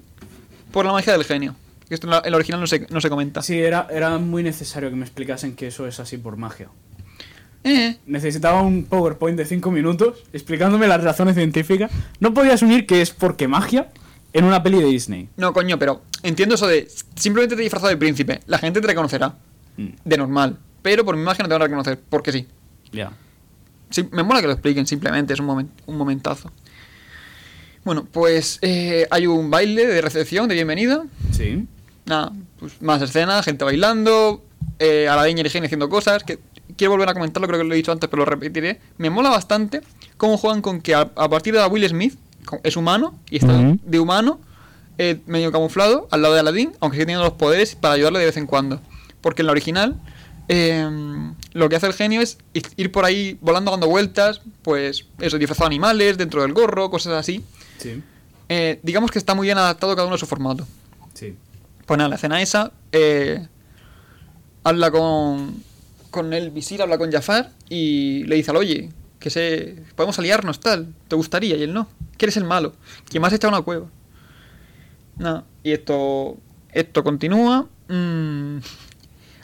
[0.73, 1.57] por la magia del genio.
[1.91, 3.43] Esto en la- en el original no se, no se comenta.
[3.43, 6.69] Sí, era, era muy necesario que me explicasen que eso es así por magia.
[7.65, 11.91] Eh, Necesitaba un PowerPoint de 5 minutos explicándome las razones científicas.
[12.21, 13.89] No podías unir que es porque magia
[14.33, 15.29] en una peli de Disney.
[15.37, 18.41] no, coño, pero entiendo eso de simplemente te he disfrazado de príncipe.
[18.47, 19.35] La gente te reconocerá.
[19.77, 20.59] Mm, De normal.
[20.83, 21.99] Pero por mi magia no te van a reconocer.
[22.09, 22.47] Porque sí.
[22.93, 23.13] Ya.
[23.91, 26.51] Sí, me mola que lo expliquen, simplemente, es un, momen- un momentazo.
[27.85, 31.05] Bueno, pues eh, hay un baile de recepción, de bienvenida.
[31.33, 31.67] Sí.
[32.07, 34.43] Nada, pues más escenas, gente bailando,
[34.79, 36.25] eh, y el genio haciendo cosas.
[36.25, 36.39] Que
[36.77, 38.81] quiero volver a comentarlo, creo que lo he dicho antes, pero lo repetiré.
[38.99, 39.81] Me mola bastante
[40.17, 42.19] cómo juegan con que a, a partir de Will Smith
[42.63, 43.53] es humano y está
[43.83, 44.39] de humano,
[44.99, 48.27] eh, medio camuflado, al lado de Aladdin, aunque sigue teniendo los poderes para ayudarle de
[48.27, 48.81] vez en cuando.
[49.21, 49.97] Porque en la original,
[50.49, 50.87] eh,
[51.53, 55.39] lo que hace el genio es i- ir por ahí volando, dando vueltas, pues eso,
[55.39, 57.43] disfrazado de animales, dentro del gorro, cosas así.
[57.79, 58.03] Sí.
[58.51, 60.67] Eh, digamos que está muy bien adaptado cada uno a su formato.
[61.15, 61.35] Sí.
[61.87, 63.47] Pues nada, la escena esa, eh,
[64.63, 65.63] habla con,
[66.15, 70.61] con el visir, habla con Jafar y le dice al oye, que se, podemos aliarnos,
[70.61, 71.57] tal, ¿te gustaría?
[71.57, 72.73] Y él no, que eres el malo,
[73.11, 73.87] que me has echado una cueva.
[75.17, 76.37] Nada, y esto,
[76.73, 78.59] esto continúa mm,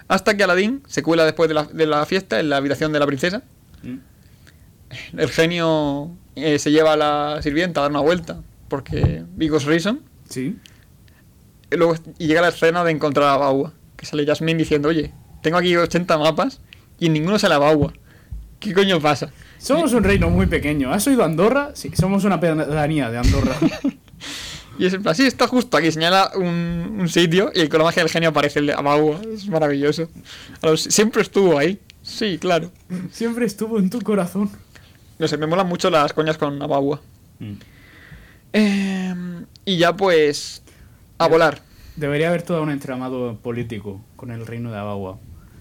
[0.06, 3.00] hasta que Aladdin se cuela después de la, de la fiesta en la habitación de
[3.00, 3.42] la princesa.
[3.82, 5.18] Mm.
[5.18, 10.02] El genio eh, se lleva a la sirvienta a dar una vuelta, porque because reason.
[10.28, 10.56] Sí.
[11.72, 15.12] Y, luego, y llega la escena de encontrar a Baua, que sale Jasmine diciendo, oye,
[15.42, 16.60] tengo aquí 80 mapas
[16.98, 17.92] y en ninguno sale a Baua.
[18.58, 19.30] ¿Qué coño pasa?
[19.58, 20.92] Somos un reino muy pequeño.
[20.92, 21.70] ¿Has oído Andorra?
[21.74, 23.56] Sí, somos una pedanía de Andorra.
[24.78, 27.84] Y es en plan, sí, está justo aquí, señala un, un sitio y con la
[27.84, 29.20] magia del genio aparece el de Abaua.
[29.30, 30.08] Es maravilloso.
[30.76, 31.78] Siempre estuvo ahí.
[32.00, 32.70] Sí, claro.
[33.10, 34.50] Siempre estuvo en tu corazón.
[35.18, 37.02] No sé, me molan mucho las coñas con Abaua.
[37.40, 37.52] Mm.
[38.54, 39.14] Eh,
[39.66, 40.62] y ya pues...
[41.18, 41.60] A volar.
[41.96, 45.18] Debería haber todo un entramado político con el reino de Abagua.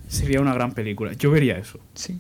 [0.10, 1.14] Sería una gran película.
[1.14, 1.80] Yo vería eso.
[1.93, 2.20] Sí.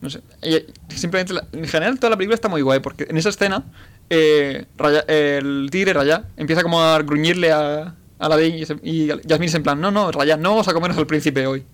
[0.00, 0.20] No sé.
[0.42, 0.64] Y-
[0.94, 3.64] simplemente, la- en general, toda la película está muy guay porque en esa escena,
[4.10, 9.06] eh, Raya- el tigre Raya empieza como a gruñirle a, a Aladdin y, se- y
[9.24, 11.64] Yasmín es en plan: No, no, Raya, no vamos a comernos al príncipe hoy.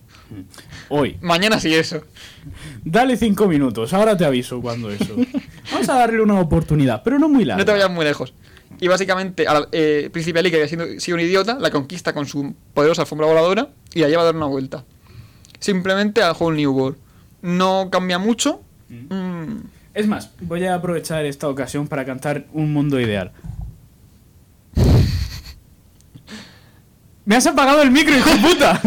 [0.88, 1.18] Hoy.
[1.20, 2.03] Mañana sí, eso.
[2.84, 3.92] Dale cinco minutos.
[3.92, 5.16] Ahora te aviso cuando eso.
[5.72, 7.59] Vamos a darle una oportunidad, pero no muy larga.
[7.61, 8.32] No te vayas muy lejos.
[8.80, 12.12] Y básicamente, a la- eh, Príncipe Ali, que había sido, sido un idiota, la conquista
[12.12, 14.84] con su poderosa alfombra voladora y la lleva a dar una vuelta.
[15.61, 16.99] Simplemente a Whole New World.
[17.43, 18.63] No cambia mucho.
[18.89, 19.61] Mm,
[19.95, 23.33] Es más, voy a aprovechar esta ocasión para cantar Un Mundo Ideal.
[27.25, 28.81] ¡Me has apagado el micro, hijo de puta!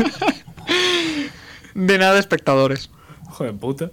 [1.76, 2.90] de nada, espectadores.
[3.30, 3.92] Hijo de puta.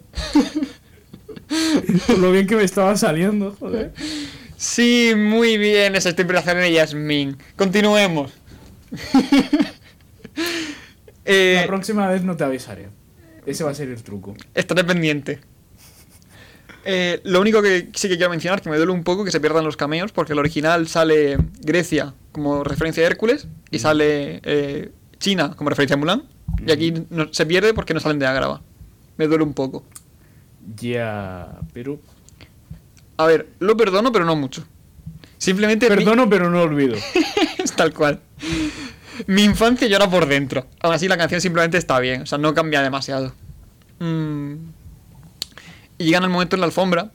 [2.07, 3.93] Por lo bien que me estaba saliendo, joder.
[4.57, 7.37] Sí, muy bien esa interpretación de Yasmín.
[7.57, 8.33] Continuemos.
[11.33, 12.89] Eh, La próxima vez no te avisaré.
[13.47, 14.35] Ese va a ser el truco.
[14.55, 15.41] estaré pendiente.
[16.85, 19.39] Eh, lo único que sí que quiero mencionar, que me duele un poco que se
[19.41, 24.91] pierdan los cameos, porque el original sale Grecia como referencia a Hércules y sale eh,
[25.19, 26.23] China como referencia a Mulan.
[26.67, 28.63] Y aquí no- se pierde porque no salen de Agrava.
[29.19, 29.85] Me duele un poco.
[30.77, 32.01] Ya, pero...
[33.19, 34.65] A ver, lo perdono, pero no mucho.
[35.37, 36.97] Simplemente Perdono, pero no olvido.
[37.63, 38.21] es tal cual.
[39.27, 40.67] Mi infancia llora por dentro.
[40.81, 42.23] Aún así, la canción simplemente está bien.
[42.23, 43.35] O sea, no cambia demasiado.
[43.99, 44.55] Mm.
[45.99, 47.11] Y llegan al momento en la alfombra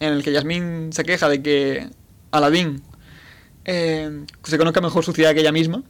[0.00, 1.88] en el que Yasmín se queja de que
[2.30, 2.82] Aladdin
[3.64, 5.82] eh, se conozca mejor su ciudad que ella misma.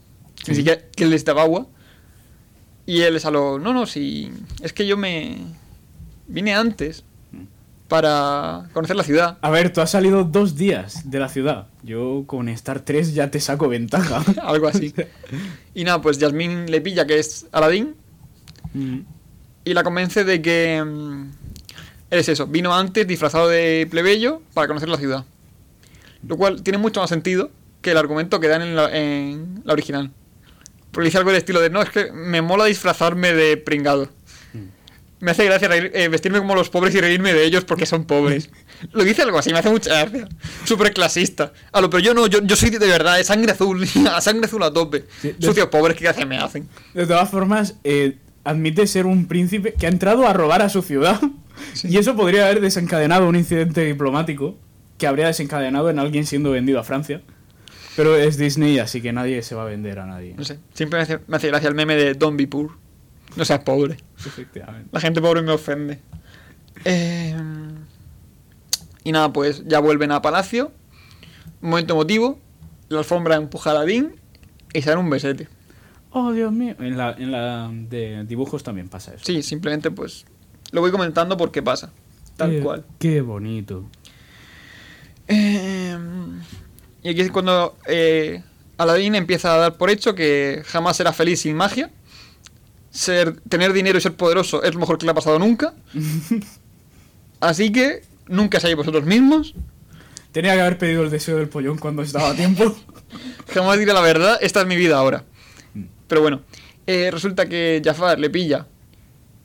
[0.45, 0.53] Sí.
[0.53, 1.67] Ni siquiera que él les daba agua.
[2.87, 3.59] Y él es a lo.
[3.59, 4.31] No, no, sí.
[4.63, 5.39] Es que yo me.
[6.29, 7.05] Vine antes
[7.89, 9.39] para conocer la ciudad.
[9.41, 11.69] A ver, tú has salido dos días de la ciudad.
[11.83, 14.25] Yo con Star 3 ya te saco ventaja.
[14.43, 14.93] Algo así.
[15.75, 17.95] Y nada, pues Yasmín le pilla que es Aladdin
[18.77, 19.01] Mm.
[19.65, 21.31] y la convence de que mm,
[22.11, 25.25] es eso, vino antes disfrazado de plebeyo para conocer la ciudad.
[26.27, 29.73] Lo cual tiene mucho más sentido que el argumento que dan en la, en la
[29.73, 30.11] original.
[30.91, 34.09] Porque dice algo del estilo de, no, es que me mola disfrazarme de pringado.
[35.21, 38.05] Me hace gracia reír- eh, vestirme como los pobres y reírme de ellos porque son
[38.05, 38.51] pobres.
[38.93, 40.29] Lo dice algo así, me hace mucha gracia.
[40.65, 41.53] Súper clasista.
[41.73, 44.45] A lo, pero yo no, yo, yo soy de verdad, de sangre azul, a sangre
[44.47, 45.05] azul a tope.
[45.23, 46.69] Sí, de- Sucios pobres, ¿qué gracia me hacen?
[46.93, 50.83] De todas formas, eh, admite ser un príncipe que ha entrado a robar a su
[50.83, 51.21] ciudad.
[51.85, 54.59] Y eso podría haber desencadenado un incidente diplomático
[54.99, 57.23] que habría desencadenado en alguien siendo vendido a Francia.
[57.97, 60.35] Pero es Disney, así que nadie se va a vender a nadie.
[60.37, 62.73] No sé, siempre me hace, me hace gracia el meme de Don't be poor.
[63.37, 63.97] No seas pobre.
[64.25, 64.89] Efectivamente.
[64.93, 66.01] La gente pobre me ofende.
[66.85, 67.37] Eh,
[69.05, 70.73] y nada, pues ya vuelven a Palacio.
[71.61, 72.39] Momento emotivo.
[72.89, 74.15] La alfombra empuja a Aladín
[74.73, 75.49] y se dan un besete.
[76.11, 76.75] Oh, Dios mío.
[76.79, 79.25] En la, en la de dibujos también pasa eso.
[79.25, 80.25] Sí, simplemente pues
[80.73, 81.91] lo voy comentando porque pasa.
[82.37, 82.85] Tal Qué- cual.
[82.99, 83.85] Qué bonito.
[85.29, 85.97] Eh,
[87.03, 88.43] y aquí es cuando eh,
[88.79, 91.91] Aladín empieza a dar por hecho que jamás será feliz sin magia.
[92.97, 95.75] Ser, tener dinero y ser poderoso es lo mejor que le ha pasado nunca.
[97.41, 99.55] Así que nunca seáis vosotros mismos.
[100.33, 102.75] Tenía que haber pedido el deseo del pollón cuando estaba a tiempo.
[103.49, 105.25] Jamás diré la verdad, esta es mi vida ahora.
[106.09, 106.43] Pero bueno,
[106.87, 108.67] eh, resulta que Jafar le pilla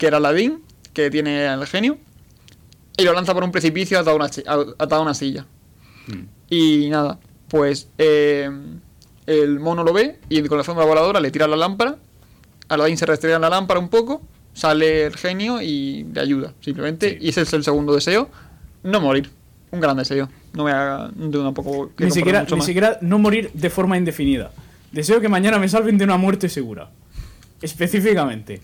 [0.02, 2.00] que era Aladín, que tiene al genio,
[2.98, 5.46] y lo lanza por un precipicio atado a una, atado a una silla.
[6.08, 6.24] Mm.
[6.50, 8.50] Y nada, pues eh,
[9.28, 11.98] el mono lo ve y con la sombra voladora le tira la lámpara.
[12.74, 14.22] Aladín se restrea en la lámpara un poco,
[14.54, 17.12] sale el genio y le ayuda, simplemente.
[17.12, 17.18] Sí.
[17.22, 18.30] Y ese es el segundo deseo,
[18.84, 19.30] no morir.
[19.72, 20.30] Un gran deseo.
[20.54, 22.66] No me haga tengo tampoco que Ni siquiera, mucho ni más.
[22.66, 24.52] siquiera no morir de forma indefinida.
[24.92, 26.90] Deseo que mañana me salven de una muerte segura.
[27.62, 28.62] Específicamente.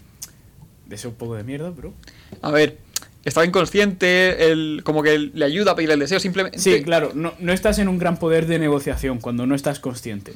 [0.86, 1.94] Deseo un poco de mierda, pero.
[2.42, 2.78] A ver,
[3.26, 6.60] estaba inconsciente, él como que le ayuda a pedir el deseo, simplemente.
[6.60, 10.34] Sí, claro, no, no estás en un gran poder de negociación cuando no estás consciente.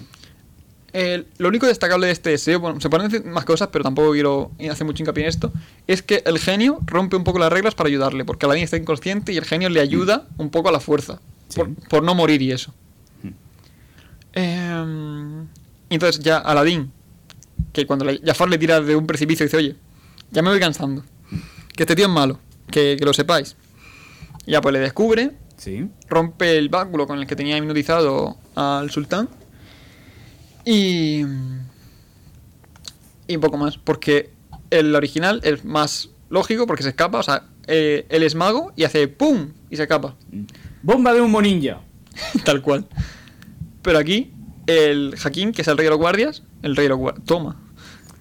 [0.94, 4.12] Eh, lo único destacable de este deseo, bueno, se pueden decir más cosas, pero tampoco
[4.12, 5.54] quiero hacer mucho hincapié en esto,
[5.88, 9.32] es que el genio rompe un poco las reglas para ayudarle, porque Aladdin está inconsciente
[9.32, 11.60] y el genio le ayuda un poco a la fuerza, Sí.
[11.62, 12.74] por, por no morir y eso.
[13.24, 13.28] Mm.
[14.34, 15.46] Eh,
[15.90, 16.92] y entonces ya Aladdin,
[17.74, 19.76] que cuando Jafar le tira de un precipicio dice, oye,
[20.32, 21.04] ya me voy cansando,
[21.76, 22.40] que este tío es malo,
[22.70, 23.56] que, que lo sepáis.
[24.46, 25.88] Ya pues le descubre, Sí.
[26.10, 29.30] rompe el báculo con el que tenía hipnotizado al sultán
[30.66, 31.22] y
[33.28, 34.32] y un poco más porque
[34.70, 38.84] el original es más lógico porque se escapa o sea eh, él es mago y
[38.84, 40.16] hace pum y se escapa
[40.84, 41.80] Bomba de humo ninja.
[42.44, 42.88] tal cual
[43.82, 44.34] pero aquí
[44.68, 47.58] el Hakim que es el rey de los guardias el rey de los guardias toma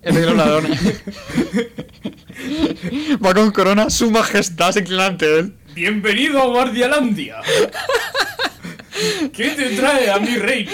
[0.02, 0.80] el rey de los ladrones
[3.24, 7.36] va con corona su majestad se inclina ante él Bienvenido a Guardialandia.
[9.32, 10.72] ¿Qué te trae a mi reino?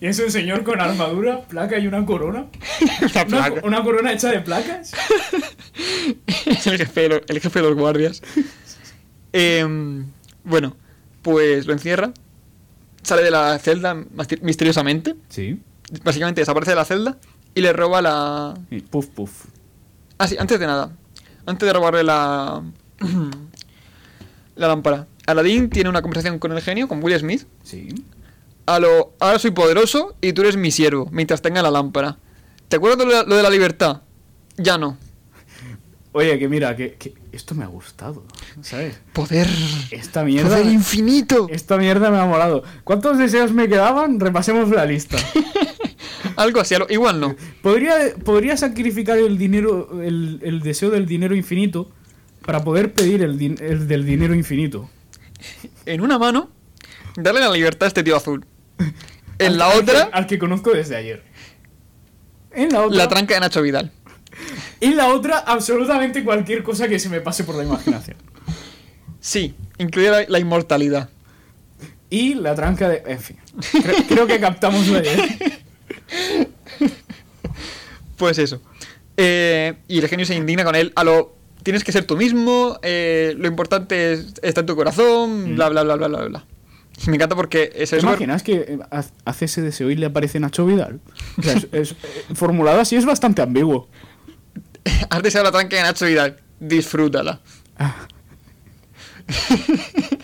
[0.00, 2.46] ¿Y es un señor con armadura, placa y una corona?
[2.80, 3.66] Una ¿Una, placa.
[3.66, 4.92] una corona hecha de placas?
[6.46, 8.22] es el jefe de los, el jefe de los guardias.
[9.32, 10.06] Em,
[10.44, 10.76] bueno,
[11.22, 12.12] pues lo encierra.
[13.02, 13.94] Sale de la celda
[14.42, 15.16] misteriosamente.
[15.28, 15.60] Sí.
[16.04, 17.18] Básicamente desaparece de la celda
[17.54, 18.54] y le roba la.
[18.70, 19.46] Y Puf, puf.
[20.18, 20.92] Ah, sí, antes de nada.
[21.46, 22.62] Antes de robarle la.
[24.56, 25.06] la lámpara.
[25.26, 27.46] Aladdin tiene una conversación con el genio, con Will Smith.
[27.62, 27.88] Sí.
[28.66, 29.12] A lo.
[29.20, 32.18] Ahora soy poderoso y tú eres mi siervo, mientras tenga la lámpara.
[32.68, 34.02] ¿Te acuerdas de lo de- lo de la libertad?
[34.56, 34.96] Ya no.
[36.14, 38.24] Oye, que mira, que, que esto me ha gustado,
[38.60, 39.00] ¿sabes?
[39.14, 39.48] Poder.
[39.90, 40.50] Esta mierda...
[40.50, 41.46] Poder infinito.
[41.50, 42.62] Esta mierda me ha molado.
[42.84, 44.20] ¿Cuántos deseos me quedaban?
[44.20, 45.16] Repasemos la lista.
[46.36, 47.34] Algo así, igual no.
[47.62, 47.94] Podría,
[48.24, 51.90] podría sacrificar el dinero, el, el deseo del dinero infinito
[52.44, 54.90] para poder pedir el, el del dinero infinito.
[55.86, 56.50] En una mano,
[57.16, 58.44] darle la libertad a este tío azul.
[59.38, 61.22] En la otra, al que conozco desde ayer.
[62.52, 62.96] En la otra.
[62.96, 63.90] la tranca de Nacho Vidal.
[64.80, 68.16] en la otra, absolutamente cualquier cosa que se me pase por la imaginación.
[69.20, 71.08] Sí, incluye la, la inmortalidad.
[72.10, 73.02] Y la tranca de.
[73.06, 73.38] En fin.
[73.82, 75.26] Creo, creo que captamos la idea.
[78.16, 78.60] Pues eso.
[79.16, 81.36] Eh, y el genio se indigna con él a lo...
[81.62, 85.84] Tienes que ser tú mismo, eh, lo importante es- está en tu corazón, bla, bla,
[85.84, 86.44] bla, bla, bla, bla.
[87.06, 88.06] Me encanta porque es ¿Te eso.
[88.06, 88.78] imaginas que eh,
[89.40, 91.00] ese deseo y le aparece Nacho Vidal?
[91.38, 93.88] O sea, es- es- eh, formulado así es bastante ambiguo.
[95.10, 97.40] Has deseado la tranca de Nacho Vidal, disfrútala.
[97.78, 98.06] Ah.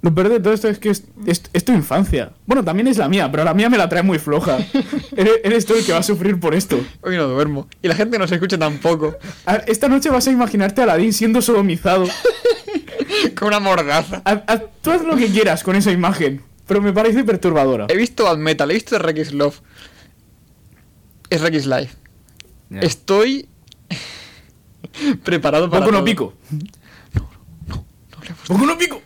[0.00, 2.30] Lo peor de todo esto es que es, es- es tu infancia.
[2.46, 4.58] Bueno, también es la mía, pero la mía me la trae muy floja.
[5.16, 6.78] eres, eres tú el que va a sufrir por esto.
[7.02, 7.66] Hoy no duermo.
[7.82, 9.16] Y la gente no se escucha tampoco.
[9.44, 12.06] A- Esta noche vas a imaginarte a Aladín siendo sodomizado.
[13.36, 14.22] Con una mordaza.
[14.82, 16.42] Tú haz lo que quieras con esa imagen.
[16.66, 17.86] pero me parece perturbadora.
[17.88, 19.60] He visto Bad Metal, he visto Rex Love.
[21.30, 21.94] Es Rex Life.
[22.70, 23.48] Estoy
[25.24, 25.84] preparado para.
[25.84, 26.34] Poco no pico.
[27.12, 27.84] No
[28.16, 28.40] hablemos.
[28.46, 29.02] Poco no pico.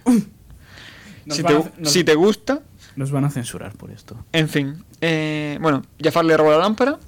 [1.30, 2.60] Si te, a, nos- si te gusta,
[2.96, 4.16] nos van a censurar por esto.
[4.32, 4.84] en fin.
[5.00, 6.98] Eh, bueno, Jafar le roba la lámpara.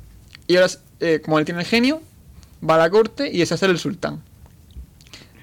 [0.46, 0.68] Y ahora,
[1.00, 2.00] eh, como él tiene el genio,
[2.68, 4.22] va a la corte y desea ser el sultán.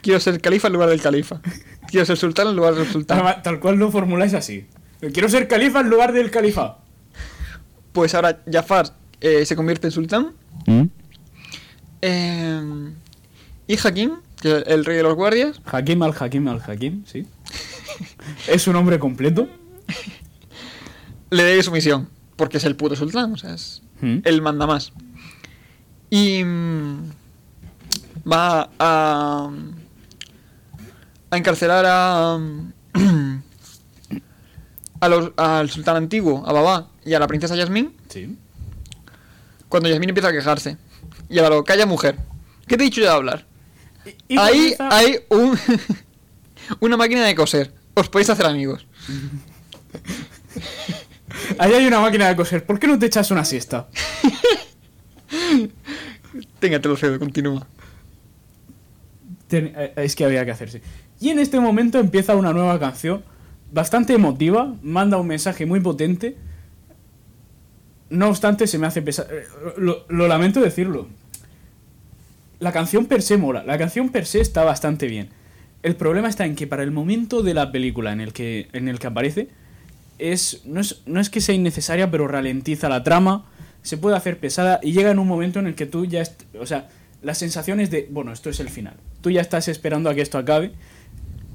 [0.02, 1.42] Quiero ser califa en lugar del califa.
[1.88, 3.20] Quiero ser sultán en lugar del sultán.
[3.20, 4.66] Tal, tal cual lo formuláis así.
[5.14, 6.78] Quiero ser califa en lugar del califa.
[7.92, 10.32] Pues ahora Jafar eh, se convierte en sultán.
[12.02, 12.92] Eh,
[13.68, 14.12] y Hakim,
[14.42, 17.26] que es el rey de los guardias, Hakim al Hakim al Hakim, sí.
[18.48, 19.48] es un hombre completo.
[21.30, 22.10] le debe su misión.
[22.36, 24.18] Porque es el puto sultán, o sea, es, Mm.
[24.24, 24.94] él manda más.
[26.10, 27.12] Y mm,
[28.32, 29.50] va a,
[31.30, 32.40] a encarcelar a,
[35.02, 38.36] a los- al sultán antiguo, a Babá, y a la princesa Yasmín, Sí.
[39.70, 40.78] cuando Yasmín empieza a quejarse.
[41.30, 42.18] Y ahora lo calla mujer.
[42.68, 43.46] ¿Qué te he dicho ya de hablar?
[44.28, 45.58] Y Ahí hay un,
[46.80, 47.72] una máquina de coser.
[47.94, 48.86] Os podéis hacer amigos.
[51.58, 52.66] ahí hay una máquina de coser.
[52.66, 53.88] ¿Por qué no te echas una siesta?
[56.60, 57.66] Téngate lo cedo, continúa.
[59.48, 60.82] Ten- eh, es que había que hacerse.
[61.20, 63.24] Y en este momento empieza una nueva canción,
[63.72, 66.38] bastante emotiva, manda un mensaje muy potente.
[68.10, 69.28] No obstante, se me hace pesar.
[69.32, 69.46] eh,
[69.78, 71.08] Lo, lo lamento decirlo.
[72.62, 75.30] La canción per se mola, la canción per se está bastante bien.
[75.82, 78.88] El problema está en que para el momento de la película en el que, en
[78.88, 79.48] el que aparece,
[80.20, 83.46] es, no, es, no es que sea innecesaria, pero ralentiza la trama,
[83.82, 86.22] se puede hacer pesada y llega en un momento en el que tú ya...
[86.60, 86.88] o sea,
[87.24, 88.94] las sensaciones de, bueno, esto es el final.
[89.22, 90.72] Tú ya estás esperando a que esto acabe.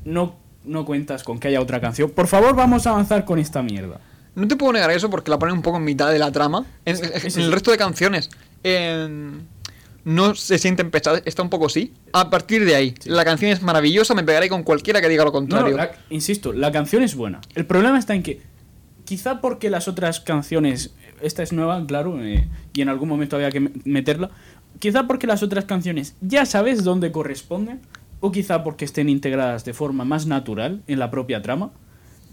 [0.04, 0.34] No,
[0.64, 2.10] no cuentas con que haya otra canción.
[2.10, 4.00] Por favor, vamos a avanzar con esta mierda.
[4.34, 6.66] No te puedo negar eso porque la ponen un poco en mitad de la trama.
[6.84, 8.28] En, en el resto de canciones
[8.64, 9.08] eh,
[10.06, 11.92] no se sienten pesadas, está un poco sí.
[12.12, 13.10] A partir de ahí, Sí.
[13.10, 15.76] la canción es maravillosa, me pegaré con cualquiera que diga lo no, contrario.
[15.76, 17.40] la- insisto, la canción es buena.
[17.56, 18.40] El problema está en que,
[19.04, 23.50] quizá porque las otras canciones, esta es nueva, claro, eh, y en algún momento había
[23.50, 24.30] que me- meterla,
[24.78, 27.80] quizá porque las otras canciones ya sabes dónde corresponden,
[28.20, 31.72] o quizá porque estén integradas de forma más natural en la propia trama,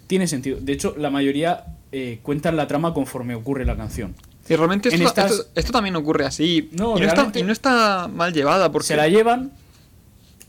[0.07, 0.59] tiene sentido.
[0.61, 4.15] De hecho, la mayoría eh, cuentan la trama conforme ocurre la canción.
[4.49, 6.69] Y realmente en esto, estas- esto- esto también ocurre así.
[6.73, 8.87] No, y, no está, realmente- y no está mal llevada porque...
[8.87, 9.51] Se la llevan,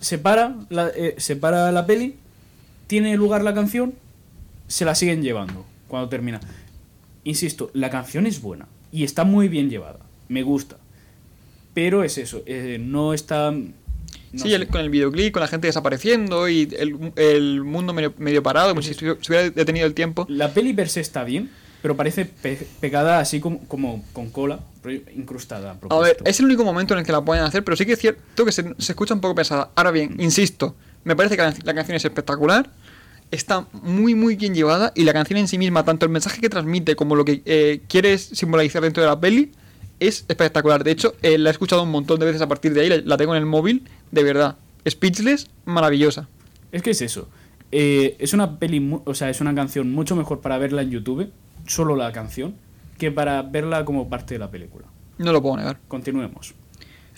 [0.01, 2.16] se para la, eh, se para la peli,
[2.87, 3.95] tiene lugar la canción,
[4.66, 6.41] se la siguen llevando cuando termina.
[7.25, 10.77] Insisto, la canción es buena y está muy bien llevada, me gusta.
[11.73, 13.51] Pero es eso, eh, no está...
[13.53, 13.65] no
[14.35, 18.43] sí, el- con el videoclip, con la gente desapareciendo y el, el mundo medio, medio
[18.43, 20.27] parado, como si se hubiera detenido el tiempo.
[20.29, 21.51] La peli per se está bien,
[21.85, 24.61] pero parece pe- pegada así como, como con cola,
[25.15, 25.73] incrustada.
[25.73, 26.24] A ver, propósito.
[26.24, 28.47] es el único momento en el que la pueden hacer, pero sí que es cierto
[28.47, 29.69] que se, se escucha un poco pesada.
[29.74, 30.74] Ahora bien, insisto,
[31.05, 32.70] me parece que la, la canción es espectacular,
[33.31, 36.48] está muy, muy bien llevada y la canción en sí misma, tanto el mensaje que
[36.48, 39.52] transmite como lo que eh, quiere simbolizar dentro de la peli,
[40.01, 40.85] es espectacular.
[40.85, 43.16] De hecho, eh, la he escuchado un montón de veces a partir de ahí, la,
[43.19, 44.56] tengo en el móvil, de verdad.
[44.89, 46.28] Speechless, maravillosa.
[46.73, 47.28] Es que es eso.
[47.73, 51.28] Eh, es una peli, o sea, es una canción mucho mejor para verla en YouTube,
[51.66, 52.55] solo la canción,
[52.99, 54.86] que para verla como parte de la película.
[55.19, 55.78] No lo puedo negar.
[55.89, 56.55] Continuemos.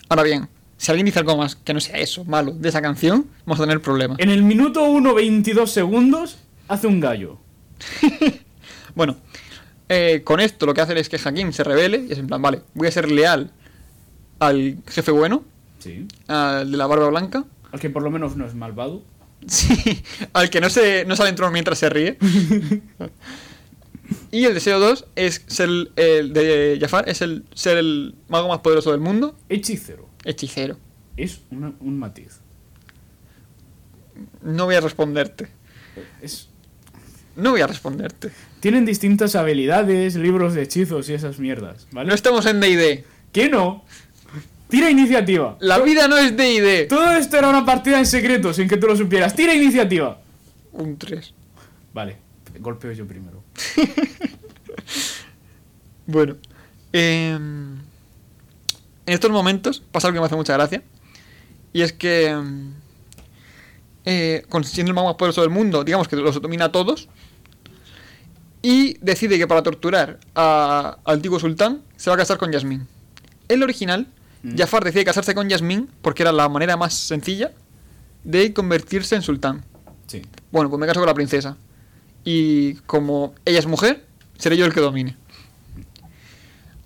[0.09, 0.47] Ahora bien,
[0.77, 3.63] si alguien dice algo más que no sea eso, malo, de esa canción, vamos a
[3.63, 4.19] tener problemas.
[4.19, 6.37] En el minuto 1, 22 segundos,
[6.67, 7.37] hace un gallo.
[8.95, 9.15] Bueno,
[9.89, 12.41] eh, con esto lo que hace es que Hakim se revele y es en plan,
[12.41, 13.51] vale, voy a ser leal
[14.39, 15.43] al jefe bueno,
[15.77, 16.07] Sí.
[16.27, 19.03] al de la barba blanca, Al que por lo menos no es malvado.
[19.47, 20.03] sí,
[20.33, 22.17] al que no se no sale en trono mientras se ríe.
[24.31, 28.59] y el deseo 2 es ser el, de Jafar, es el ser el mago más
[28.59, 30.07] poderoso del mundo, Hechicero.
[30.25, 30.77] hechicero.
[31.17, 32.39] Es una- un matiz.
[34.41, 35.47] No voy a responderte.
[36.21, 36.49] Es,
[37.35, 38.31] No voy a responderte.
[38.59, 42.09] tienen distintas habilidades, libros de hechizos y esas mierdas, ¿vale?
[42.09, 43.03] No estamos en D&D.
[43.31, 43.83] ¿Qué no?
[44.69, 45.57] Tira iniciativa.
[45.61, 46.85] La vida no es D&D.
[46.85, 49.35] Todo esto era una partida en secreto, sin que tú lo supieras.
[49.35, 50.19] Tira iniciativa.
[50.73, 51.33] Un 3.
[51.93, 52.17] Vale,
[52.59, 53.43] golpeo yo primero.
[56.09, 56.37] Bueno,
[56.93, 60.81] em, en estos momentos pasa algo que me hace mucha gracia.
[61.73, 62.71] Y es que, em,
[64.05, 67.09] eh, siendo el mago más poderoso del mundo, digamos que los domina a todos.
[68.61, 72.87] Y decide que para torturar al antiguo sultán se va a casar con Yasmín.
[73.49, 74.07] En el original,
[74.43, 74.57] Mm.
[74.57, 77.51] Jafar decide casarse con Yasmín porque era la manera más sencilla
[78.23, 79.65] de convertirse en sultán.
[80.07, 80.21] Sí.
[80.51, 81.57] Bueno, pues me caso con la princesa.
[82.29, 84.03] Y como ella es mujer,
[84.37, 85.15] seré yo el que domine.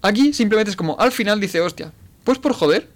[0.03, 1.91] Aquí simplemente es como, al final dice, hostia,
[2.23, 2.91] pues por joder,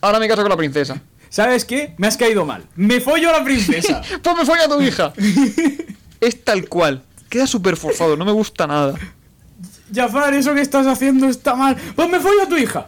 [0.00, 1.02] ahora me caso con la princesa.
[1.28, 1.94] ¿Sabes qué?
[1.98, 2.64] Me has caído mal.
[2.76, 4.00] Me follo a la princesa.
[4.22, 5.12] Pues me fue a tu hija.
[6.22, 7.02] es tal cual.
[7.28, 8.94] Queda súper forzado, no me gusta nada.
[9.94, 11.76] Jafar, eso que estás haciendo está mal.
[11.94, 12.86] Pues me follo a tu hija.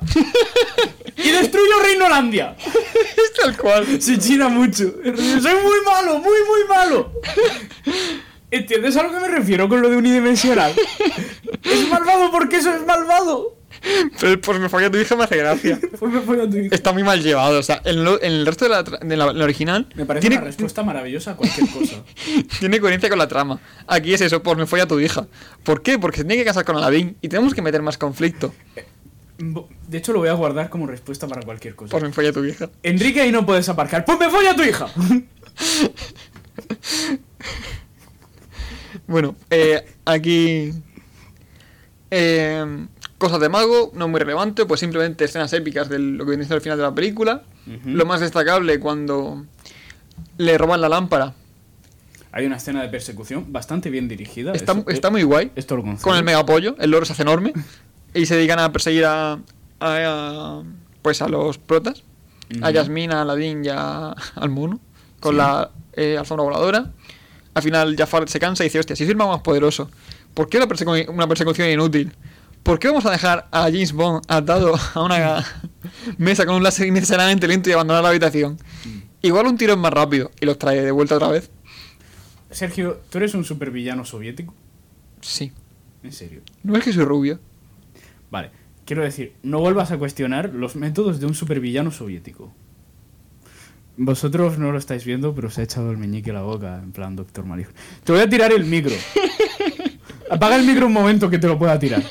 [1.15, 2.56] y destruyo Reinolandia.
[2.59, 4.01] Es tal cual.
[4.01, 4.94] Se china mucho.
[5.05, 7.12] Soy muy malo, muy, muy malo.
[8.51, 10.73] ¿Entiendes a lo que me refiero con lo de unidimensional?
[11.65, 13.57] Es malvado porque eso es malvado.
[14.20, 15.79] Pero pues me fue a tu hija me hace gracia.
[15.99, 16.75] Pues me follo a tu hija.
[16.75, 19.33] Está muy mal llevado, o sea, en, lo- en el resto de la, de la-
[19.33, 21.97] la original Me parece tiene, una respuesta maravillosa a cualquier cosa.
[22.61, 23.61] tiene coherencia con la trama.
[23.87, 25.27] Aquí es eso, pues me fue a tu hija.
[25.62, 25.99] ¿Por qué?
[25.99, 28.55] Porque se tiene que casar con Aladdin y tenemos que meter más conflicto.
[29.87, 31.91] De hecho, lo voy a guardar como respuesta para cualquier cosa.
[31.91, 32.70] Pues me fue a tu hija.
[32.83, 34.05] Enrique, ahí no puedes aparcar.
[34.05, 34.87] ¡Pues me follo a tu hija!
[39.06, 40.73] Bueno, eh, aquí.
[42.10, 42.86] eh,
[43.19, 46.60] cosas de mago, no muy relevante, pues simplemente escenas épicas de lo que viene el
[46.60, 47.43] final de la película.
[47.85, 49.44] Lo más destacable cuando
[50.39, 51.35] le roban la lámpara.
[52.32, 54.52] Hay una escena de persecución bastante bien dirigida.
[54.52, 55.51] Está, eso- está muy guay.
[55.55, 56.05] Esto lo concedo.
[56.05, 57.52] Con el megapollo, el loro se hace enorme.
[58.15, 59.32] y se dedican a perseguir a.
[59.32, 59.39] a-
[59.81, 60.62] a-
[61.02, 62.05] pues a los protas.
[62.62, 62.70] A.
[62.70, 64.81] Yasmín, a Aladdin y a- al mono.
[65.20, 65.39] Con Sí.
[65.39, 66.93] la eh, alfombra voladora.
[67.55, 69.91] Al final Jafar se cansa y dice, hostia, si soy el mago más poderoso,
[70.35, 72.12] ¿por qué una, persecu- una persecución inútil?
[72.62, 75.45] ¿Por qué vamos a dejar a James Bond atado a una
[76.19, 78.59] mesa con un láser innecesariamente lento y abandonar la habitación?
[79.23, 81.51] Igual un tiro es más rápido y los trae de vuelta otra vez.
[82.51, 84.55] Sergio, ¿tú eres un supervillano soviético?
[85.20, 85.53] Sí.
[86.03, 86.43] En serio.
[86.62, 87.41] No es que soy rubio.
[88.31, 88.51] Vale.
[88.85, 92.53] Quiero decir, no vuelvas a cuestionar los métodos de un supervillano soviético.
[94.01, 96.93] Vosotros no lo estáis viendo, pero se ha echado el meñique a la boca, en
[96.93, 97.73] plan Doctor Marijo.
[98.05, 98.95] Te voy a tirar el micro.
[100.31, 102.05] Apaga el micro un momento que te lo pueda tirar.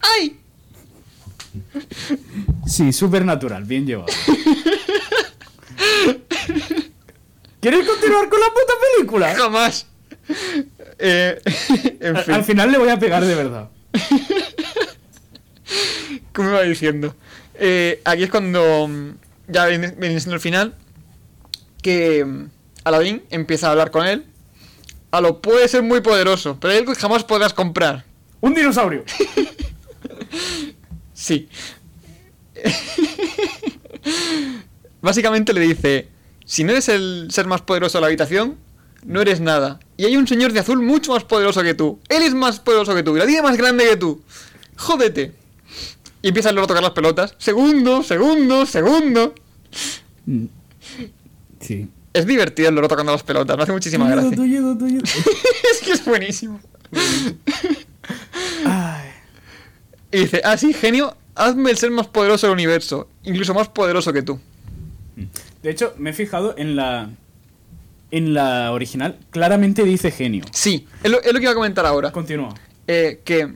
[0.00, 0.36] ¡Ay!
[2.66, 4.12] Sí, supernatural, bien llevado.
[7.60, 9.34] ¿Quieres continuar con la puta película?
[9.34, 9.86] ¡Jamás!
[10.98, 11.40] Eh,
[12.00, 13.70] en Al- fin, Al final le voy a pegar de verdad.
[16.34, 17.14] como iba diciendo.
[17.54, 19.10] Eh, aquí es cuando mm,
[19.48, 20.74] ya viene, viene siendo el final.
[21.82, 22.50] Que mm,
[22.84, 24.26] Aladdin empieza a hablar con él.
[25.10, 28.04] A lo puede ser muy poderoso, pero él jamás podrás comprar.
[28.40, 29.04] ¡Un dinosaurio!
[31.22, 31.48] Sí.
[35.00, 36.08] Básicamente le dice,
[36.44, 38.58] si no eres el ser más poderoso de la habitación,
[39.04, 39.78] no eres nada.
[39.96, 42.00] Y hay un señor de azul mucho más poderoso que tú.
[42.08, 44.20] Él es más poderoso que tú y la tiene más grande que tú.
[44.76, 45.32] Jódete.
[46.22, 47.34] Y empieza el loro a tocar las pelotas.
[47.38, 49.34] Segundo, segundo, segundo.
[51.60, 51.88] Sí.
[52.14, 54.30] Es divertido el loro tocando las pelotas, me hace muchísima gracia.
[55.02, 56.60] es que es buenísimo.
[58.66, 59.08] Ay.
[60.12, 63.08] Y dice, ah, sí, genio, hazme el ser más poderoso del universo.
[63.24, 64.38] Incluso más poderoso que tú.
[65.62, 67.10] De hecho, me he fijado en la.
[68.10, 70.44] En la original, claramente dice genio.
[70.52, 72.12] Sí, es lo, es lo que iba a comentar ahora.
[72.12, 72.52] Continúa.
[72.86, 73.54] eh, que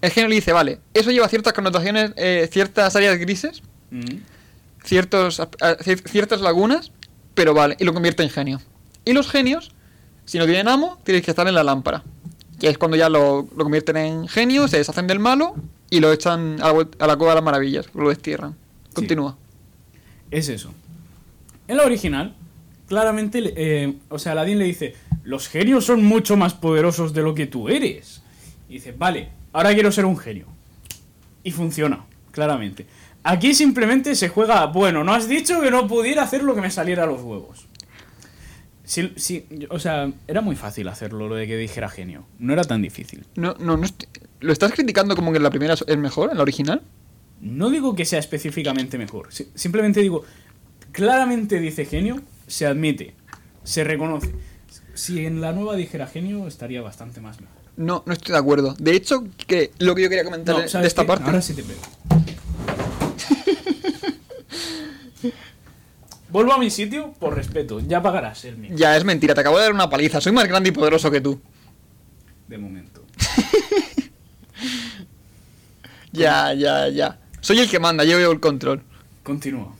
[0.00, 4.18] el genio le dice, vale, eso lleva ciertas connotaciones, eh, ciertas áreas grises, Mm.
[4.84, 5.40] ciertos,
[6.04, 6.92] ciertas lagunas,
[7.34, 8.60] pero vale, y lo convierte en genio.
[9.04, 9.70] Y los genios,
[10.26, 12.04] si no tienen amo, tienen que estar en la lámpara.
[12.60, 15.54] Y es cuando ya lo, lo convierten en genio, se deshacen del malo
[15.90, 18.56] y lo echan a la, a la cueva de las maravillas, lo destierran.
[18.92, 19.36] Continúa.
[20.30, 20.74] Es eso.
[21.68, 22.34] En la original,
[22.88, 24.94] claramente, eh, o sea, Aladdin le dice,
[25.24, 28.22] los genios son mucho más poderosos de lo que tú eres.
[28.68, 30.46] Y dice, vale, ahora quiero ser un genio.
[31.44, 32.86] Y funciona, claramente.
[33.24, 36.70] Aquí simplemente se juega, bueno, no has dicho que no pudiera hacer lo que me
[36.70, 37.66] saliera a los huevos.
[38.84, 42.24] Sí, sí, o sea, era muy fácil hacerlo, lo de que dijera genio.
[42.38, 43.26] No era tan difícil.
[43.36, 43.86] No, no, no
[44.40, 46.80] ¿Lo estás criticando como que en la primera es mejor, en la original?
[47.40, 49.26] No digo que sea específicamente mejor.
[49.30, 50.24] si- Simplemente digo,
[50.92, 53.14] claramente dice genio, se admite,
[53.62, 54.34] se reconoce.
[54.94, 57.57] Si en la nueva dijera genio, estaría bastante más mejor.
[57.78, 58.74] No, no estoy de acuerdo.
[58.78, 61.06] De hecho, que lo que yo quería comentar No, de- de ¿sabes esta qué?
[61.08, 61.24] parte...
[61.26, 61.80] Ahora sí te pego.
[66.30, 67.80] Vuelvo a mi sitio por respeto.
[67.80, 68.72] Ya pagarás el mío.
[68.74, 70.20] Ya, es mentira, te acabo de dar una paliza.
[70.20, 71.40] Soy más grande y poderoso que tú.
[72.48, 73.02] De momento.
[76.10, 77.18] Ya, ya, ya.
[77.42, 78.82] Soy el que manda, yo llevo el control.
[79.22, 79.74] Continúa.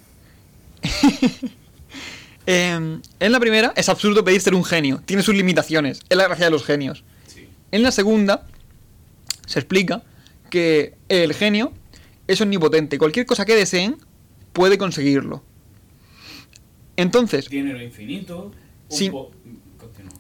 [2.51, 5.03] Eh, en la primera es absurdo pedir ser un genio.
[5.05, 6.01] Tiene sus limitaciones.
[6.09, 7.05] Es la gracia de los genios.
[7.73, 8.47] En la segunda
[9.47, 10.03] se explica
[10.51, 11.73] que el genio
[12.27, 12.99] es omnipotente.
[12.99, 13.97] Cualquier cosa que deseen
[14.53, 15.43] puede conseguirlo.
[16.97, 18.53] Entonces, infinito.
[18.91, 19.11] un Sí.
[19.11, 19.31] po-
[19.79, 20.13] continúa.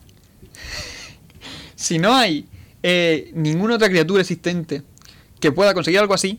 [1.74, 2.46] Si no hay
[2.82, 4.82] eh, ninguna otra criatura existente
[5.40, 6.38] que pueda conseguir algo así,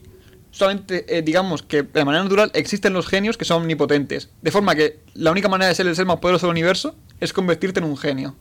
[0.52, 4.30] solamente eh, digamos que de manera natural existen los genios que son omnipotentes.
[4.42, 7.34] De forma que la única manera de ser el ser más poderoso del universo es
[7.34, 8.36] convertirte en un genio.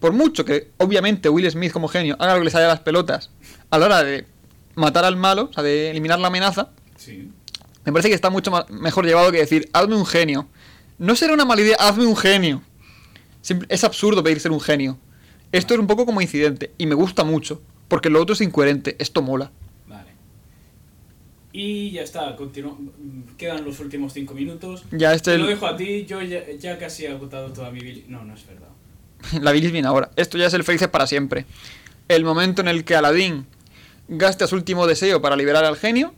[0.00, 2.80] Por mucho que, obviamente, Will Smith como genio haga lo que le sale a las
[2.80, 3.30] pelotas
[3.70, 4.26] a la hora de
[4.74, 7.30] matar al malo, o sea, de eliminar la amenaza, Sí.
[7.84, 10.48] me parece que está mucho mejor llevado que decir, hazme un genio.
[10.98, 12.62] No será una mala idea, hazme un genio.
[13.42, 14.98] Simple- es absurdo pedir ser un genio.
[15.52, 18.96] Esto es un poco como incidente, y me gusta mucho, porque lo otro es incoherente,
[18.98, 19.50] esto mola.
[19.86, 20.10] Vale.
[21.52, 22.76] Y ya está, continúa.
[23.36, 24.84] Quedan los últimos cinco minutos.
[24.92, 28.04] Ya este Te lo dejo a ti, yo ya, ya casi he agotado toda mi.
[28.08, 28.68] No, no es verdad.
[29.40, 30.10] La bilis viene ahora.
[30.16, 31.44] Esto ya es el felices para siempre.
[32.08, 33.46] El momento en el que Aladín
[34.08, 36.12] gasta su último deseo para liberar al genio,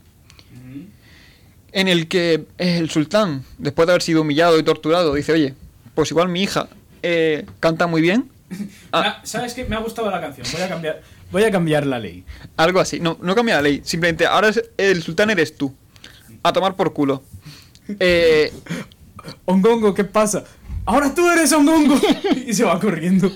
[1.73, 5.55] en el que el sultán, después de haber sido humillado y torturado, dice, oye,
[5.95, 6.69] pues igual mi hija
[7.03, 8.31] eh, canta muy bien.
[8.93, 9.65] Ah, Ah, ¿Sabes qué?
[9.65, 10.47] Me ha gustado la canción.
[10.53, 12.24] Voy a cambiar, voy a cambiar la ley.
[12.59, 13.01] algo así.
[13.01, 13.81] No, no cambia la ley.
[13.85, 15.74] Simplemente ahora es- el sultán eres tú.
[16.43, 17.23] A tomar por culo.
[17.99, 18.53] Eh,
[19.47, 20.45] Ongongo, ¿qué pasa?
[20.84, 22.00] Ahora tú eres Ongongo.
[22.46, 23.30] y se va corriendo.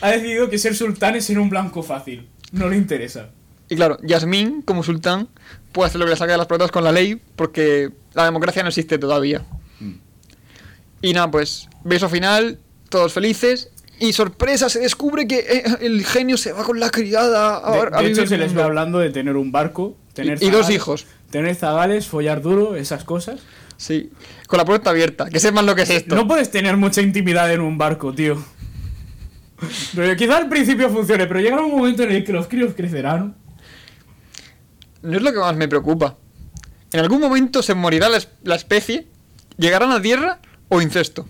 [0.00, 2.28] Ha decidido que ser sultán es ser un blanco fácil.
[2.52, 3.30] No le interesa.
[3.68, 5.28] y claro, Yasmín, como sultán,
[5.72, 8.62] puede hacer lo que le saque de las pelotas con la ley porque la democracia
[8.62, 9.42] no existe todavía.
[9.80, 9.92] Mm.
[11.02, 13.70] Y nada, pues beso final, todos felices.
[14.00, 18.06] Y sorpresa, se descubre que eh, el genio se va con la criada a, De,
[18.06, 21.06] de hecho, se les va hablando de tener un barco, tener Y- y dos hijos.
[21.30, 23.40] Tener zagales, follar duro, esas cosas.
[23.84, 24.10] Sí,
[24.46, 26.14] con la puerta abierta, que sepan lo que es esto.
[26.14, 28.42] No puedes tener mucha intimidad en un barco, tío.
[29.94, 33.36] Pero quizá al principio funcione, pero llegará un momento en el que los críos crecerán.
[35.02, 36.16] No es lo que más me preocupa.
[36.92, 39.06] En algún momento se morirá la, la especie,
[39.58, 40.38] llegarán a tierra
[40.70, 41.28] o incesto.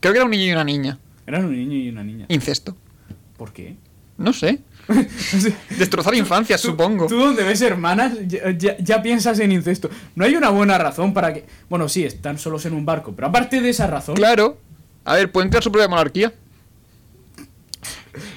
[0.00, 0.98] Creo que era un niño y una niña.
[1.24, 2.26] Eran un niño y una niña.
[2.30, 2.76] Incesto.
[3.36, 3.76] ¿Por qué?
[4.22, 4.60] No sé.
[5.78, 7.06] Destrozar infancias, Tú- supongo.
[7.06, 9.90] Tú donde ves hermanas ya, ya- ya piensas en incesto.
[10.14, 11.44] No hay una buena razón para que...
[11.68, 14.14] Bueno, sí, están solos en un barco, pero aparte de esa razón...
[14.16, 14.58] Claro.
[15.04, 16.32] A ver, pueden crear su propia monarquía.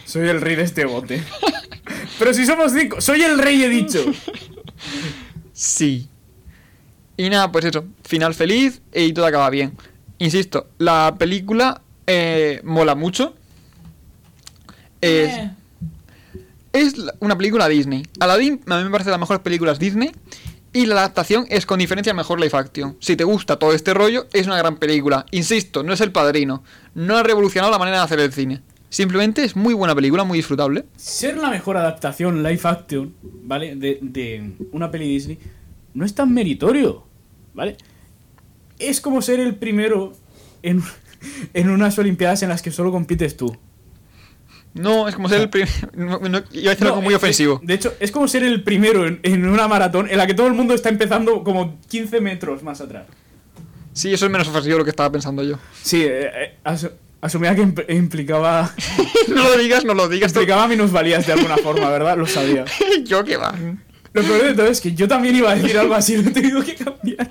[0.06, 1.22] Soy el rey de este bote.
[2.20, 4.04] pero si somos cinco, soy el rey, he dicho.
[5.54, 6.08] Sí.
[7.18, 7.86] Y nada, pues eso.
[8.04, 9.74] Final feliz y todo acaba bien.
[10.18, 13.36] Insisto, la película eh, mola mucho.
[15.02, 15.52] Es, Eh.
[16.76, 18.04] Es una película Disney.
[18.20, 20.12] Aladdin a mí me parece de las mejores películas Disney.
[20.74, 22.98] Y la adaptación es con diferencia mejor live action.
[23.00, 25.26] Si te gusta todo este rollo, es una gran película.
[25.32, 26.64] Insisto, no es el padrino.
[26.94, 28.62] No ha revolucionado la manera de hacer el cine.
[28.90, 30.86] Simplemente es muy buena película, muy disfrutable.
[30.98, 33.78] Ser la mejor adaptación live action, ¿vale?
[33.78, 35.40] De, de una peli Disney,
[35.94, 37.06] no es tan meritorio,
[37.54, 37.78] ¿vale?
[38.78, 40.12] Es como ser el primero
[40.62, 40.84] en,
[41.54, 43.58] en unas Olimpiadas en las que solo compites tú.
[44.76, 45.70] No, es como ser el primer.
[45.96, 47.60] No, no, iba a decir algo muy eh, ofensivo.
[47.64, 50.48] De hecho, es como ser el primero en, en una maratón en la que todo
[50.48, 53.06] el mundo está empezando como 15 metros más atrás.
[53.94, 55.58] Sí, eso es menos ofensivo de lo que estaba pensando yo.
[55.82, 56.92] Sí, eh, eh, asu-
[57.22, 58.70] asumía que imp- implicaba,
[59.30, 60.34] no lo digas, no lo digas.
[60.34, 62.18] tú- implicaba minusvalías de alguna forma, ¿verdad?
[62.18, 62.66] Lo sabía.
[63.06, 63.56] yo qué va.
[64.12, 66.34] Lo peor de todo es que yo también iba a decir algo así, lo he
[66.34, 67.30] tenido que cambiar.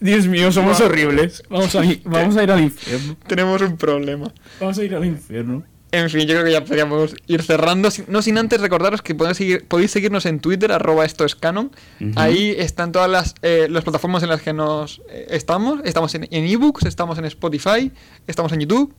[0.00, 1.42] Dios mío, somos horribles.
[1.48, 3.16] Vamos a, ir, vamos a ir al infierno.
[3.26, 4.32] Tenemos un problema.
[4.60, 5.62] Vamos a ir al infierno.
[5.96, 7.88] En fin, yo creo que ya podríamos ir cerrando.
[8.08, 11.70] No sin antes recordaros que podéis, seguir, podéis seguirnos en Twitter, arroba esto es canon.
[12.16, 15.80] Ahí están todas las, eh, las plataformas en las que nos eh, estamos.
[15.84, 17.90] Estamos en en ebooks, estamos en Spotify,
[18.26, 18.92] estamos en YouTube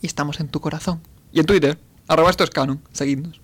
[0.00, 1.00] y estamos en tu corazón.
[1.32, 1.76] Y en Twitter,
[2.06, 2.80] arroba esto es canon.
[2.92, 3.40] Seguidnos.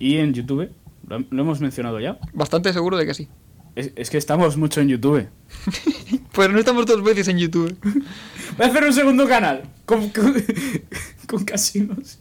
[0.00, 0.68] Y en YouTube,
[1.06, 2.18] lo, lo hemos mencionado ya.
[2.32, 3.28] Bastante seguro de que sí.
[3.76, 5.28] Es, es que estamos mucho en YouTube.
[6.32, 7.76] Pues no estamos dos veces en YouTube.
[8.60, 10.34] Voy a hacer un segundo canal con, con,
[11.26, 12.18] con casinos.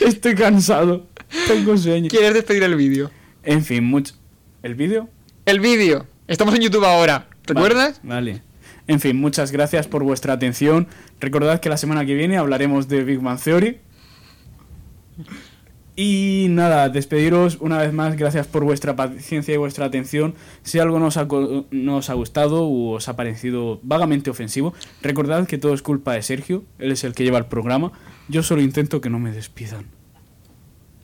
[0.00, 1.06] Estoy cansado.
[1.46, 2.08] Tengo sueño.
[2.08, 3.10] ¿Quieres despedir el vídeo?
[3.42, 4.14] En fin, mucho.
[4.62, 5.10] ¿El vídeo?
[5.44, 6.06] El vídeo.
[6.26, 7.28] Estamos en YouTube ahora.
[7.44, 8.00] ¿Recuerdas?
[8.02, 8.42] Vale, vale.
[8.86, 10.88] En fin, muchas gracias por vuestra atención.
[11.20, 13.78] Recordad que la semana que viene hablaremos de Big Bang Theory.
[15.98, 18.16] Y nada, despediros una vez más.
[18.16, 20.34] Gracias por vuestra paciencia y vuestra atención.
[20.62, 25.72] Si algo nos ha, ha gustado o os ha parecido vagamente ofensivo, recordad que todo
[25.72, 26.64] es culpa de Sergio.
[26.78, 27.92] Él es el que lleva el programa.
[28.28, 29.95] Yo solo intento que no me despidan.